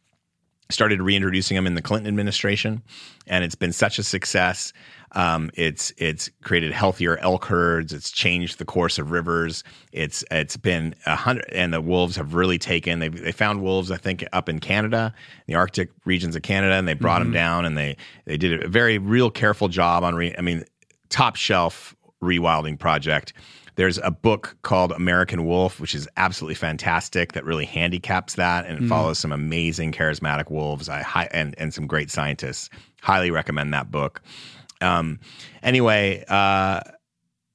[0.71, 2.83] started reintroducing them in the Clinton administration,
[3.27, 4.73] and it's been such a success.
[5.15, 7.93] Um, it's it's created healthier elk herds.
[7.93, 9.63] It's changed the course of rivers.
[9.93, 12.99] It's it's been a hundred, and the wolves have really taken.
[12.99, 15.15] They they found wolves, I think, up in Canada,
[15.47, 17.33] the Arctic regions of Canada, and they brought mm-hmm.
[17.33, 20.15] them down, and they they did a very real careful job on.
[20.15, 20.65] Re, I mean,
[21.11, 23.35] top shelf rewilding project.
[23.77, 27.33] There's a book called American Wolf, which is absolutely fantastic.
[27.33, 28.89] That really handicaps that and it mm.
[28.89, 30.89] follows some amazing charismatic wolves.
[30.89, 32.71] I and and some great scientists.
[33.01, 34.21] Highly recommend that book.
[34.81, 35.21] Um,
[35.63, 36.81] anyway, uh,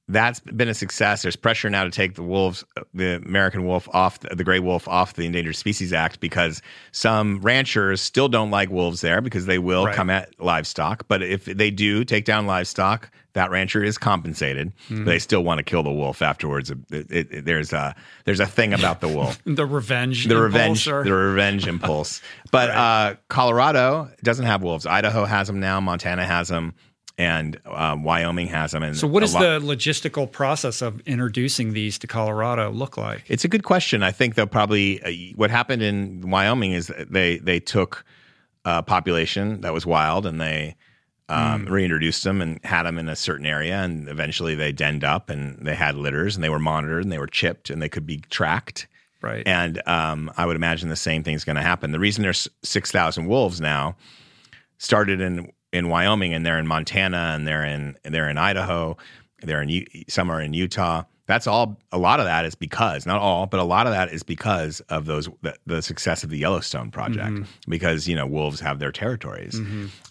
[0.08, 1.22] that's been a success.
[1.22, 2.64] There's pressure now to take the wolves,
[2.94, 6.62] the American wolf off, the gray wolf off the Endangered Species Act because
[6.92, 9.94] some ranchers still don't like wolves there because they will right.
[9.94, 11.06] come at livestock.
[11.08, 15.58] But if they do take down livestock, That rancher is compensated, but they still want
[15.58, 16.70] to kill the wolf afterwards.
[16.72, 17.94] It, it, it- there's a
[18.24, 19.38] there's a thing about the wolf.
[19.44, 20.26] The revenge.
[20.26, 22.20] the impulse revenge or- the revenge impulse.
[22.50, 24.86] But uh colorado doesn't have wolves.
[24.86, 26.74] Idaho has them now montana has them
[27.16, 31.72] and um, wyoming has them and so, what does lot- the logistical process of introducing
[31.72, 33.22] these to Colorado look like?
[33.28, 34.02] it's a good question.
[34.02, 38.04] I think they'll probably uh, what happened in wyoming is they they took
[38.64, 40.76] a population that was wild and they
[41.28, 41.72] um, Hmm.
[41.72, 45.58] reintroduced them and had them in a certain area and eventually they denned up and
[45.64, 48.18] they had litters and they were monitored and they were chipped and they could be
[48.30, 48.86] tracked
[49.20, 49.42] Right.
[49.48, 51.90] And um, I would imagine the same thing's going to happen.
[51.90, 53.96] The reason there's six thousand wolves now
[54.78, 58.96] started in in Wyoming, and they're in Montana, and they're in they're in Idaho,
[59.42, 61.02] they're in some are in Utah.
[61.28, 61.78] That's all.
[61.92, 64.80] A lot of that is because not all, but a lot of that is because
[64.88, 67.46] of those the, the success of the Yellowstone project.
[67.68, 69.60] Because you know wolves have their territories,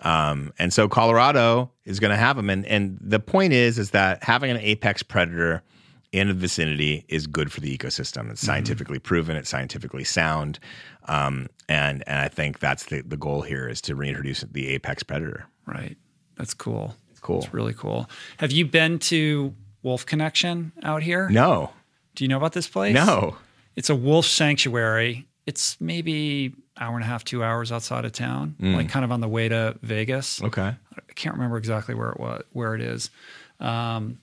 [0.02, 2.52] um, and so Colorado is going to have them.
[2.52, 5.64] And and the point is is that having an apex predator
[6.12, 8.30] in the vicinity is good for the ecosystem.
[8.30, 9.36] It's scientifically proven.
[9.36, 10.60] It's scientifically sound,
[11.08, 15.02] um, and and I think that's the the goal here is to reintroduce the apex
[15.02, 15.46] predator.
[15.66, 15.98] right.
[16.38, 16.96] That's cool.
[17.10, 17.40] It's cool.
[17.40, 18.08] It's really cool.
[18.38, 21.30] Have you been to Wolf Connection out here?
[21.30, 21.72] No,
[22.16, 22.94] Do you know about this place?
[22.94, 23.38] no.
[23.76, 25.28] It's a wolf sanctuary.
[25.46, 29.22] It's maybe hour and a half, two hours outside of town, like kind of on
[29.22, 30.42] the way to Vegas.
[30.42, 30.62] Okay.
[30.96, 33.12] I can't remember exactly where it was, where it is,
[33.60, 34.18] um,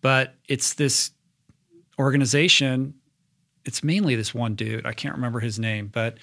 [0.00, 1.10] but it's this
[1.98, 2.94] organization.
[3.64, 4.86] It's mainly this one dude.
[4.86, 6.16] I can't remember his name, but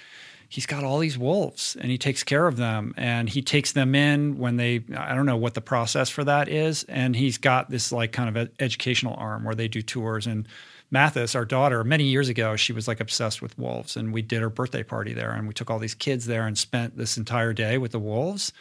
[0.50, 2.92] he's got all these wolves and he takes care of them.
[2.96, 6.48] And he takes them in when they I don't know what the process for that
[6.48, 6.82] is.
[6.84, 10.26] And he's got this like kind of ed- educational arm where they do tours.
[10.26, 10.46] And
[10.90, 13.96] Mathis our daughter many years ago she was like obsessed with wolves.
[13.96, 16.58] And we did her birthday party there and we took all these kids there and
[16.58, 18.52] spent this entire day with the wolves.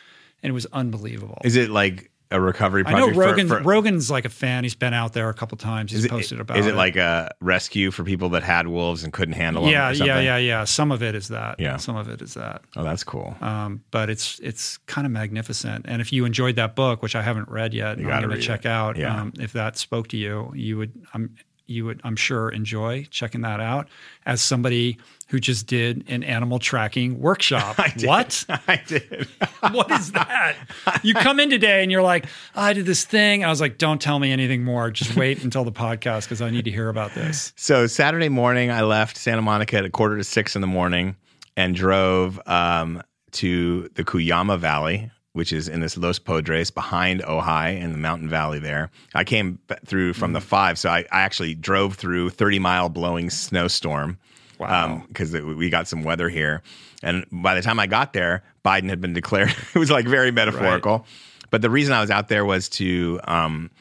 [0.43, 1.39] And it was unbelievable.
[1.43, 3.49] Is it like a recovery I know project?
[3.49, 4.63] for- for- Rogan's like a fan.
[4.63, 5.91] He's been out there a couple times.
[5.91, 6.71] He's is it, posted about is it.
[6.71, 9.71] it like a rescue for people that had wolves and couldn't handle them?
[9.71, 10.63] yeah, yeah, yeah, yeah.
[10.63, 11.59] Some of it is that.
[11.59, 11.77] Yeah.
[11.77, 12.61] Some of it is that.
[12.75, 13.35] Oh, that's cool.
[13.41, 15.85] Um, but it's it's kind of magnificent.
[15.87, 18.41] And if you enjoyed that book, which I haven't read yet, You I'm going to
[18.41, 18.67] check it.
[18.69, 18.95] out.
[18.97, 19.21] Yeah.
[19.21, 20.91] Um, if that spoke to you, you would.
[21.13, 21.35] I'm
[21.69, 22.01] you would.
[22.03, 23.87] I'm sure enjoy checking that out.
[24.25, 24.97] As somebody
[25.29, 27.77] who just did an animal tracking workshop.
[28.03, 28.45] What?
[28.67, 29.27] I did.
[29.71, 30.55] what is that?
[31.03, 32.25] You come in today and you're like,
[32.55, 33.43] I did this thing.
[33.43, 34.89] I was like, don't tell me anything more.
[34.89, 37.53] Just wait until the podcast because I need to hear about this.
[37.55, 41.15] So Saturday morning, I left Santa Monica at a quarter to six in the morning
[41.55, 47.79] and drove um, to the Cuyama Valley, which is in this Los Padres behind Ojai
[47.79, 48.89] in the mountain valley there.
[49.13, 53.29] I came through from the five, so I, I actually drove through 30 mile blowing
[53.29, 54.17] snowstorm.
[54.59, 55.03] Wow.
[55.07, 56.61] Because we got some weather here.
[57.01, 59.55] And by the time I got there, Biden had been declared.
[59.73, 61.05] it was like very metaphorical.
[61.49, 63.71] But the reason I was out there was to um,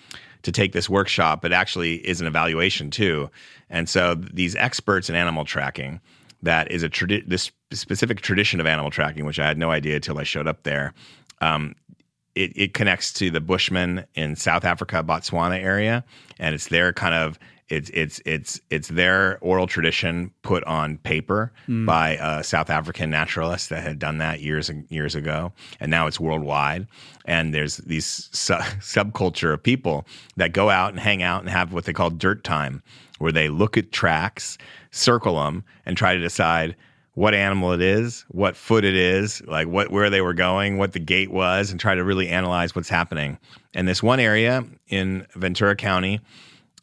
[0.43, 3.31] to take this workshop, but actually is an evaluation too.
[3.69, 6.01] And so these experts in animal tracking,
[6.43, 9.97] that is a tradi- this specific tradition of animal tracking, which I had no idea
[9.97, 10.95] until I showed up there.
[11.41, 11.75] Um,
[12.35, 16.05] it, it connects to the Bushmen in South Africa, Botswana area,
[16.39, 17.39] and it's their kind of
[17.69, 21.53] it's it's it's it's their oral tradition put on paper
[21.85, 26.07] by a South African naturalist that had done that years and years ago, and now
[26.07, 26.87] it's worldwide.
[27.27, 30.07] And there's these su- subculture of people
[30.37, 32.83] that go out and hang out and have what they call dirt time,
[33.19, 34.57] where they look at tracks,
[34.91, 36.75] circle them, and try to decide
[37.19, 40.93] what animal it is, what foot it is, like what where they were going, what
[40.93, 43.37] the gait was, and try to really analyze what's happening.
[43.75, 46.21] And this one area in Ventura County,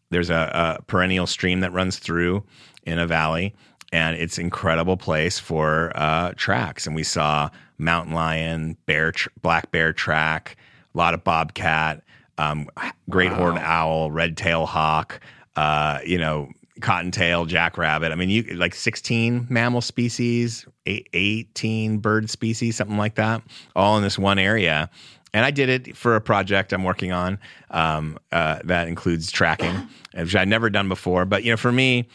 [0.10, 2.44] there's a, a perennial stream that runs through
[2.84, 3.56] in a valley,
[3.94, 6.86] and it's an incredible place for uh, tracks.
[6.86, 10.58] And we saw mountain lion, bear, tr- black bear track,
[10.94, 12.04] a lot of bobcat,
[12.38, 12.68] um,
[13.10, 15.22] great horned owl, red tail hawk,
[15.56, 16.50] uh, you know,
[16.82, 18.12] cottontail, jackrabbit.
[18.12, 23.42] I mean, you like 16 mammal species, eight, 18 bird species, something like that,
[23.76, 24.90] all in this one area.
[25.34, 27.40] And I did it for a project I'm working on
[27.72, 29.76] um, uh, that includes tracking,
[30.14, 31.26] which I'd never done before.
[31.26, 32.08] But you know, for me,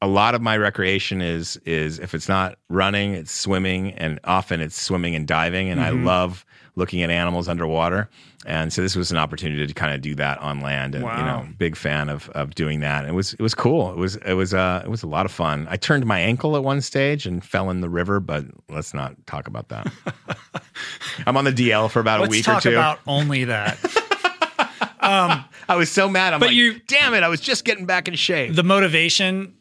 [0.00, 4.60] a lot of my recreation is is if it's not running, it's swimming, and often
[4.60, 5.70] it's swimming and diving.
[5.70, 6.44] And I love
[6.78, 8.08] looking at animals underwater.
[8.46, 10.94] And so this was an opportunity to kind of do that on land.
[10.94, 13.04] And you know, big fan of of doing that.
[13.04, 13.90] It was it was cool.
[13.90, 15.66] It was it was uh it was a lot of fun.
[15.68, 19.14] I turned my ankle at one stage and fell in the river, but let's not
[19.26, 19.92] talk about that.
[21.26, 22.30] I'm on the DL for about a week.
[22.30, 22.76] Let's week talk or two.
[22.76, 23.78] about only that.
[25.00, 26.32] um, I was so mad.
[26.32, 27.22] I'm But like, you- damn it!
[27.22, 28.54] I was just getting back in shape.
[28.54, 29.54] the motivation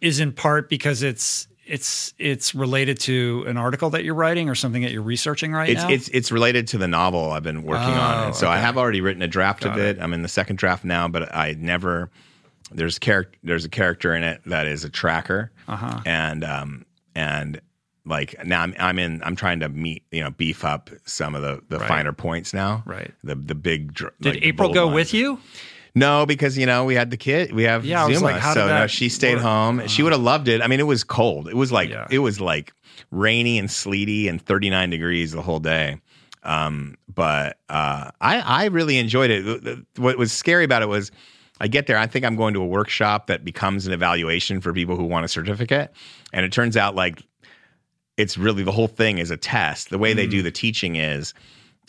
[0.00, 4.54] is in part because it's it's it's related to an article that you're writing or
[4.54, 5.88] something that you're researching right it's, now.
[5.90, 8.76] It's it's related to the novel I've been working Oh, on, and so I have
[8.78, 9.98] already written a draft Got of it.
[10.00, 12.10] I'm in the second draft now, but I never.
[12.70, 13.38] There's character.
[13.42, 16.00] There's a character in it that is a tracker, Uh-huh.
[16.04, 16.84] and um
[17.14, 17.60] and
[18.04, 21.42] like now I'm I'm in I'm trying to meet you know beef up some of
[21.42, 21.88] the the Right.
[21.88, 22.82] finer points now.
[22.86, 23.12] Right.
[23.24, 23.94] The the big.
[23.94, 24.94] dr- Did like April go lines.
[24.94, 25.38] with you?
[25.94, 27.52] No, because you know we had the kid.
[27.52, 29.42] We have Yeah, Zuma, like, so no, she stayed work?
[29.42, 29.86] home.
[29.88, 30.60] She would have loved it.
[30.62, 31.48] I mean, it was cold.
[31.48, 32.06] It was like Yeah.
[32.10, 32.72] it was like
[33.10, 36.00] rainy and sleety and 39 degrees the whole day.
[36.44, 39.78] Um, but uh, I I really enjoyed it.
[39.96, 41.10] What was scary about it was
[41.60, 41.98] I get there.
[41.98, 45.24] I think I'm going to a workshop that becomes an evaluation for people who want
[45.24, 45.92] a certificate,
[46.32, 47.22] and it turns out like
[48.16, 49.90] it's really the whole thing is a test.
[49.90, 50.30] The way they Mm.
[50.30, 51.34] do the teaching is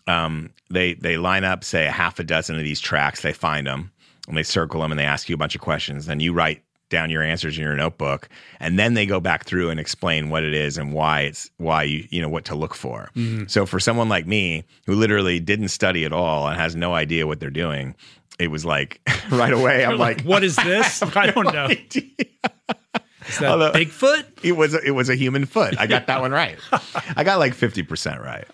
[0.09, 3.21] um, they they line up say a half a dozen of these tracks.
[3.21, 3.91] They find them
[4.27, 6.05] and they circle them and they ask you a bunch of questions.
[6.07, 8.27] Then you write down your answers in your notebook,
[8.59, 11.83] and then they go back through and explain what it is and why it's why
[11.83, 13.11] you you know what to look for.
[13.47, 17.27] So for someone like me who literally didn't study at all and has no idea
[17.27, 17.95] what they're doing,
[18.39, 19.85] it was like right away.
[19.85, 21.03] I'm like, what is this?
[21.03, 21.69] I don't know.
[23.29, 24.25] Is that Although- Bigfoot?
[24.43, 25.79] it was a, it was a human foot.
[25.79, 26.57] I got that one right.
[27.15, 28.45] I got like fifty percent right.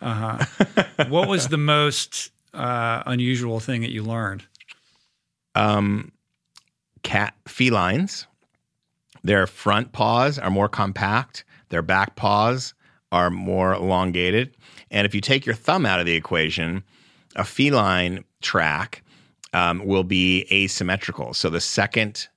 [1.10, 4.44] What was the most uh, unusual thing that you learned?
[5.56, 6.12] um,
[7.04, 8.28] cat felines.
[9.24, 11.46] Their front paws are more compact.
[11.70, 12.74] Their back paws
[13.12, 14.56] are more elongated.
[14.92, 16.84] And if you take your thumb out of the equation,
[17.36, 19.02] a feline track
[19.54, 21.34] um, will be asymmetrical.
[21.34, 22.28] So the second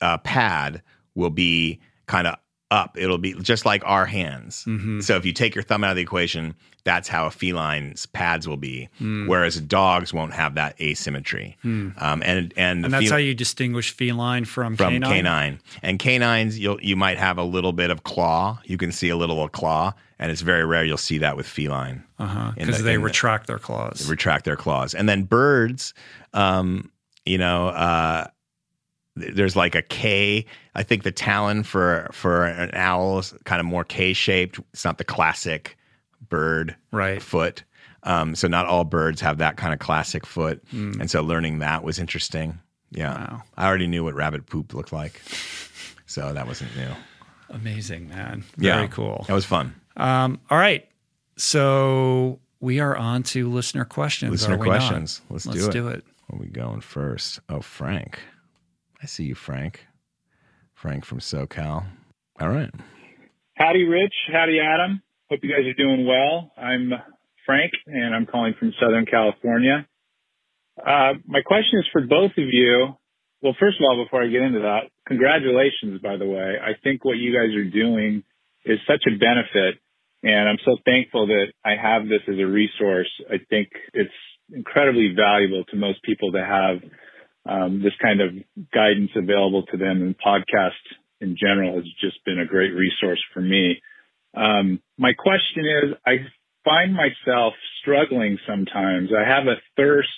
[0.00, 0.82] uh, pad
[1.14, 2.36] will be kind of
[2.70, 2.96] up.
[2.98, 4.66] It'll be just like our hands.
[5.00, 8.48] So if you take your thumb out of the equation, that's how a feline's pads
[8.48, 8.88] will be.
[8.98, 11.56] Whereas dogs won't have that asymmetry.
[11.64, 15.10] Um, and and, And that's fel- how you distinguish feline from, from canine?
[15.12, 15.58] canine.
[15.82, 18.58] And canines, you'll you might have a little bit of claw.
[18.64, 21.46] You can see a little of claw, and it's very rare you'll see that with
[21.46, 22.02] feline.
[22.18, 22.52] Uh-huh.
[22.56, 24.00] Because the- they in the- retract their claws.
[24.06, 24.94] They retract their claws.
[24.94, 25.92] And then birds,
[26.32, 26.90] um,
[27.26, 28.28] you know, uh,
[29.14, 30.46] there's like a K.
[30.74, 34.58] I think the talon for for an owl is kind of more K shaped.
[34.72, 35.76] It's not the classic
[36.28, 37.20] bird Right.
[37.22, 37.62] foot.
[38.04, 40.62] Um, so not all birds have that kind of classic foot.
[40.70, 41.00] Hmm.
[41.00, 42.58] And so learning that was interesting.
[42.90, 43.12] Yeah.
[43.14, 43.42] Wow.
[43.56, 45.20] I already knew what rabbit poop looked like.
[46.06, 46.90] So that wasn't new.
[47.50, 48.44] Amazing, man.
[48.56, 48.86] Very yeah.
[48.88, 49.24] cool.
[49.28, 49.74] That was fun.
[49.96, 50.88] Um, all right.
[51.36, 54.30] So we are on to listener questions.
[54.32, 54.78] Listener are we not?
[54.78, 55.20] questions.
[55.30, 55.72] Let's, Let's do it.
[55.72, 56.04] do it.
[56.28, 57.40] Where we going first?
[57.48, 58.18] Oh, Frank.
[59.02, 59.86] I see you, Frank.
[60.82, 61.84] Frank from SoCal.
[62.40, 62.70] All right.
[63.54, 64.14] Howdy, Rich.
[64.32, 65.00] Howdy, Adam.
[65.30, 66.50] Hope you guys are doing well.
[66.58, 66.90] I'm
[67.46, 69.86] Frank, and I'm calling from Southern California.
[70.76, 72.96] Uh, my question is for both of you.
[73.42, 76.56] Well, first of all, before I get into that, congratulations, by the way.
[76.60, 78.24] I think what you guys are doing
[78.64, 79.78] is such a benefit,
[80.24, 83.10] and I'm so thankful that I have this as a resource.
[83.30, 84.10] I think it's
[84.52, 86.78] incredibly valuable to most people to have
[87.46, 88.30] um, this kind of
[88.72, 90.70] guidance available to them, and podcast
[91.20, 93.80] in general has just been a great resource for me.
[94.34, 96.26] Um, my question is, I
[96.64, 99.10] find myself struggling sometimes.
[99.12, 100.08] I have a thirst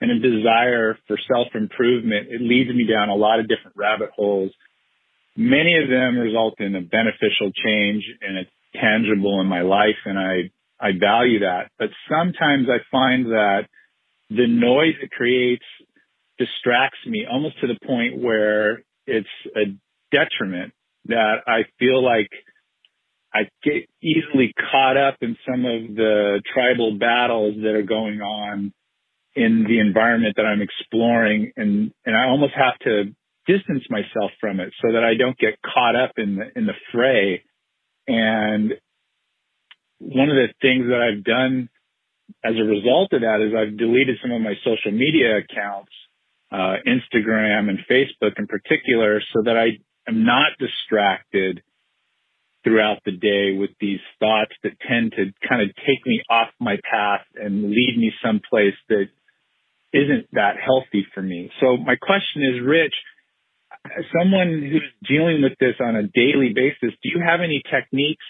[0.00, 2.28] and a desire for self-improvement.
[2.30, 4.50] It leads me down a lot of different rabbit holes.
[5.36, 10.18] Many of them result in a beneficial change and it's tangible in my life and
[10.18, 10.50] I,
[10.80, 11.70] I value that.
[11.78, 13.68] But sometimes I find that
[14.30, 15.64] the noise it creates
[16.40, 19.76] distracts me almost to the point where it's a
[20.10, 20.72] detriment
[21.04, 22.28] that I feel like
[23.32, 28.72] I get easily caught up in some of the tribal battles that are going on
[29.36, 33.14] in the environment that I'm exploring and, and I almost have to
[33.46, 36.74] distance myself from it so that I don't get caught up in the, in the
[36.92, 37.42] fray.
[38.08, 38.72] And
[39.98, 41.68] one of the things that I've done
[42.44, 45.92] as a result of that is I've deleted some of my social media accounts,
[46.52, 49.78] uh, Instagram and Facebook in particular, so that I
[50.08, 51.62] am not distracted
[52.64, 56.76] throughout the day with these thoughts that tend to kind of take me off my
[56.90, 59.06] path and lead me someplace that
[59.92, 61.50] isn't that healthy for me.
[61.60, 62.94] So my question is, Rich,
[64.20, 68.24] someone who's dealing with this on a daily basis, do you have any techniques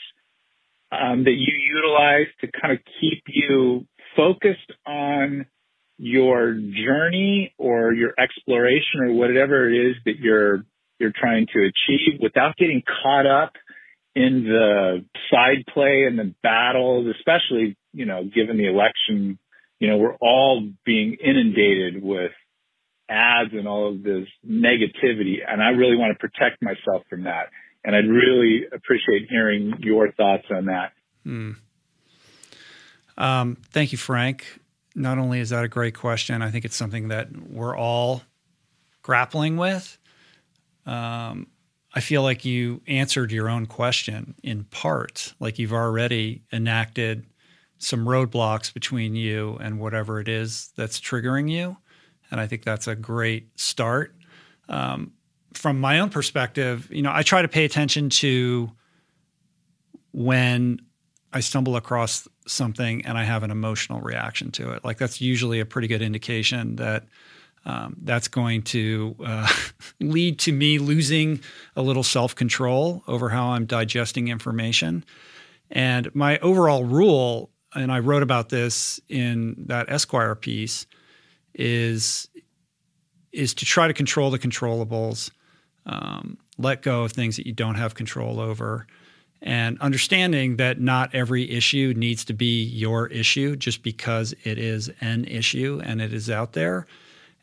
[0.92, 3.86] um, that you utilize to kind of keep you
[4.16, 5.46] focused on
[6.02, 10.64] your journey or your exploration or whatever it is that you're
[10.98, 13.52] you're trying to achieve without getting caught up
[14.14, 19.38] in the side play and the battles, especially, you know, given the election,
[19.78, 22.32] you know, we're all being inundated with
[23.08, 25.36] ads and all of this negativity.
[25.46, 27.50] And I really want to protect myself from that.
[27.84, 30.92] And I'd really appreciate hearing your thoughts on that.
[31.24, 31.52] Hmm.
[33.16, 34.60] Um, thank you, Frank.
[34.94, 38.22] Not only is that a great question, I think it's something that we're all
[39.02, 39.98] grappling with.
[40.86, 41.46] Um,
[41.94, 47.26] I feel like you answered your own question in part, like you've already enacted
[47.78, 51.76] some roadblocks between you and whatever it is that's triggering you.
[52.30, 54.14] And I think that's a great start.
[54.68, 55.12] Um,
[55.54, 58.70] from my own perspective, you know, I try to pay attention to
[60.12, 60.80] when
[61.32, 64.84] I stumble across something and I have an emotional reaction to it.
[64.84, 67.04] Like that's usually a pretty good indication that
[67.64, 69.48] um, that's going to uh,
[70.00, 71.40] lead to me losing
[71.76, 75.04] a little self control over how I'm digesting information.
[75.70, 80.86] And my overall rule, and I wrote about this in that Esquire piece,
[81.54, 82.28] is
[83.32, 85.30] is to try to control the controllables,
[85.86, 88.86] um, let go of things that you don't have control over,
[89.42, 94.90] and understanding that not every issue needs to be your issue just because it is
[95.00, 96.86] an issue and it is out there.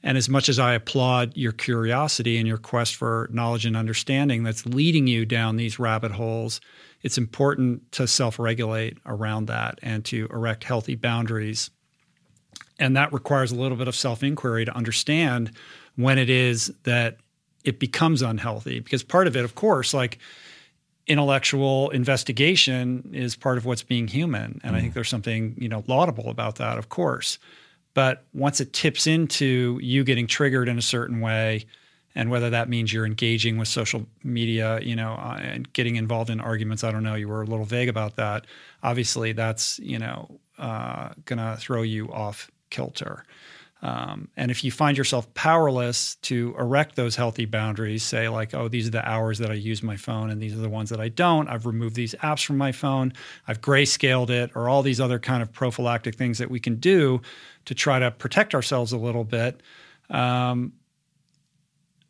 [0.04, 4.44] And as much as I applaud your curiosity and your quest for knowledge and understanding
[4.44, 6.62] that's leading you down these rabbit holes,
[7.02, 11.72] it's important to self regulate around that and to erect healthy boundaries.
[12.80, 15.52] And that requires a little bit of self inquiry to understand
[15.96, 17.18] when it is that
[17.64, 18.80] it becomes unhealthy.
[18.80, 20.20] Because part of it, of course, like
[21.08, 24.60] intellectual investigation is part of what's being human.
[24.64, 24.78] And mm.
[24.78, 27.40] I think there's something, you know, laudable about that, of course.
[27.94, 31.66] But once it tips into you getting triggered in a certain way,
[32.14, 36.32] and whether that means you're engaging with social media, you know, uh, and getting involved
[36.32, 37.14] in arguments, I don't know.
[37.14, 38.46] You were a little vague about that.
[38.82, 43.24] Obviously, that's you know uh, going to throw you off kilter.
[43.82, 48.68] Um, and if you find yourself powerless to erect those healthy boundaries, say like, oh,
[48.68, 51.00] these are the hours that I use my phone, and these are the ones that
[51.00, 51.48] I don't.
[51.48, 53.14] I've removed these apps from my phone.
[53.48, 57.22] I've grayscaled it, or all these other kind of prophylactic things that we can do
[57.66, 59.62] to try to protect ourselves a little bit.
[60.10, 60.74] Um,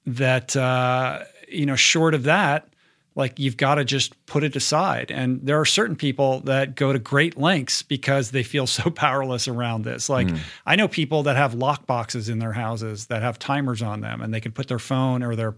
[0.05, 2.69] that uh, you know, short of that,
[3.17, 5.09] like you've got to just put it aside.
[5.09, 9.47] And there are certain people that go to great lengths because they feel so powerless
[9.47, 10.07] around this.
[10.07, 10.39] Like mm.
[10.67, 14.21] I know people that have lock boxes in their houses that have timers on them,
[14.21, 15.55] and they can put their phone or their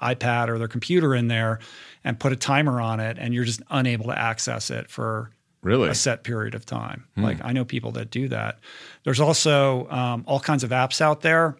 [0.00, 1.58] iPad or their computer in there
[2.04, 5.32] and put a timer on it, and you're just unable to access it for
[5.62, 7.06] really a set period of time.
[7.16, 7.24] Hmm.
[7.24, 8.60] Like I know people that do that.
[9.02, 11.56] There's also um, all kinds of apps out there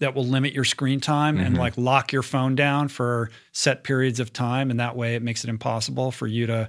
[0.00, 1.46] that will limit your screen time mm-hmm.
[1.46, 5.22] and like lock your phone down for set periods of time, and that way it
[5.22, 6.68] makes it impossible for you to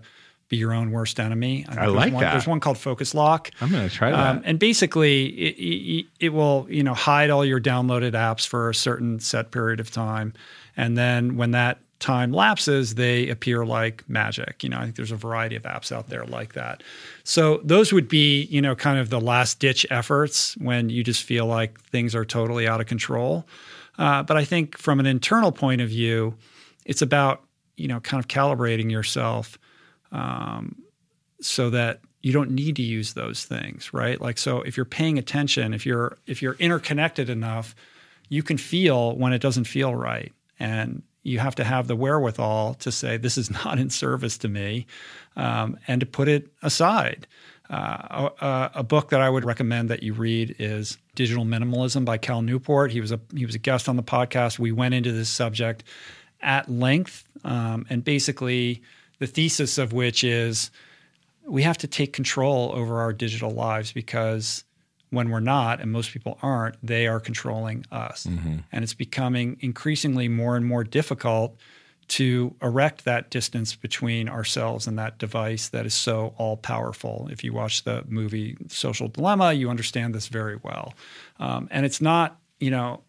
[0.50, 1.66] be your own worst enemy.
[1.70, 2.32] I, I like one, that.
[2.32, 3.50] There's one called Focus Lock.
[3.62, 4.20] I'm going to try that.
[4.20, 8.70] Um, and basically, it, it, it, will you know hide all your downloaded apps for
[8.70, 10.34] a certain set period of time,
[10.78, 14.64] and then when that time lapses, they appear like magic.
[14.64, 16.84] You know, I think there's a variety of apps out there like that.
[17.24, 21.24] So those would be, you know, kind of the last ditch efforts when you just
[21.24, 23.48] feel like things are totally out of control.
[23.98, 26.36] Uh, but I think from an internal point of view,
[26.86, 27.44] it's about,
[27.78, 29.58] you know, kind of calibrating yourself
[30.12, 30.76] um,
[31.40, 34.20] so that you don't need to use those things, right?
[34.20, 37.76] Like, so if you're paying attention, if you're if you're interconnected enough,
[38.30, 40.34] you can feel when it doesn't feel right.
[40.60, 44.48] And you have to have the wherewithal to say this is not in service to
[44.48, 44.86] me
[45.36, 47.28] um, and to put it aside
[47.72, 52.18] uh, a, a, book that I would recommend that you read is Digital Minimalism by
[52.18, 52.92] Cal Newport.
[52.92, 54.60] He was a he was a guest on the podcast.
[54.60, 55.86] We went into this subject
[56.42, 58.82] at length, um, and basically
[59.20, 60.70] the thesis of which is
[61.46, 64.66] we have to take control over our digital lives because
[65.12, 68.26] when we're not, and most people aren't, they are controlling us.
[68.26, 68.58] Mm-hmm.
[68.72, 71.58] And it's becoming increasingly more and more difficult
[72.08, 77.30] to erect that distance between ourselves and that device that is so all powerful.
[77.32, 80.94] If you watch the movie Social Dilemma, you understand this very well.
[81.40, 83.02] Um, and it's not, you know,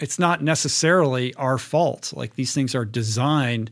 [0.00, 2.12] it's not necessarily our fault.
[2.16, 3.70] Like these things are designed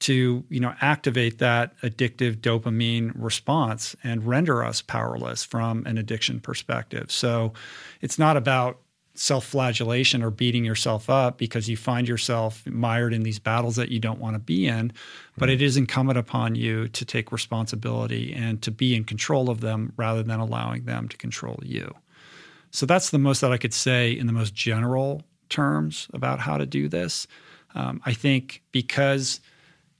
[0.00, 6.40] to you know activate that addictive dopamine response and render us powerless from an addiction
[6.40, 7.10] perspective.
[7.10, 7.52] So
[8.00, 8.78] it's not about
[9.14, 13.98] self-flagellation or beating yourself up because you find yourself mired in these battles that you
[13.98, 14.92] don't want to be in,
[15.36, 19.60] but it is incumbent upon you to take responsibility and to be in control of
[19.60, 21.92] them rather than allowing them to control you.
[22.70, 26.56] So that's the most that I could say in the most general terms about how
[26.56, 27.26] to do this.
[27.74, 29.40] Um, I think because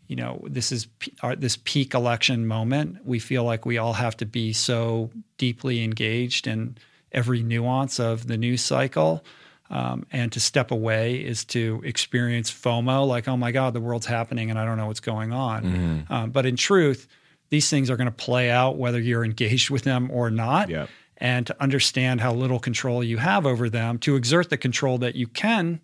[0.09, 0.89] you know this is
[1.23, 5.85] our, this peak election moment we feel like we all have to be so deeply
[5.85, 6.77] engaged in
[7.13, 9.23] every nuance of the news cycle
[9.71, 14.07] Um, and to step away is to experience FOMO, like, oh my God, the world's
[14.07, 15.63] happening and I don't know what's going on.
[15.63, 16.13] Mm-hmm.
[16.13, 17.07] Um, but in truth,
[17.51, 20.71] these things are going to play out whether you're engaged with them or not.
[20.71, 20.89] Yep.
[21.19, 25.17] And to understand how little control you have over them, to exert the control that
[25.17, 25.81] you can,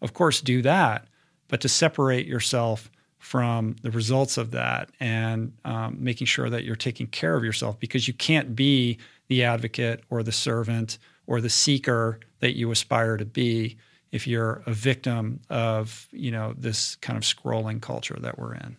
[0.00, 1.06] of course, do that,
[1.48, 2.90] but to separate yourself
[3.20, 7.78] from the results of that and um, making sure that you're taking care of yourself
[7.78, 8.98] because you can't be
[9.28, 13.76] the advocate or the servant or the seeker that you aspire to be
[14.10, 18.76] if you're a victim of you know this kind of scrolling culture that we're in.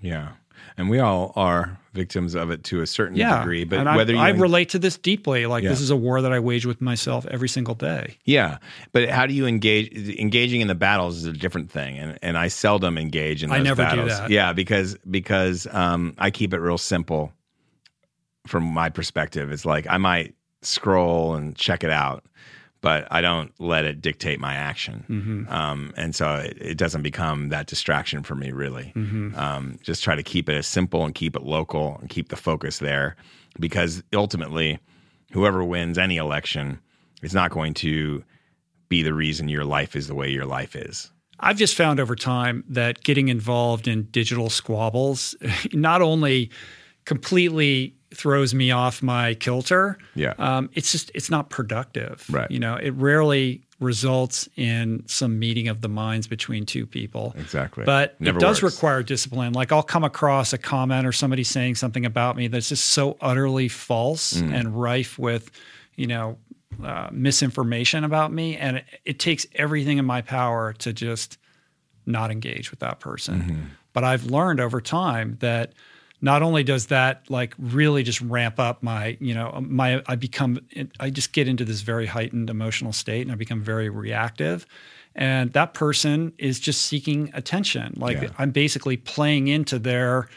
[0.00, 0.32] Yeah
[0.78, 3.40] and we all are victims of it to a certain yeah.
[3.40, 3.64] degree.
[3.64, 5.70] But and whether I, you I relate to this deeply, like Yeah.
[5.70, 8.16] this is a war that I wage with myself every single day.
[8.24, 8.58] yeah,
[8.92, 9.92] but how do you engage?
[10.18, 13.50] Engaging in the battles is a different thing, and and I seldom engage in.
[13.50, 14.30] I Those never do that.
[14.30, 17.32] Yeah, because because um, I keep it real simple.
[18.46, 22.24] From my perspective, it's like I might scroll and check it out,
[22.80, 25.04] but I don't let it dictate my action.
[25.08, 25.52] Mm-hmm.
[25.52, 28.92] Um, and so it, it doesn't become that distraction for me, really.
[29.36, 32.36] Um, just try to keep it as simple and keep it local and keep the
[32.36, 33.16] focus there
[33.58, 34.78] because ultimately,
[35.32, 36.78] whoever wins any election
[37.22, 38.22] is not going to
[38.88, 41.10] be the reason your life is the way your life is.
[41.40, 45.36] I've just found over time that getting involved in digital squabbles
[45.72, 46.50] not only
[47.04, 50.34] completely throws me off my kilter, Yeah.
[50.38, 52.24] um, it's just it's not productive.
[52.30, 52.50] Right.
[52.50, 57.34] You know, it rarely results in some meeting of the minds between two people.
[57.38, 57.84] Exactly.
[57.84, 58.74] But Never it does works.
[58.74, 59.52] require discipline.
[59.52, 63.16] Like I'll come across a comment or somebody saying something about me that's just so
[63.20, 64.52] utterly false Mm.
[64.54, 65.50] and rife with,
[65.96, 66.38] you know,
[66.82, 71.38] uh, misinformation about me, and it, it takes everything in my power to just
[72.06, 73.40] not engage with that person.
[73.42, 73.60] Mm-hmm.
[73.92, 75.72] But I've learned over time that
[76.20, 80.58] not only does that like really just ramp up my, you know, my I become
[80.98, 84.66] I just get into this very heightened emotional state and I become very reactive.
[85.14, 87.94] And that person is just seeking attention.
[87.96, 88.28] Like Yeah.
[88.38, 90.28] I'm basically playing into their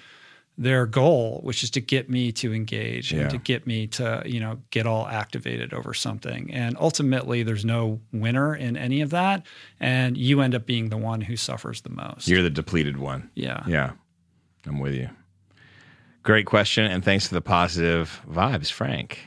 [0.58, 3.22] their goal, which is to get me to engage Yeah.
[3.22, 6.54] and to get me to, you know, get all activated over something.
[6.54, 9.46] And ultimately there's no winner in any of that.
[9.80, 12.28] And you end up being the one who suffers the most.
[12.28, 13.32] You're the depleted one.
[13.34, 13.64] yeah.
[13.68, 13.92] Yeah,
[14.68, 15.10] I'm with you.
[16.24, 19.18] Great question, and thanks for the positive vibes, Frank.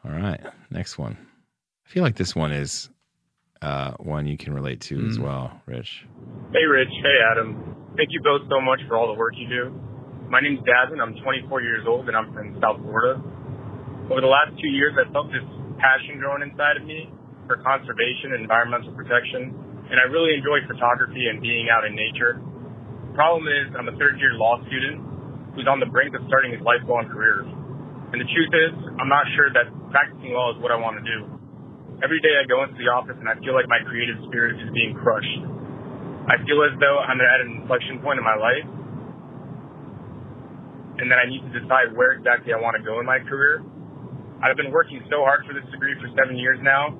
[0.00, 0.40] All right,
[0.70, 1.18] next one.
[1.84, 2.88] I feel like this one is
[3.60, 6.06] uh, one you can relate to as well, Rich.
[6.52, 6.88] Hey, Rich.
[6.88, 7.76] Hey, Adam.
[7.96, 9.76] Thank you both so much for all the work you do.
[10.28, 11.04] My name's Davin.
[11.04, 13.20] I'm 24 years old, and I'm from South Florida.
[14.08, 15.44] Over the last two years, I felt this
[15.76, 17.12] passion growing inside of me
[17.46, 19.52] for conservation and environmental protection,
[19.92, 22.40] and I really enjoy photography and being out in nature.
[23.12, 25.13] Problem is, I'm a third-year law student
[25.54, 27.46] who's on the brink of starting his lifelong career.
[28.14, 31.04] And the truth is, I'm not sure that practicing law is what I want to
[31.06, 31.26] do.
[32.02, 34.70] Every day I go into the office and I feel like my creative spirit is
[34.74, 35.40] being crushed.
[36.26, 38.66] I feel as though I'm at an inflection point in my life
[40.98, 43.62] and that I need to decide where exactly I want to go in my career.
[44.42, 46.94] I've been working so hard for this degree for seven years now,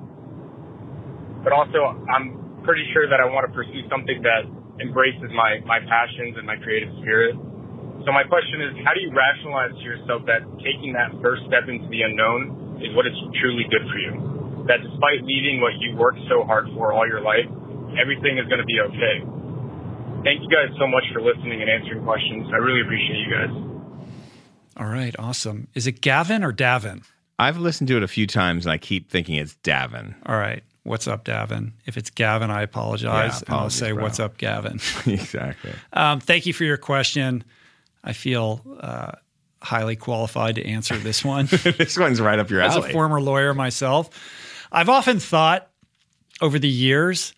[1.43, 4.49] but also I'm pretty sure that I want to pursue something that
[4.81, 7.37] embraces my, my passions and my creative spirit.
[8.03, 11.71] So my question is, how do you rationalize to yourself that taking that first step
[11.71, 14.13] into the unknown is what is truly good for you?
[14.67, 17.47] That despite leaving what you worked so hard for all your life,
[17.95, 19.15] everything is going to be okay.
[20.25, 22.49] Thank you guys so much for listening and answering questions.
[22.51, 23.53] I really appreciate you guys.
[24.77, 25.67] All right, awesome.
[25.73, 27.03] Is it Gavin or Davin?
[27.37, 30.15] I've listened to it a few times, and I keep thinking it's Davin.
[30.25, 30.63] All right.
[30.83, 31.73] What's up, Davin?
[31.85, 33.41] If it's Gavin, I apologize.
[33.41, 34.03] Yeah, and I'll say, bro.
[34.03, 34.79] What's up, Gavin?
[35.05, 35.71] exactly.
[35.93, 37.43] um, thank you for your question.
[38.05, 39.13] I feel uh,
[39.61, 41.47] highly qualified to answer this one.
[41.49, 42.77] this one's right up your alley.
[42.77, 44.09] As a former lawyer myself,
[44.71, 45.69] I've often thought
[46.39, 47.33] over the years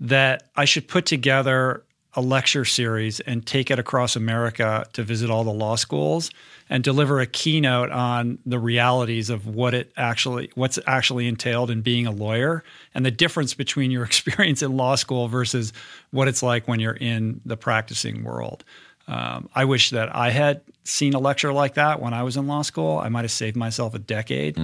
[0.00, 1.84] that I should put together
[2.14, 6.30] a lecture series and take it across America to visit all the law schools
[6.70, 11.80] and deliver a keynote on the realities of what it actually what's actually entailed in
[11.80, 12.64] being a lawyer
[12.94, 15.72] and the difference between your experience in law school versus
[16.10, 18.64] what it's like when you're in the practicing world.
[19.08, 22.46] Um, I wish that I had seen a lecture like that when I was in
[22.46, 22.98] law school.
[22.98, 24.58] I might have saved myself a decade,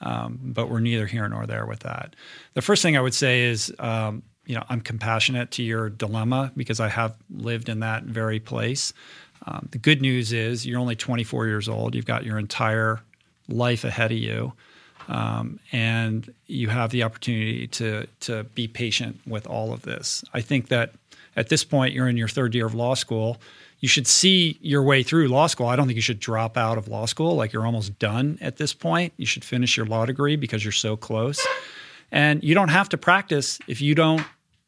[0.00, 2.14] um, but we're neither here nor there with that.
[2.54, 6.52] The first thing I would say is, um, you know, I'm compassionate to your dilemma
[6.56, 8.92] because I have lived in that very place.
[9.46, 11.94] Um, the good news is you're only 24 years old.
[11.94, 13.00] You've got your entire
[13.48, 14.52] life ahead of you,
[15.08, 20.24] um, and you have the opportunity to to be patient with all of this.
[20.32, 20.92] I think that
[21.36, 23.40] at this point you're in your third year of law school.
[23.80, 25.66] You should see your way through law school.
[25.66, 28.56] I don't think you should drop out of law school like you're almost done at
[28.56, 29.12] this point.
[29.16, 31.46] You should finish your law degree because you're so close.
[32.10, 34.24] And you don't have to practice if you don't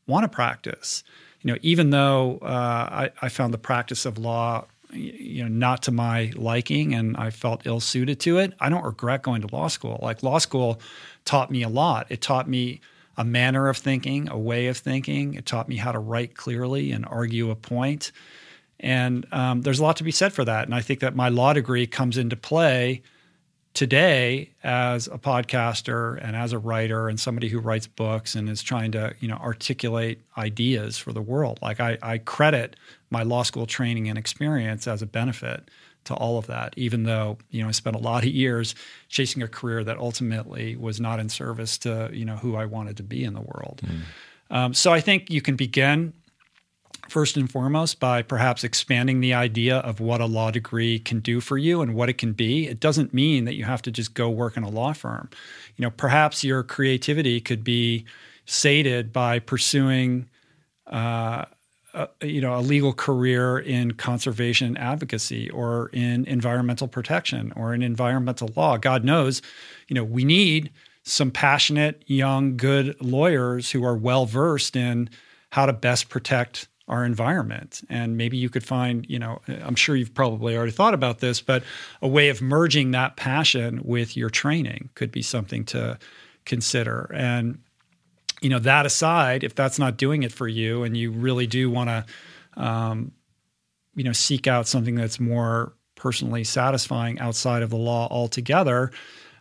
[0.07, 1.03] want to practice.
[1.43, 5.83] You know, even though uh, I, I found the practice of law you know not
[5.83, 8.53] to my liking and I felt ill suited to it.
[8.61, 9.99] I don't regret going to law school.
[10.03, 10.81] Like law school
[11.25, 12.07] taught me a lot.
[12.11, 12.81] It taught me
[13.17, 15.35] a manner of thinking, a way of thinking.
[15.35, 18.13] It taught me how to write clearly and argue a point.
[18.81, 20.65] And um, there's a lot to be said for that.
[20.65, 23.03] And I think that my law degree comes into play
[23.73, 28.63] today as a podcaster and as a writer and somebody who writes books and is
[28.63, 32.75] trying to you know articulate ideas for the world like I, I, credit
[33.11, 35.71] my law school training and experience as a benefit
[36.05, 38.75] to all of that even though you know i spent a lot of years
[39.09, 42.97] chasing a career that ultimately was not in service to you know who i wanted
[42.97, 44.01] to be in the world mm.
[44.57, 46.13] um, so i think you can begin
[47.11, 51.41] first and foremost by perhaps expanding the idea of what a law degree can do
[51.41, 52.67] for you and what it can be.
[52.67, 55.29] It doesn't mean that you have to just go work in a law firm.
[55.77, 58.05] You know, perhaps your creativity could be
[58.47, 60.29] sated by pursuing
[60.87, 61.45] uh,
[61.95, 67.83] a, you know a legal career in conservation advocacy or in environmental protection or in
[67.83, 68.77] environmental law.
[68.77, 69.43] God knows,
[69.89, 70.71] you know, we need
[71.03, 75.09] some passionate, young, good lawyers who are well versed in
[75.51, 77.83] how to best protect our environment.
[77.89, 81.41] And maybe you could find, you know, I'm sure you've probably already thought about this,
[81.41, 81.63] but
[82.03, 85.99] a way of merging that passion with your training could be something to
[86.45, 87.11] consider.
[87.15, 87.61] And,
[88.43, 91.71] you know, that aside, if that's not doing it for you and you really do
[91.71, 93.13] want to, um,
[93.95, 98.91] you know, seek out something that's more personally satisfying outside of the law altogether,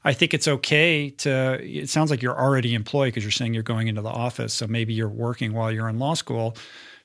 [0.04, 1.60] I think it's okay to.
[1.62, 4.54] It sounds like you're already employed because you're saying you're going into the office.
[4.54, 6.56] So maybe you're working while you're in law school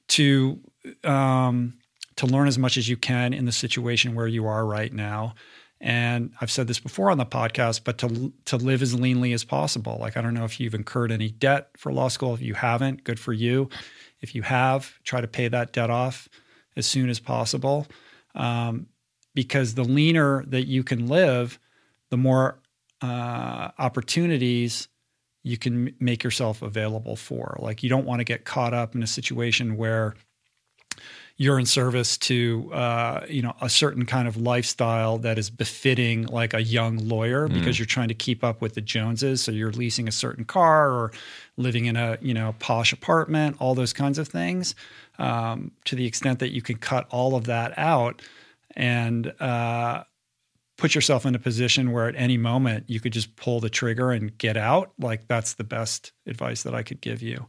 [0.08, 0.60] to
[1.02, 1.74] um,
[2.16, 5.34] to learn as much as you can in the situation where you are right now.
[5.80, 9.44] And I've said this before on the podcast, but to to live as leanly as
[9.44, 9.98] possible.
[10.00, 12.34] Like I don't know if you've incurred any debt for law school.
[12.34, 13.68] If you haven't, good for you.
[14.20, 16.28] If you have, try to pay that debt off
[16.76, 17.86] as soon as possible,
[18.34, 18.86] um,
[19.34, 21.58] because the leaner that you can live,
[22.10, 22.60] the more
[23.02, 24.88] uh, opportunities
[25.44, 27.56] you can make yourself available for.
[27.60, 30.14] Like you don't want to get caught up in a situation where
[31.36, 36.26] you're in service to uh, you know a certain kind of lifestyle that is befitting
[36.26, 37.54] like a young lawyer mm.
[37.54, 39.42] because you're trying to keep up with the Joneses.
[39.42, 41.12] So you're leasing a certain car or
[41.56, 44.74] living in a you know posh apartment, all those kinds of things.
[45.18, 48.20] Um, to the extent that you can cut all of that out
[48.76, 50.02] and uh,
[50.76, 54.10] put yourself in a position where at any moment you could just pull the trigger
[54.10, 57.46] and get out, like that's the best advice that I could give you.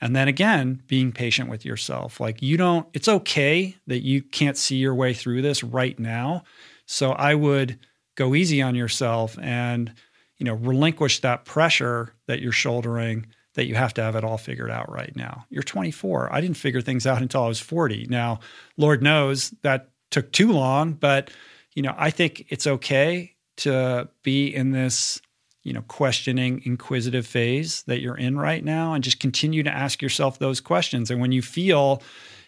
[0.00, 2.18] And then again, being patient with yourself.
[2.18, 6.42] Like you don't, it's okay that you can't see your way through this right now.
[6.86, 7.78] So I would
[8.16, 9.94] go easy on yourself and,
[10.38, 14.38] you know, relinquish that pressure that you're shouldering that you have to have it all
[14.38, 15.44] figured out right now.
[15.50, 16.32] You're 24.
[16.32, 18.06] I didn't figure things out until I was 40.
[18.08, 18.40] Now,
[18.76, 21.30] Lord knows that took too long, but
[21.74, 25.20] you know, I think it's okay to be in this,
[25.62, 30.02] you know, questioning, inquisitive phase that you're in right now and just continue to ask
[30.02, 31.10] yourself those questions.
[31.10, 32.02] And when you feel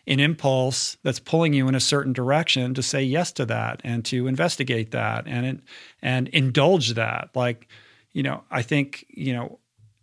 [0.06, 4.05] an impulse that's pulling you in a certain direction to say yes to that and
[4.05, 5.62] to investigate that and
[6.02, 7.68] and indulge that like
[8.12, 9.59] you know i think you know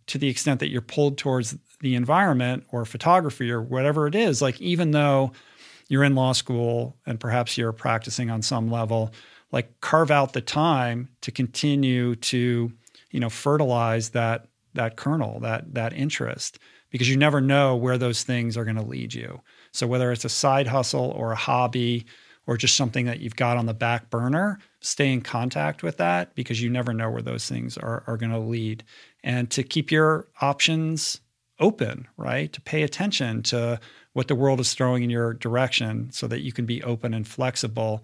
[0.06, 4.42] to the extent that you're pulled towards the environment or photography or whatever it is
[4.42, 5.30] like even though
[5.92, 9.12] you're in law school and perhaps you're practicing on some level,
[9.50, 12.72] like carve out the time to continue to,
[13.10, 16.58] you know, fertilize that that kernel, that that interest,
[16.88, 19.38] because you never know where those things are going to lead you.
[19.72, 22.06] So whether it's a side hustle or a hobby
[22.46, 26.34] or just something that you've got on the back burner, stay in contact with that
[26.34, 28.82] because you never know where those things are, are going to lead.
[29.22, 31.20] And to keep your options
[31.60, 32.50] open, right?
[32.54, 33.78] To pay attention to
[34.12, 37.26] what the world is throwing in your direction so that you can be open and
[37.26, 38.02] flexible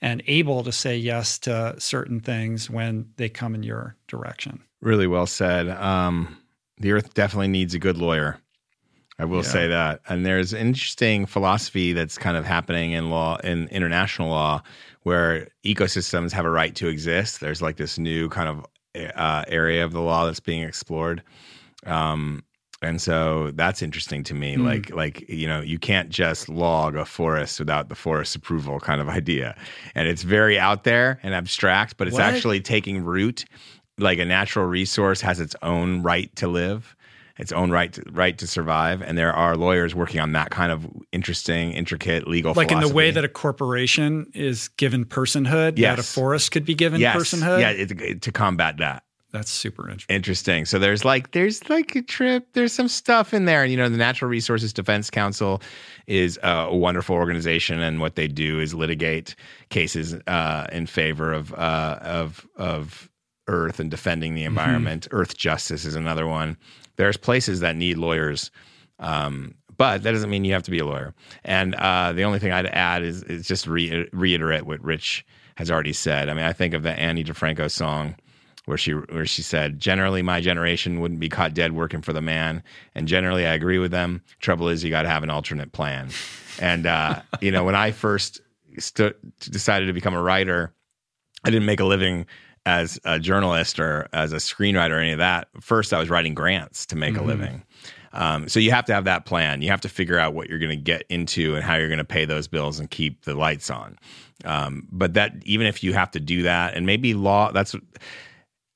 [0.00, 4.62] and able to say yes to certain things when they come in your direction.
[4.80, 5.68] Really well said.
[5.68, 6.38] Um,
[6.78, 8.40] the earth definitely needs a good lawyer.
[9.18, 9.50] I will yeah.
[9.50, 10.00] say that.
[10.08, 14.62] And there's an interesting philosophy that's kind of happening in law, in international law,
[15.02, 17.40] where ecosystems have a right to exist.
[17.40, 18.66] There's like this new kind of
[19.14, 21.22] uh, area of the law that's being explored.
[21.84, 22.42] Um,
[22.82, 24.64] and so that's interesting to me mm.
[24.64, 29.00] like like you know you can't just log a forest without the forest approval kind
[29.00, 29.56] of idea
[29.94, 32.22] and it's very out there and abstract but it's what?
[32.22, 33.44] actually taking root
[33.98, 36.96] like a natural resource has its own right to live
[37.38, 40.72] its own right to, right to survive and there are lawyers working on that kind
[40.72, 42.86] of interesting intricate legal like philosophy.
[42.86, 45.96] in the way that a corporation is given personhood yes.
[45.96, 47.16] that a forest could be given yes.
[47.16, 50.16] personhood yeah it, it, to combat that that's super interesting.
[50.16, 50.64] Interesting.
[50.64, 52.48] So there's like there's like a trip.
[52.52, 53.62] There's some stuff in there.
[53.62, 55.62] And you know, the Natural Resources Defense Council
[56.06, 59.36] is a wonderful organization, and what they do is litigate
[59.68, 63.08] cases uh, in favor of uh, of of
[63.46, 65.08] Earth and defending the environment.
[65.10, 65.20] Mm-hmm.
[65.20, 66.56] Earthjustice is another one.
[66.96, 68.50] There's places that need lawyers.
[68.98, 71.14] Um, but that doesn't mean you have to be a lawyer.
[71.42, 75.24] And uh, the only thing I'd add is, is just re- reiterate what Rich
[75.54, 76.28] has already said.
[76.28, 78.14] I mean, I think of the Ani DiFranco song
[78.70, 82.22] where she where she said, "Generally, my generation wouldn't be caught dead working for the
[82.22, 82.62] man,
[82.94, 84.22] and generally, I agree with them.
[84.40, 86.08] Trouble is, you got to have an alternate plan."
[86.58, 88.40] and uh, you know, when I first
[88.78, 90.72] st- decided to become a writer,
[91.44, 92.26] I didn't make a living
[92.66, 95.48] as a journalist or as a screenwriter or any of that.
[95.60, 97.24] First, I was writing grants to make mm-hmm.
[97.24, 97.62] a living.
[98.12, 99.62] Um, so you have to have that plan.
[99.62, 101.98] You have to figure out what you're going to get into and how you're going
[101.98, 103.98] to pay those bills and keep the lights on.
[104.44, 107.74] Um, but that even if you have to do that, and maybe law, that's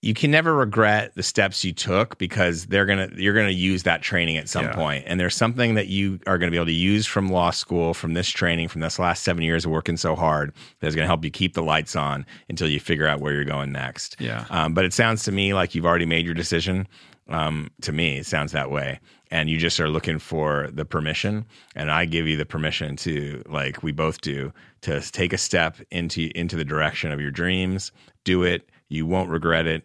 [0.04, 4.02] you can never regret the steps you took because they're gonna you're gonna use that
[4.02, 5.02] training at some yeah.
[5.06, 8.12] And there's something that you are gonna be able to use from law school, from
[8.12, 11.30] this training, from this last seven years of working so hard that's gonna help you
[11.30, 14.16] keep the lights on until you figure out where you're going next.
[14.18, 14.44] Yeah.
[14.50, 16.86] Um, but it sounds to me like you've already made your decision.
[17.30, 19.00] Um, to me, it sounds that way.
[19.30, 21.46] And you just are looking for the permission.
[21.74, 24.52] And I give you the permission to, like we both do,
[24.82, 27.90] to take a step into into the direction of your dreams.
[28.24, 29.84] Do it you won't regret it,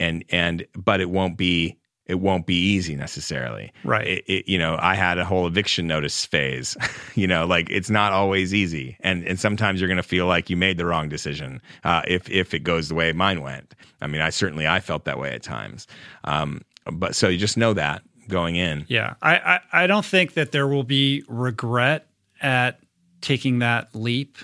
[0.00, 3.72] and and but it won't be it won't be easy necessarily.
[3.84, 4.06] Right.
[4.06, 6.76] It, it, you know, I had a whole eviction notice phase.
[7.14, 10.48] you know, like it's not always easy, and and sometimes you're going to feel like
[10.48, 13.74] you made the wrong decision uh, if if it goes the way mine went.
[14.00, 15.86] I mean, I certainly I felt that way at times.
[16.24, 18.84] Um, but so you just know that going in.
[18.88, 22.06] Yeah, I, I I don't think that there will be regret
[22.40, 22.80] at
[23.20, 24.38] taking that leap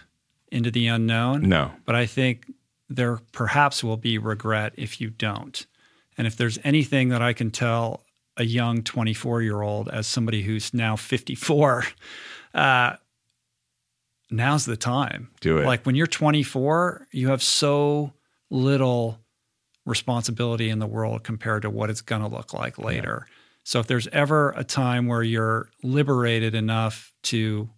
[0.51, 1.49] into the unknown.
[1.49, 2.52] No, but I think
[2.97, 5.67] there perhaps will be regret if you don't.
[6.19, 8.05] And if there's anything that I can tell
[8.37, 11.85] a young 24 year old as somebody who's now 54,
[12.55, 12.97] uh,
[14.31, 15.31] now's the time.
[15.41, 15.67] Do it.
[15.67, 18.13] Like when you're 24, you have so
[18.51, 19.19] little
[19.85, 23.27] responsibility in the world compared to what it's going to look like later.
[23.27, 23.35] Yeah.
[23.65, 27.71] So if there's ever a time where you're liberated enough to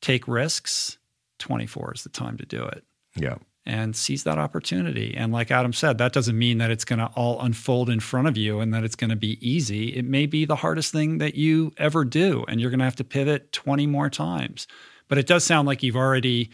[0.00, 0.98] take risks,
[1.38, 2.84] 24 is the time to do it.
[3.16, 5.14] Yeah and seize that opportunity.
[5.16, 8.26] And like Adam said, that doesn't mean that it's going to all unfold in front
[8.26, 9.94] of you and that it's going to be easy.
[9.94, 12.96] It may be the hardest thing that you ever do, and you're going to have
[12.96, 14.66] to pivot 20 more times.
[15.08, 16.50] But it does sound like you've already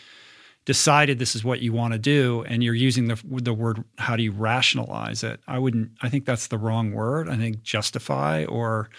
[0.69, 4.17] decided this is what you want to do and you're using the the word how
[4.17, 8.45] do you rationalize it i wouldn't i think that's the wrong word i think justify
[8.45, 8.91] or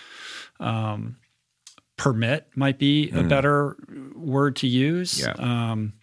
[0.60, 1.16] um,
[1.96, 3.30] permit might be a mm.
[3.30, 3.78] better
[4.16, 5.34] word to use yeah.
[5.38, 5.94] um,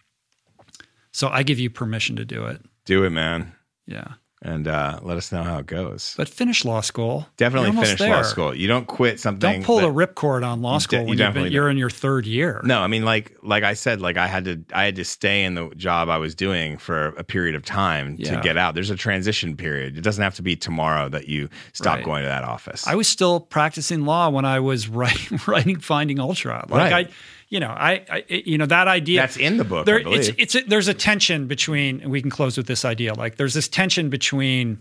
[1.17, 2.61] so I give you permission to do it.
[2.85, 3.51] Do it, man.
[3.87, 4.05] Yeah.
[4.43, 6.13] And uh, let us know how it goes.
[6.15, 7.25] But finish law school.
[7.37, 8.17] Definitely finish there.
[8.17, 8.53] law school.
[8.53, 9.51] You don't quit something.
[9.51, 12.61] Don't pull the ripcord on law school de- when you you're in your third year.
[12.63, 15.43] No, I mean, like like I said, like I had to I had to stay
[15.43, 18.35] in the job I was doing for a period of time yeah.
[18.35, 18.75] to get out.
[18.75, 19.97] There's a transition period.
[19.97, 22.05] It doesn't have to be tomorrow that you stop right.
[22.05, 22.85] going to that office.
[22.85, 26.63] I was still practicing law when I was writing, writing Finding Ultra.
[26.69, 27.07] Like right.
[27.07, 27.11] I
[27.49, 29.85] you know, I, I, you know, that idea that's in the book.
[29.85, 33.13] There, it's, it's a, there's a tension between, and we can close with this idea.
[33.13, 34.79] Like, there's this tension between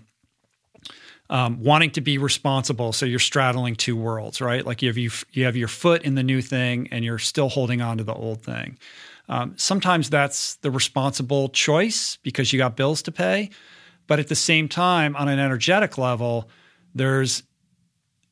[1.30, 4.64] um, wanting to be responsible, so you're straddling two worlds, right?
[4.64, 7.48] Like you have you, you have your foot in the new thing, and you're still
[7.48, 8.78] holding on to the old thing.
[9.28, 13.50] Um, sometimes that's the responsible choice because you got bills to pay,
[14.06, 16.48] but at the same time, on an energetic level,
[16.94, 17.42] there's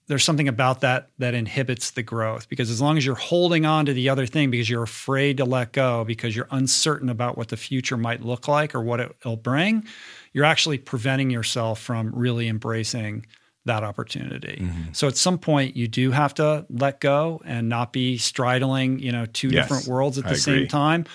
[0.07, 3.87] there's something about that that inhibits the growth because as long as you're holding on
[3.87, 7.49] to the other thing because you're afraid to let go because you're uncertain about what
[7.49, 9.85] the future might look like or what it, will bring
[10.33, 13.25] you're actually preventing yourself from really embracing
[13.67, 14.59] that opportunity.
[14.61, 14.93] Mm-hmm.
[14.93, 19.11] so at some point you do have to let go and not be straddling you
[19.11, 21.07] know two yes, different worlds at the same time.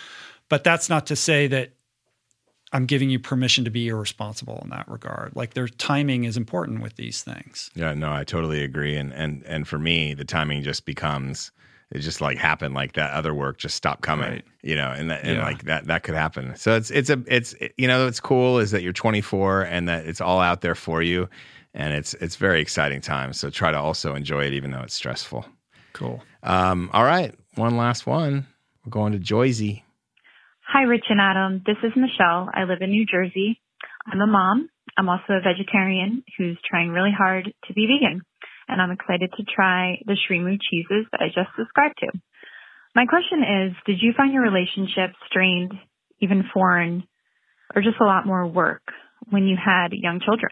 [0.50, 1.74] But that's not to say that
[2.72, 5.36] I'm giving you permission to be irresponsible in that regard.
[5.36, 7.72] Like their timing is important with these things.
[7.76, 8.96] Yeah, no, I totally agree.
[8.96, 11.52] And and and for me, the timing just becomes
[11.92, 14.46] it just like happened like that other work just stopped coming right.
[14.62, 15.44] you know and that, and yeah.
[15.44, 18.72] like that that could happen so it's it's a it's you know what's cool is
[18.72, 21.28] that you're 24 and that it's all out there for you
[21.74, 24.94] and it's it's very exciting time so try to also enjoy it even though it's
[24.94, 25.46] stressful
[25.94, 28.46] cool um all right one last one
[28.86, 29.84] we're going to Joyzy
[30.72, 31.64] Hi, Rich and Adam.
[31.66, 32.48] This is Michelle.
[32.54, 33.60] I live in New Jersey.
[34.06, 34.70] I'm a mom.
[34.96, 38.22] I'm also a vegetarian who's trying really hard to be vegan.
[38.68, 42.20] And I'm excited to try the Srimu cheeses that I just subscribed to.
[42.94, 45.74] My question is, did you find your relationship strained,
[46.22, 47.02] even foreign,
[47.74, 48.84] or just a lot more work
[49.28, 50.52] when you had young children?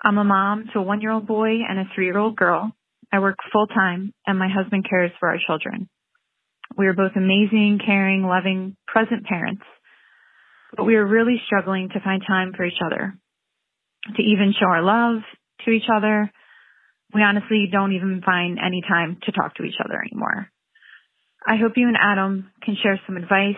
[0.00, 2.70] I'm a mom to a one year old boy and a three year old girl.
[3.12, 5.88] I work full time and my husband cares for our children.
[6.76, 9.62] We are both amazing, caring, loving, present parents,
[10.76, 13.14] but we are really struggling to find time for each other,
[14.16, 15.22] to even show our love
[15.64, 16.30] to each other.
[17.12, 20.48] We honestly don't even find any time to talk to each other anymore.
[21.46, 23.56] I hope you and Adam can share some advice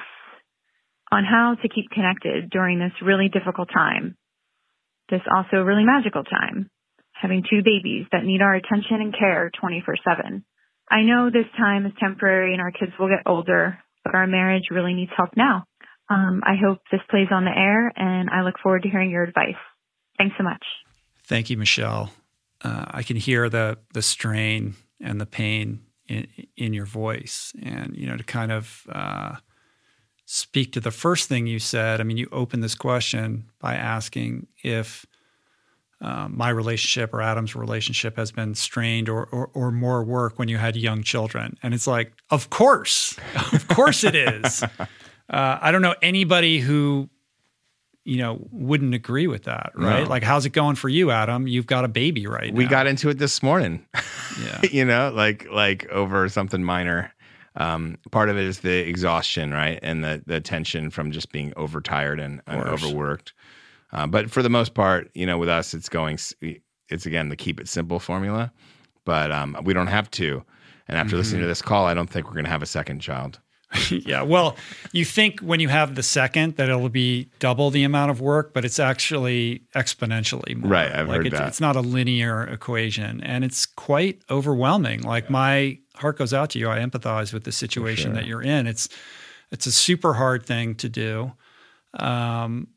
[1.11, 4.17] on how to keep connected during this really difficult time.
[5.11, 6.71] This also really magical time,
[7.13, 10.45] having two babies that need our attention and care 24 7.
[10.93, 14.65] I know this time is temporary and our kids will get older, but our marriage
[14.71, 15.65] really needs help now.
[16.11, 19.23] Um, I hope this plays on the air and I look forward to hearing your
[19.23, 19.57] advice.
[20.19, 20.63] Thanks so much.
[21.25, 22.13] Thank you, Michelle.
[22.63, 27.97] Uh, I can hear the the strain and the pain in, in your voice, and
[27.97, 29.37] you know to kind of uh,
[30.27, 32.01] speak to the first thing you said.
[32.01, 35.07] I mean, you opened this question by asking if
[36.03, 40.49] uh, my relationship or Adam's relationship has been strained or, or, or more work when
[40.49, 43.17] you had young children, and it's like, of course,
[43.53, 44.63] of course it is.
[44.63, 44.79] Uh,
[45.31, 47.09] I don't know anybody who
[48.05, 50.03] you know, wouldn't agree with that, right?
[50.03, 50.09] No.
[50.09, 51.47] Like, how's it going for you, Adam?
[51.47, 52.71] You've got a baby right we now.
[52.71, 53.87] got into it this morning.
[54.43, 54.61] Yeah.
[54.71, 57.15] you know, like like over something minor.
[57.55, 61.53] Um, part of it is the exhaustion, right, and the the tension from just being
[61.57, 63.35] overtired and, and overworked.
[63.93, 66.19] Uh, but for the most part, you know, with us, it's going.
[66.89, 68.53] It's again the keep it simple formula,
[69.05, 70.45] but um, we don't have to.
[70.89, 71.17] And after mm-hmm.
[71.19, 71.51] listening to mm-hmm.
[71.51, 73.41] this call, I don't think we're going to have a second child.
[73.91, 74.23] yeah.
[74.23, 74.57] Well,
[74.93, 78.53] you think when you have the second that it'll be double the amount of work,
[78.53, 80.71] but it's actually exponentially more.
[80.71, 80.93] Right.
[80.93, 81.49] I've like heard it's, that.
[81.49, 85.03] It's not a linear equation, and it's quite overwhelming.
[85.03, 85.33] Like yeah.
[85.33, 86.69] my heart goes out to you.
[86.69, 88.15] I empathize with the situation sure.
[88.15, 88.67] that you're in.
[88.67, 88.89] It's
[89.51, 91.33] it's a super hard thing to do.
[91.95, 92.69] Um,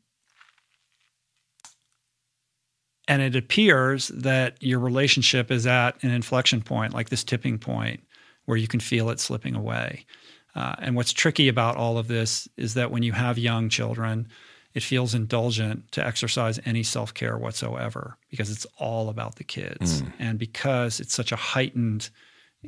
[3.08, 8.00] and it appears that your relationship is at an inflection point, like this tipping point,
[8.46, 10.04] where you can feel it slipping away.
[10.54, 14.26] Uh, and what's tricky about all of this is that when you have young children,
[14.74, 20.02] it feels indulgent to exercise any self care whatsoever because it's all about the kids.
[20.02, 20.12] Mm.
[20.18, 22.10] And because it's such a heightened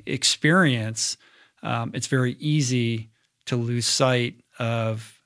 [0.06, 1.16] experience,
[1.62, 3.10] um, it's very easy
[3.46, 5.20] to lose sight of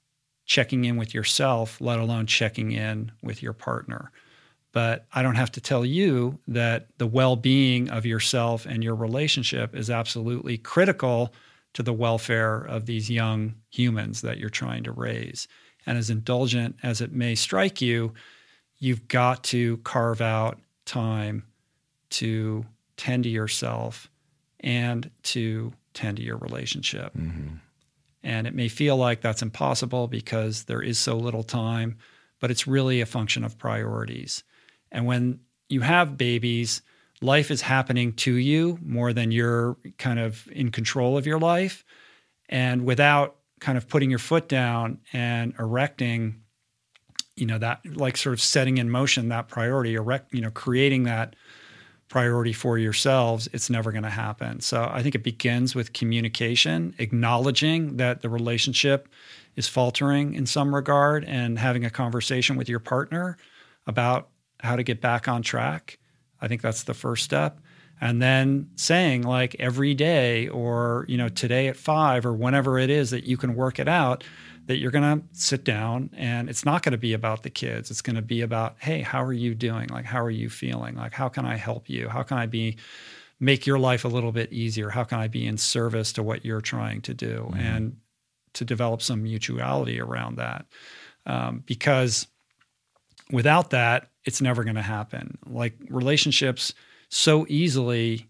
[0.47, 4.10] checking in with yourself, let alone checking in with your partner.
[4.73, 8.94] But I don't have to tell you that the well being of yourself and your
[8.94, 11.32] relationship is absolutely critical
[11.74, 15.47] to the welfare of these young humans that you're trying to raise.
[15.86, 18.15] And as indulgent as it may strike you,
[18.78, 21.44] you've got to carve out time
[22.11, 22.65] to
[22.97, 24.11] tend to yourself
[24.61, 27.15] and to tend to your relationship.
[27.16, 27.57] Mm-hmm.
[28.23, 31.97] And it may feel like that's impossible because there is so little time,
[32.39, 34.44] but it's really a function of priorities.
[34.93, 36.82] And when you have babies,
[37.20, 41.85] life is happening to you more than you're kind of in control of your life.
[42.48, 46.43] And without kind of putting your foot down and erecting,
[47.36, 51.05] you know, that like sort of setting in motion that priority, erect, you know, creating
[51.05, 51.35] that
[52.09, 54.60] priority for yourselves, it's never going to happen.
[54.60, 59.09] So I think it begins with communication, acknowledging that the relationship
[59.56, 63.39] is faltering in some regard and having a conversation with your partner
[63.86, 64.28] about
[64.62, 65.98] how to get back on track
[66.43, 67.60] I think that's the first step.
[68.01, 72.90] And then saying like every day or, you know, today at five or whenever it
[72.90, 74.24] is that you can work it out,
[74.66, 77.93] that you're going to sit down and it's not going to be about the kids.
[77.93, 79.89] It's going to be about, hey, how are you doing?
[79.89, 80.97] Like, how are you feeling?
[80.97, 82.09] Like, how can I help you?
[82.09, 82.76] How can I be,
[83.39, 84.90] make your life a little bit easier?
[84.90, 87.47] How can I be in service to what you're trying to do?
[87.51, 87.60] Mm-hmm.
[87.60, 87.97] And
[88.55, 90.66] to develop some mutuality around that.
[91.24, 92.26] Um, because
[93.30, 95.39] without that, it's never going to happen.
[95.47, 96.74] Like relationships
[97.09, 98.28] so easily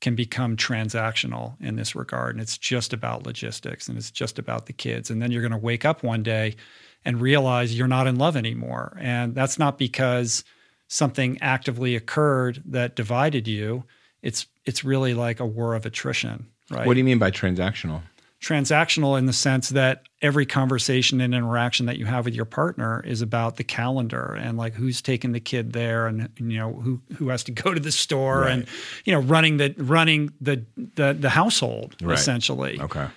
[0.00, 2.34] can become transactional in this regard.
[2.34, 5.10] And it's just about logistics and it's just about the kids.
[5.10, 6.56] And then you're going to wake up one day
[7.04, 8.96] and realize you're not in love anymore.
[9.00, 10.44] And that's not because
[10.88, 13.84] something actively occurred that divided you.
[14.22, 16.86] It's it's really like a war of attrition, right?
[16.86, 18.02] What do you mean by transactional?
[18.40, 23.02] Transactional in the sense that every conversation and interaction that you have with your partner
[23.06, 27.00] is about the calendar and like who's taking the kid there and you know who
[27.16, 28.52] who has to go to the store right.
[28.52, 28.66] and
[29.04, 30.64] you know running the running the
[30.94, 32.18] the, the household right.
[32.18, 33.08] essentially okay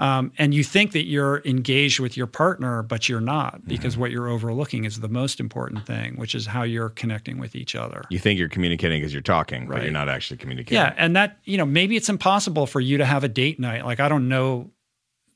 [0.00, 4.00] um, and you think that you're engaged with your partner, but you're not because mm-hmm.
[4.00, 7.76] what you're overlooking is the most important thing, which is how you're connecting with each
[7.76, 8.04] other.
[8.08, 9.76] You think you're communicating because you're talking, right.
[9.76, 10.78] but you're not actually communicating.
[10.78, 10.94] Yeah.
[10.96, 13.84] And that, you know, maybe it's impossible for you to have a date night.
[13.84, 14.70] Like, I don't know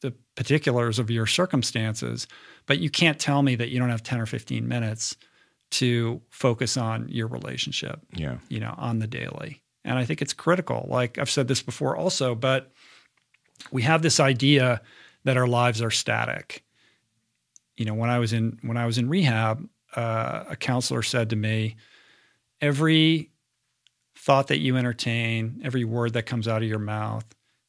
[0.01, 2.27] the particulars of your circumstances,
[2.65, 5.15] but you can't tell me that you don't have 10 or 15 minutes
[5.73, 8.01] to focus on your relationship.
[8.15, 8.39] Yeah.
[8.49, 9.61] You know, on the daily.
[9.85, 10.86] And I think it's critical.
[10.89, 12.73] Like I've said this before also, but
[13.70, 14.81] we have this idea
[15.24, 16.64] that our lives are static.
[17.76, 21.31] You know, when I was in when I was in rehab, uh, a counselor said
[21.31, 21.76] to me,
[22.60, 23.31] every
[24.16, 27.24] thought that you entertain, every word that comes out of your mouth,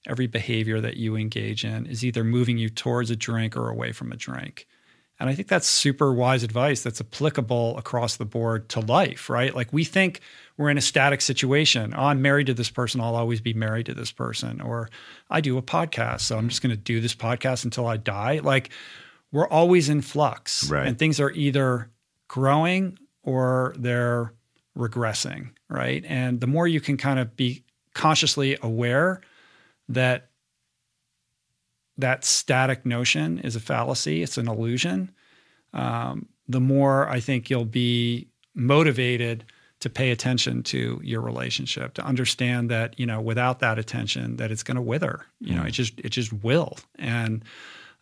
[0.08, 3.92] every behavior that you engage in is either moving you towards a drink or away
[3.92, 4.68] from a drink.
[5.20, 9.56] And I think that's super wise advice that's applicable across the board to life, right?
[9.56, 10.20] Like we think
[10.58, 11.94] we're in a static situation.
[11.96, 13.02] Oh, I'm married to this person.
[13.02, 14.62] I'll always be married to this person.
[14.62, 14.90] Or
[15.30, 16.22] I do a podcast.
[16.22, 18.40] So I'm just going to do this podcast until I die.
[18.44, 18.70] Like
[19.32, 20.70] we're always in flux.
[20.70, 20.88] Right.
[20.88, 21.92] And things are either
[22.28, 24.34] growing or they're
[24.78, 26.04] regressing, right?
[26.08, 27.64] And the more you can kind of be
[27.94, 29.22] consciously aware
[29.90, 30.30] that
[31.98, 35.12] that static notion is a fallacy, it's an illusion,
[35.74, 39.46] um, the more I think you'll be motivated
[39.86, 44.50] to pay attention to your relationship, to understand that, you know, without that attention, that
[44.50, 45.28] it's going to wither.
[45.40, 46.80] You know, it just it just will.
[46.98, 47.46] And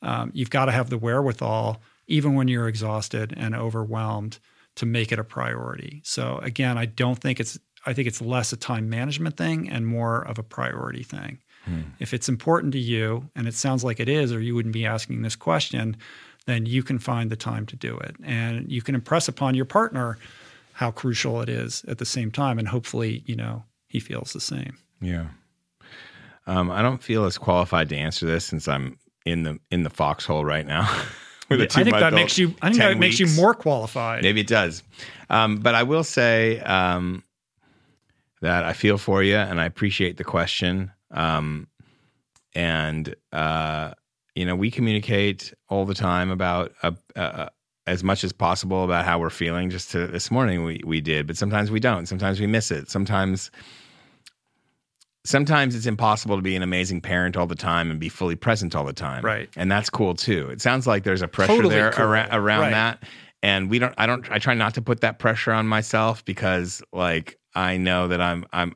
[0.01, 4.39] um, you've got to have the wherewithal, even when you're exhausted and overwhelmed,
[4.75, 5.99] to make it a priority.
[6.05, 9.85] So again, I don't think it's I think it's less a time management thing and
[9.85, 11.39] more of a priority thing.
[11.99, 14.85] If it's important to you, and it sounds like it is, or you wouldn't be
[14.85, 15.97] asking this question,
[16.45, 18.15] then you can find the time to do it.
[18.23, 20.17] And you can impress upon your partner
[20.73, 22.59] how crucial it is at the same time.
[22.59, 24.77] And hopefully, you know, he feels the same.
[25.01, 25.27] Yeah.
[26.45, 29.89] Um, I don't feel as qualified to answer this since I'm in the in the
[29.89, 30.89] foxhole right now.
[31.49, 34.23] with a I think that makes you I think 10 that makes you more qualified.
[34.23, 34.83] Maybe it does.
[35.29, 37.23] Um, but I will say um,
[38.41, 40.91] that I feel for you and I appreciate the question.
[41.11, 41.67] Um,
[42.55, 43.93] and, uh,
[44.35, 47.49] you know, we communicate all the time about uh,
[47.87, 49.69] as much as possible about how we're feeling.
[49.69, 52.05] Just to, this morning we, we did, but sometimes we don't.
[52.05, 52.89] Sometimes we miss it.
[52.89, 53.51] Sometimes.
[55.25, 58.75] Sometimes it's impossible to be an amazing parent all the time and be fully present
[58.75, 59.23] all the time.
[59.23, 59.49] Right.
[59.55, 60.49] And that's cool too.
[60.49, 62.05] It sounds like there's a pressure Totally there cool.
[62.07, 62.71] around, around Right.
[62.71, 63.03] that
[63.41, 66.81] and we don't i don't i try not to put that pressure on myself because
[66.93, 68.73] like i know that i'm i'm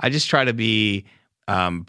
[0.00, 1.04] i just try to be
[1.46, 1.86] um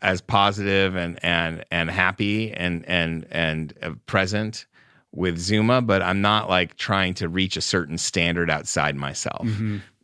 [0.00, 3.74] as positive and and and happy and and and
[4.06, 4.66] present
[5.12, 9.46] with zuma but i'm not like trying to reach a certain standard outside myself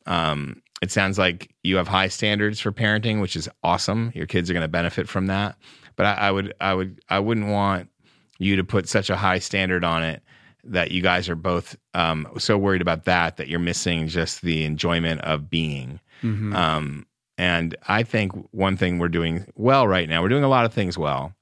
[0.06, 4.50] um it sounds like you have high standards for parenting which is awesome your kids
[4.50, 5.56] are going to benefit from that
[5.96, 7.88] but I, I would i would i wouldn't want
[8.38, 10.22] you to put such a high standard on it
[10.64, 14.64] that you guys are both um, so worried about that that you're missing just the
[14.64, 16.00] enjoyment of being.
[16.22, 16.54] Mm-hmm.
[16.54, 17.06] Um,
[17.36, 20.74] and I think one thing we're doing well right now, we're doing a lot of
[20.74, 21.32] things well.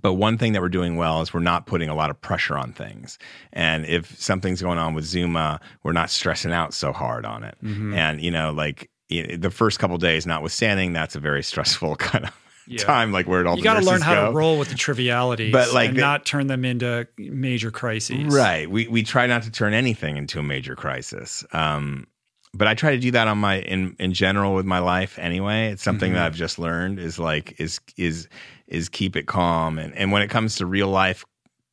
[0.00, 2.56] But one thing that we're doing well is we're not putting a lot of pressure
[2.56, 3.18] on things.
[3.52, 7.56] And if something's going on with Zuma, we're not stressing out so hard on it.
[7.62, 7.92] Mm-hmm.
[7.94, 12.32] And, you know, like the first couple days, notwithstanding, that's a very stressful kind of
[12.78, 14.26] time, like where it all you got to learn how go.
[14.30, 18.32] to roll with the trivialities, But, like, and the- not turn them into major crises.
[18.32, 18.70] Right.
[18.70, 21.44] We we try not to turn anything into a major crisis.
[21.52, 22.06] Um,
[22.54, 25.70] but I try to do that on my in in general with my life anyway.
[25.72, 26.16] It's something Mm-hmm.
[26.16, 28.28] that I've just learned is like is is
[28.72, 31.24] is keep it calm and and when it comes to real life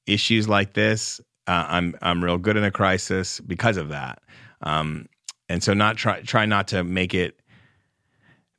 [0.05, 4.21] issues like this, uh, I'm I'm real good in a crisis because of that.
[4.61, 5.07] Um,
[5.47, 7.39] and so not try try not to make it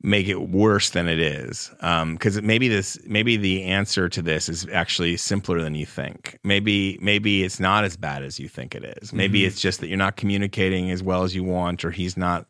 [0.03, 4.67] make it worse than it is because maybe this maybe the answer to this is
[4.73, 8.83] actually simpler than you think maybe maybe it's not as bad as you think it
[8.83, 9.13] is.
[9.13, 9.47] maybe Mm-hmm.
[9.47, 12.47] it's just that you're not communicating as well as you want or he's not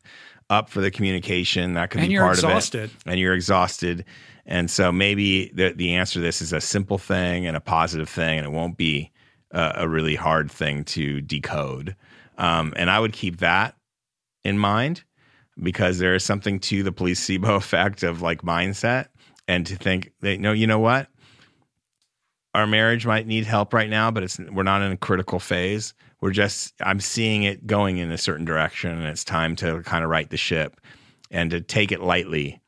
[0.48, 2.84] up for the communication that could And be part exhausted.
[2.84, 4.06] of it and you're exhausted
[4.46, 8.08] and so maybe the the answer to this is a simple thing and a positive
[8.08, 9.10] thing and it won't be
[9.50, 11.96] a, a really hard thing to decode.
[12.38, 13.76] Um, and i would keep that
[14.44, 15.04] in mind
[15.62, 19.08] because there is something to the placebo effect of like mindset
[19.46, 21.08] and to think that no you know what?
[22.54, 25.94] Our marriage might need help right now but it's we're not in a critical phase.
[26.20, 30.02] We're just i'm seeing it going in a certain direction and it's time to kind
[30.02, 30.80] of right the ship
[31.30, 32.61] and to take it lightly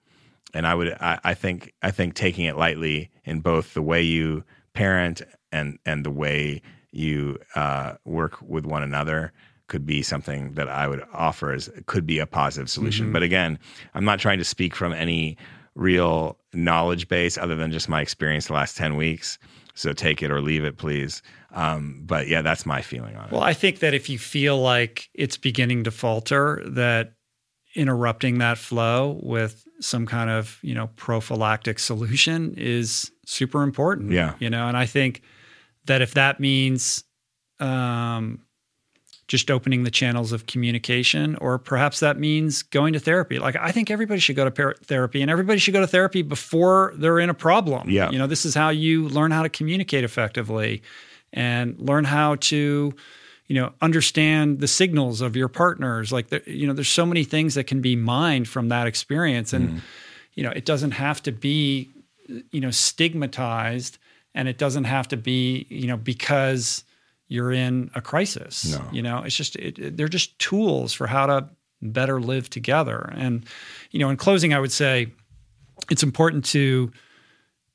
[0.54, 4.02] and i would I, I think i think taking it lightly in both the way
[4.02, 5.22] you parent
[5.52, 9.32] and and the way you uh, work with one another
[9.66, 13.12] could be something that I would offer as could be a positive solution.
[13.12, 13.58] But again,
[13.94, 15.36] I'm not trying to speak from any
[15.74, 19.38] real knowledge base other than just my experience the last 10 weeks.
[19.74, 21.22] So take it or leave it, please.
[21.52, 23.32] Um, but yeah, that's my feeling on it.
[23.32, 27.14] Well, I think that if you feel like it's beginning to falter, that
[27.74, 34.12] interrupting that flow with some kind of, you know, prophylactic solution is super important.
[34.12, 34.34] Yeah.
[34.38, 35.22] You know, and I think
[35.86, 37.04] that if that means
[37.60, 38.40] um
[39.26, 43.38] just opening the channels of communication, or perhaps that means going to therapy.
[43.38, 46.22] Like I think everybody should go to par- therapy, and everybody should go to therapy
[46.22, 47.88] before they're in a problem.
[47.88, 48.10] Yeah.
[48.10, 50.82] you know, this is how you learn how to communicate effectively,
[51.32, 52.94] and learn how to,
[53.46, 56.12] you know, understand the signals of your partners.
[56.12, 59.52] Like, the, you know, there's so many things that can be mined from that experience,
[59.52, 59.78] and mm-hmm.
[60.34, 61.90] you know, it doesn't have to be,
[62.50, 63.98] you know, stigmatized,
[64.34, 66.84] and it doesn't have to be, you know, because
[67.28, 68.72] you're in a crisis.
[68.72, 68.88] No.
[68.92, 71.48] You know, it's just it, it- they're just tools for how to
[71.82, 73.12] better live together.
[73.14, 73.44] And
[73.90, 75.12] you know, in closing, I would say
[75.90, 76.90] it's important to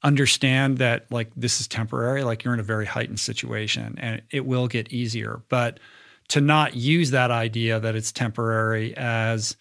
[0.04, 2.24] understand that like this is temporary.
[2.24, 5.42] Like you're in a very heightened situation, and it will get easier.
[5.50, 5.80] But
[6.30, 9.56] to not use that idea that it's temporary as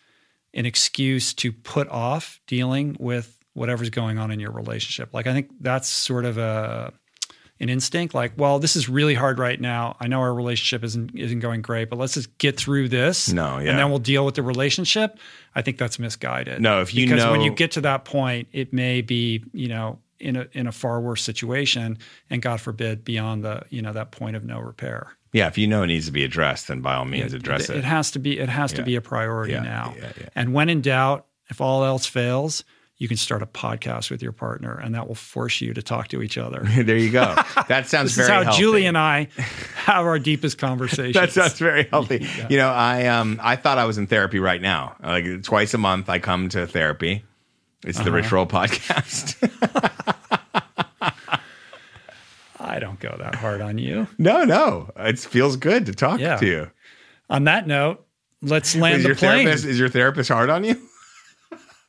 [0.55, 5.13] an excuse to put off dealing with whatever's going on in your relationship.
[5.13, 6.93] Like I think that's sort of a
[7.61, 11.11] an instinct like well this is really hard right now i know our relationship isn't
[11.17, 13.71] isn't going great but let's just get through this No, yeah.
[13.71, 15.19] and then we'll deal with the relationship
[15.57, 18.73] i think that's misguided No, if you because when you get to that point it
[18.73, 21.97] may be you know in a in a far worse situation
[22.31, 25.67] and god forbid beyond the you know that point of no repair Yeah, if you
[25.67, 27.77] know it needs to be addressed, then by all means address it.
[27.77, 30.29] it has to be it has to be a priority Yeah, now yeah, yeah.
[30.35, 32.65] and when in doubt if all else fails
[33.01, 36.09] you can start a podcast with your partner and that will force you to talk
[36.09, 37.35] to each other there you go.
[37.69, 38.59] That sounds this very is how healthy.
[38.61, 39.29] Julie and I
[39.85, 41.15] have our deepest conversations.
[41.21, 42.27] That sounds very healthy.
[42.51, 44.97] You know, I um I thought I was in therapy right now.
[45.03, 47.23] Like twice a month I come to therapy.
[47.85, 48.05] It's Uh-huh.
[48.05, 49.37] the Rich Roll podcast.
[52.61, 54.09] I don't go that hard on you.
[54.19, 54.91] no, no.
[54.97, 56.37] It feels good to talk Yeah.
[56.37, 56.71] to you.
[57.31, 58.05] On that note,
[58.43, 59.45] let's land Is the your plane.
[59.45, 60.81] therapist is your therapist hard on you?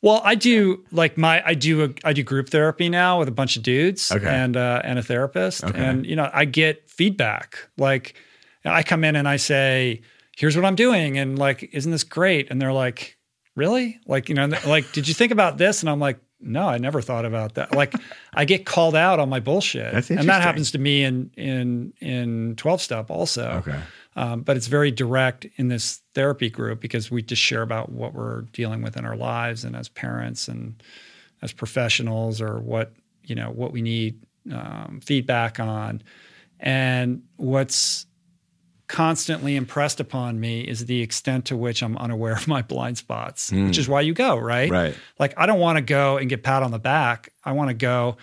[0.01, 3.31] Well, I do like my I do a, I do group therapy now with a
[3.31, 4.25] bunch of dudes Okay.
[4.27, 5.77] and uh, and a therapist, Okay.
[5.83, 7.57] and you know I get feedback.
[7.77, 8.13] Like
[8.63, 10.01] I come in and I say,
[10.37, 13.17] "Here's what I'm doing," and like, "Isn't this great?" And they're like,
[13.59, 16.19] "Really?" Like you know, like, "Did you think about this?" And I'm like.
[16.41, 17.75] No, I never thought about that.
[17.75, 17.93] Like,
[18.33, 22.55] I get called out on my bullshit, and that happens to me in in in
[22.55, 23.61] twelve step also.
[23.67, 23.77] Okay.
[24.15, 28.13] um, but it's very direct in this therapy group because we just share about what
[28.13, 30.81] we're dealing with in our lives and as parents and
[31.41, 32.93] as professionals or what
[33.25, 34.23] you know what we need
[34.53, 36.01] um, feedback on
[36.59, 38.05] and what's
[38.89, 43.51] constantly impressed upon me is the extent to which I'm unaware of my blind spots,
[43.51, 43.67] hmm.
[43.67, 44.69] which is why you go, right?
[44.69, 44.95] Right.
[45.17, 47.31] Like I don't want to go and get pat on the back.
[47.45, 48.17] I want to go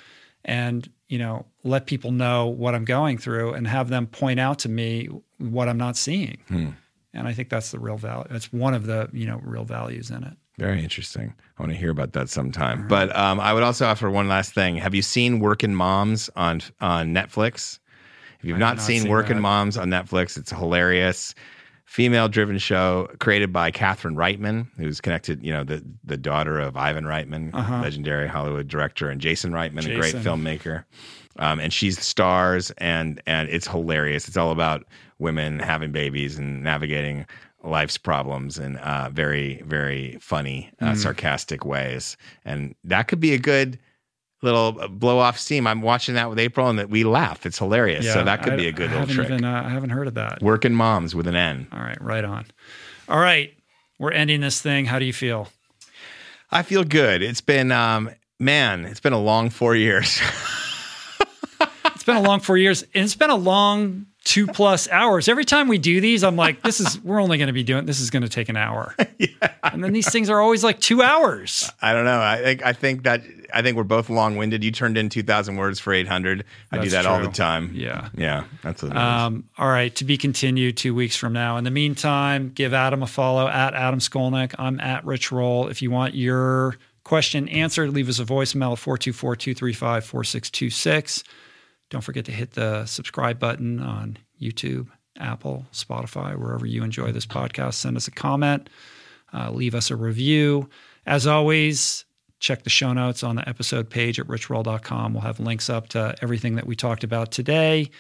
[0.44, 4.58] and, you know, let people know what I'm going through and have them point out
[4.60, 6.38] to me what I'm not seeing.
[6.48, 6.70] Hmm.
[7.14, 8.26] And I think that's the real value.
[8.28, 10.34] That's one of the, you know, real values in it.
[10.58, 11.34] Very interesting.
[11.58, 12.80] I want to hear about that sometime.
[12.80, 12.88] Mm-hmm.
[12.88, 14.76] But um, I would also offer one last thing.
[14.76, 17.78] Have you seen Working Moms on on Netflix?
[18.40, 19.42] If you've not, not seen seen Working that.
[19.42, 21.34] Moms on Netflix, it's a hilarious
[21.84, 26.76] female driven show created by Catherine Reitman, who's connected, you know, the the daughter of
[26.76, 27.52] Ivan Reitman,
[27.82, 30.84] legendary Hollywood director, and Jason Reitman, a great filmmaker.
[31.38, 34.26] Um, and she's the stars, and and it's hilarious.
[34.26, 34.84] It's all about
[35.18, 37.26] women having babies and navigating
[37.62, 40.96] life's problems in uh, very very funny, uh, Mm.
[40.96, 42.16] sarcastic ways.
[42.44, 43.78] And that could be a good
[44.46, 45.66] little blow off steam.
[45.66, 47.44] I'm watching that with April, and that we laugh.
[47.44, 48.10] It's hilarious.
[48.12, 49.28] so that could I- be a good I little trick.
[49.30, 50.40] Even, uh, I haven't heard of that.
[50.42, 51.66] Working moms with an N.
[51.72, 52.46] All right, right on.
[53.08, 53.52] All right,
[53.98, 54.86] we're ending this thing.
[54.86, 55.48] How do you feel?
[56.50, 57.22] I feel good.
[57.22, 58.08] It's been, um,
[58.38, 60.20] man, it's been a long four years.
[61.94, 65.28] It's been a long four years, and it's been a long two plus hours.
[65.28, 67.86] Every time we do these, I'm like, this is we're only going to be doing
[67.86, 68.94] this is going to take an hour,
[69.62, 71.70] and then these things are always like two hours.
[71.80, 72.20] I don't know.
[72.20, 73.22] I think I think that
[73.54, 74.62] I think we're both long winded.
[74.62, 76.44] You turned in two thousand words for eight hundred.
[76.70, 77.70] I do that all the time.
[77.72, 78.08] Yeah.
[78.16, 79.00] yeah, that's what it is.
[79.00, 81.56] Um, all right, to be continued two weeks from now.
[81.56, 84.54] In the meantime, give Adam a follow at Adam Skolnick.
[84.58, 85.68] I'm at Rich Roll.
[85.68, 91.22] If you want your question answered, leave us a voicemail 424 235 4626.
[91.90, 94.88] Don't forget to hit the subscribe button on YouTube,
[95.18, 97.74] Apple, Spotify, wherever you enjoy this podcast.
[97.74, 98.68] Send us a comment,
[99.32, 100.68] uh, leave us a review.
[101.06, 102.04] As always,
[102.40, 105.14] check the show notes on the episode page at richroll.com.
[105.14, 107.90] We'll have links up to everything that we talked about today.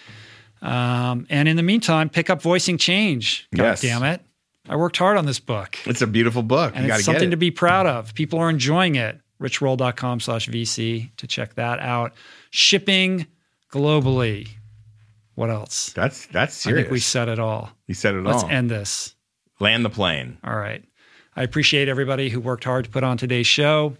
[0.62, 3.46] Um, and in the meantime, pick up Voicing Change.
[3.54, 3.82] God Yes.
[3.82, 4.20] damn it.
[4.68, 5.78] I worked hard on this book.
[5.86, 6.72] it's a beautiful book.
[6.74, 7.30] And you it's something it.
[7.30, 8.14] to be proud of.
[8.14, 9.20] People are enjoying it.
[9.40, 12.14] richroll.com slash VC to check that out.
[12.50, 13.26] Shipping
[13.72, 14.48] globally.
[15.34, 15.92] What else?
[15.92, 17.70] that's that's I think we said it all.
[17.86, 18.32] you said it all.
[18.32, 19.14] Let's end this.
[19.60, 20.38] Land the plane.
[20.44, 20.82] All right.
[21.34, 23.96] I appreciate everybody who worked hard to put on today's show.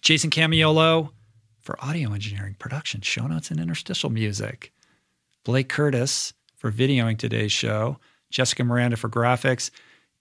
[0.00, 1.10] Jason Camiolo
[1.60, 4.72] for audio engineering, production, show notes, and interstitial music.
[5.44, 7.98] Blake Curtis for videoing today's show.
[8.30, 9.70] Jessica Miranda for graphics,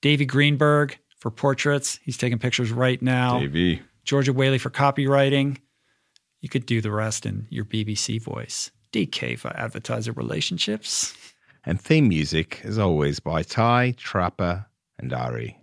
[0.02, 2.00] Davey Greenberg for portraits.
[2.04, 3.40] He's taking pictures right now.
[3.40, 3.82] Davey.
[4.04, 5.58] Georgia Whaley for copywriting.
[6.44, 8.70] You could do the rest in your BBC voice.
[8.92, 11.16] DK for advertiser relationships.
[11.66, 14.66] And theme music, as always, by Ty, Trapper,
[15.00, 15.58] and Ari.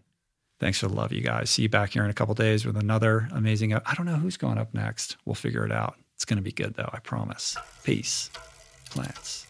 [0.58, 1.50] Thanks for the love, you guys.
[1.50, 3.74] See you back here in a couple days with another amazing.
[3.74, 5.18] I don't know who's going up next.
[5.26, 5.96] We'll figure it out.
[6.14, 6.88] It's going to be good, though.
[6.90, 7.58] I promise.
[7.84, 8.30] Peace.
[8.88, 9.46] Plants.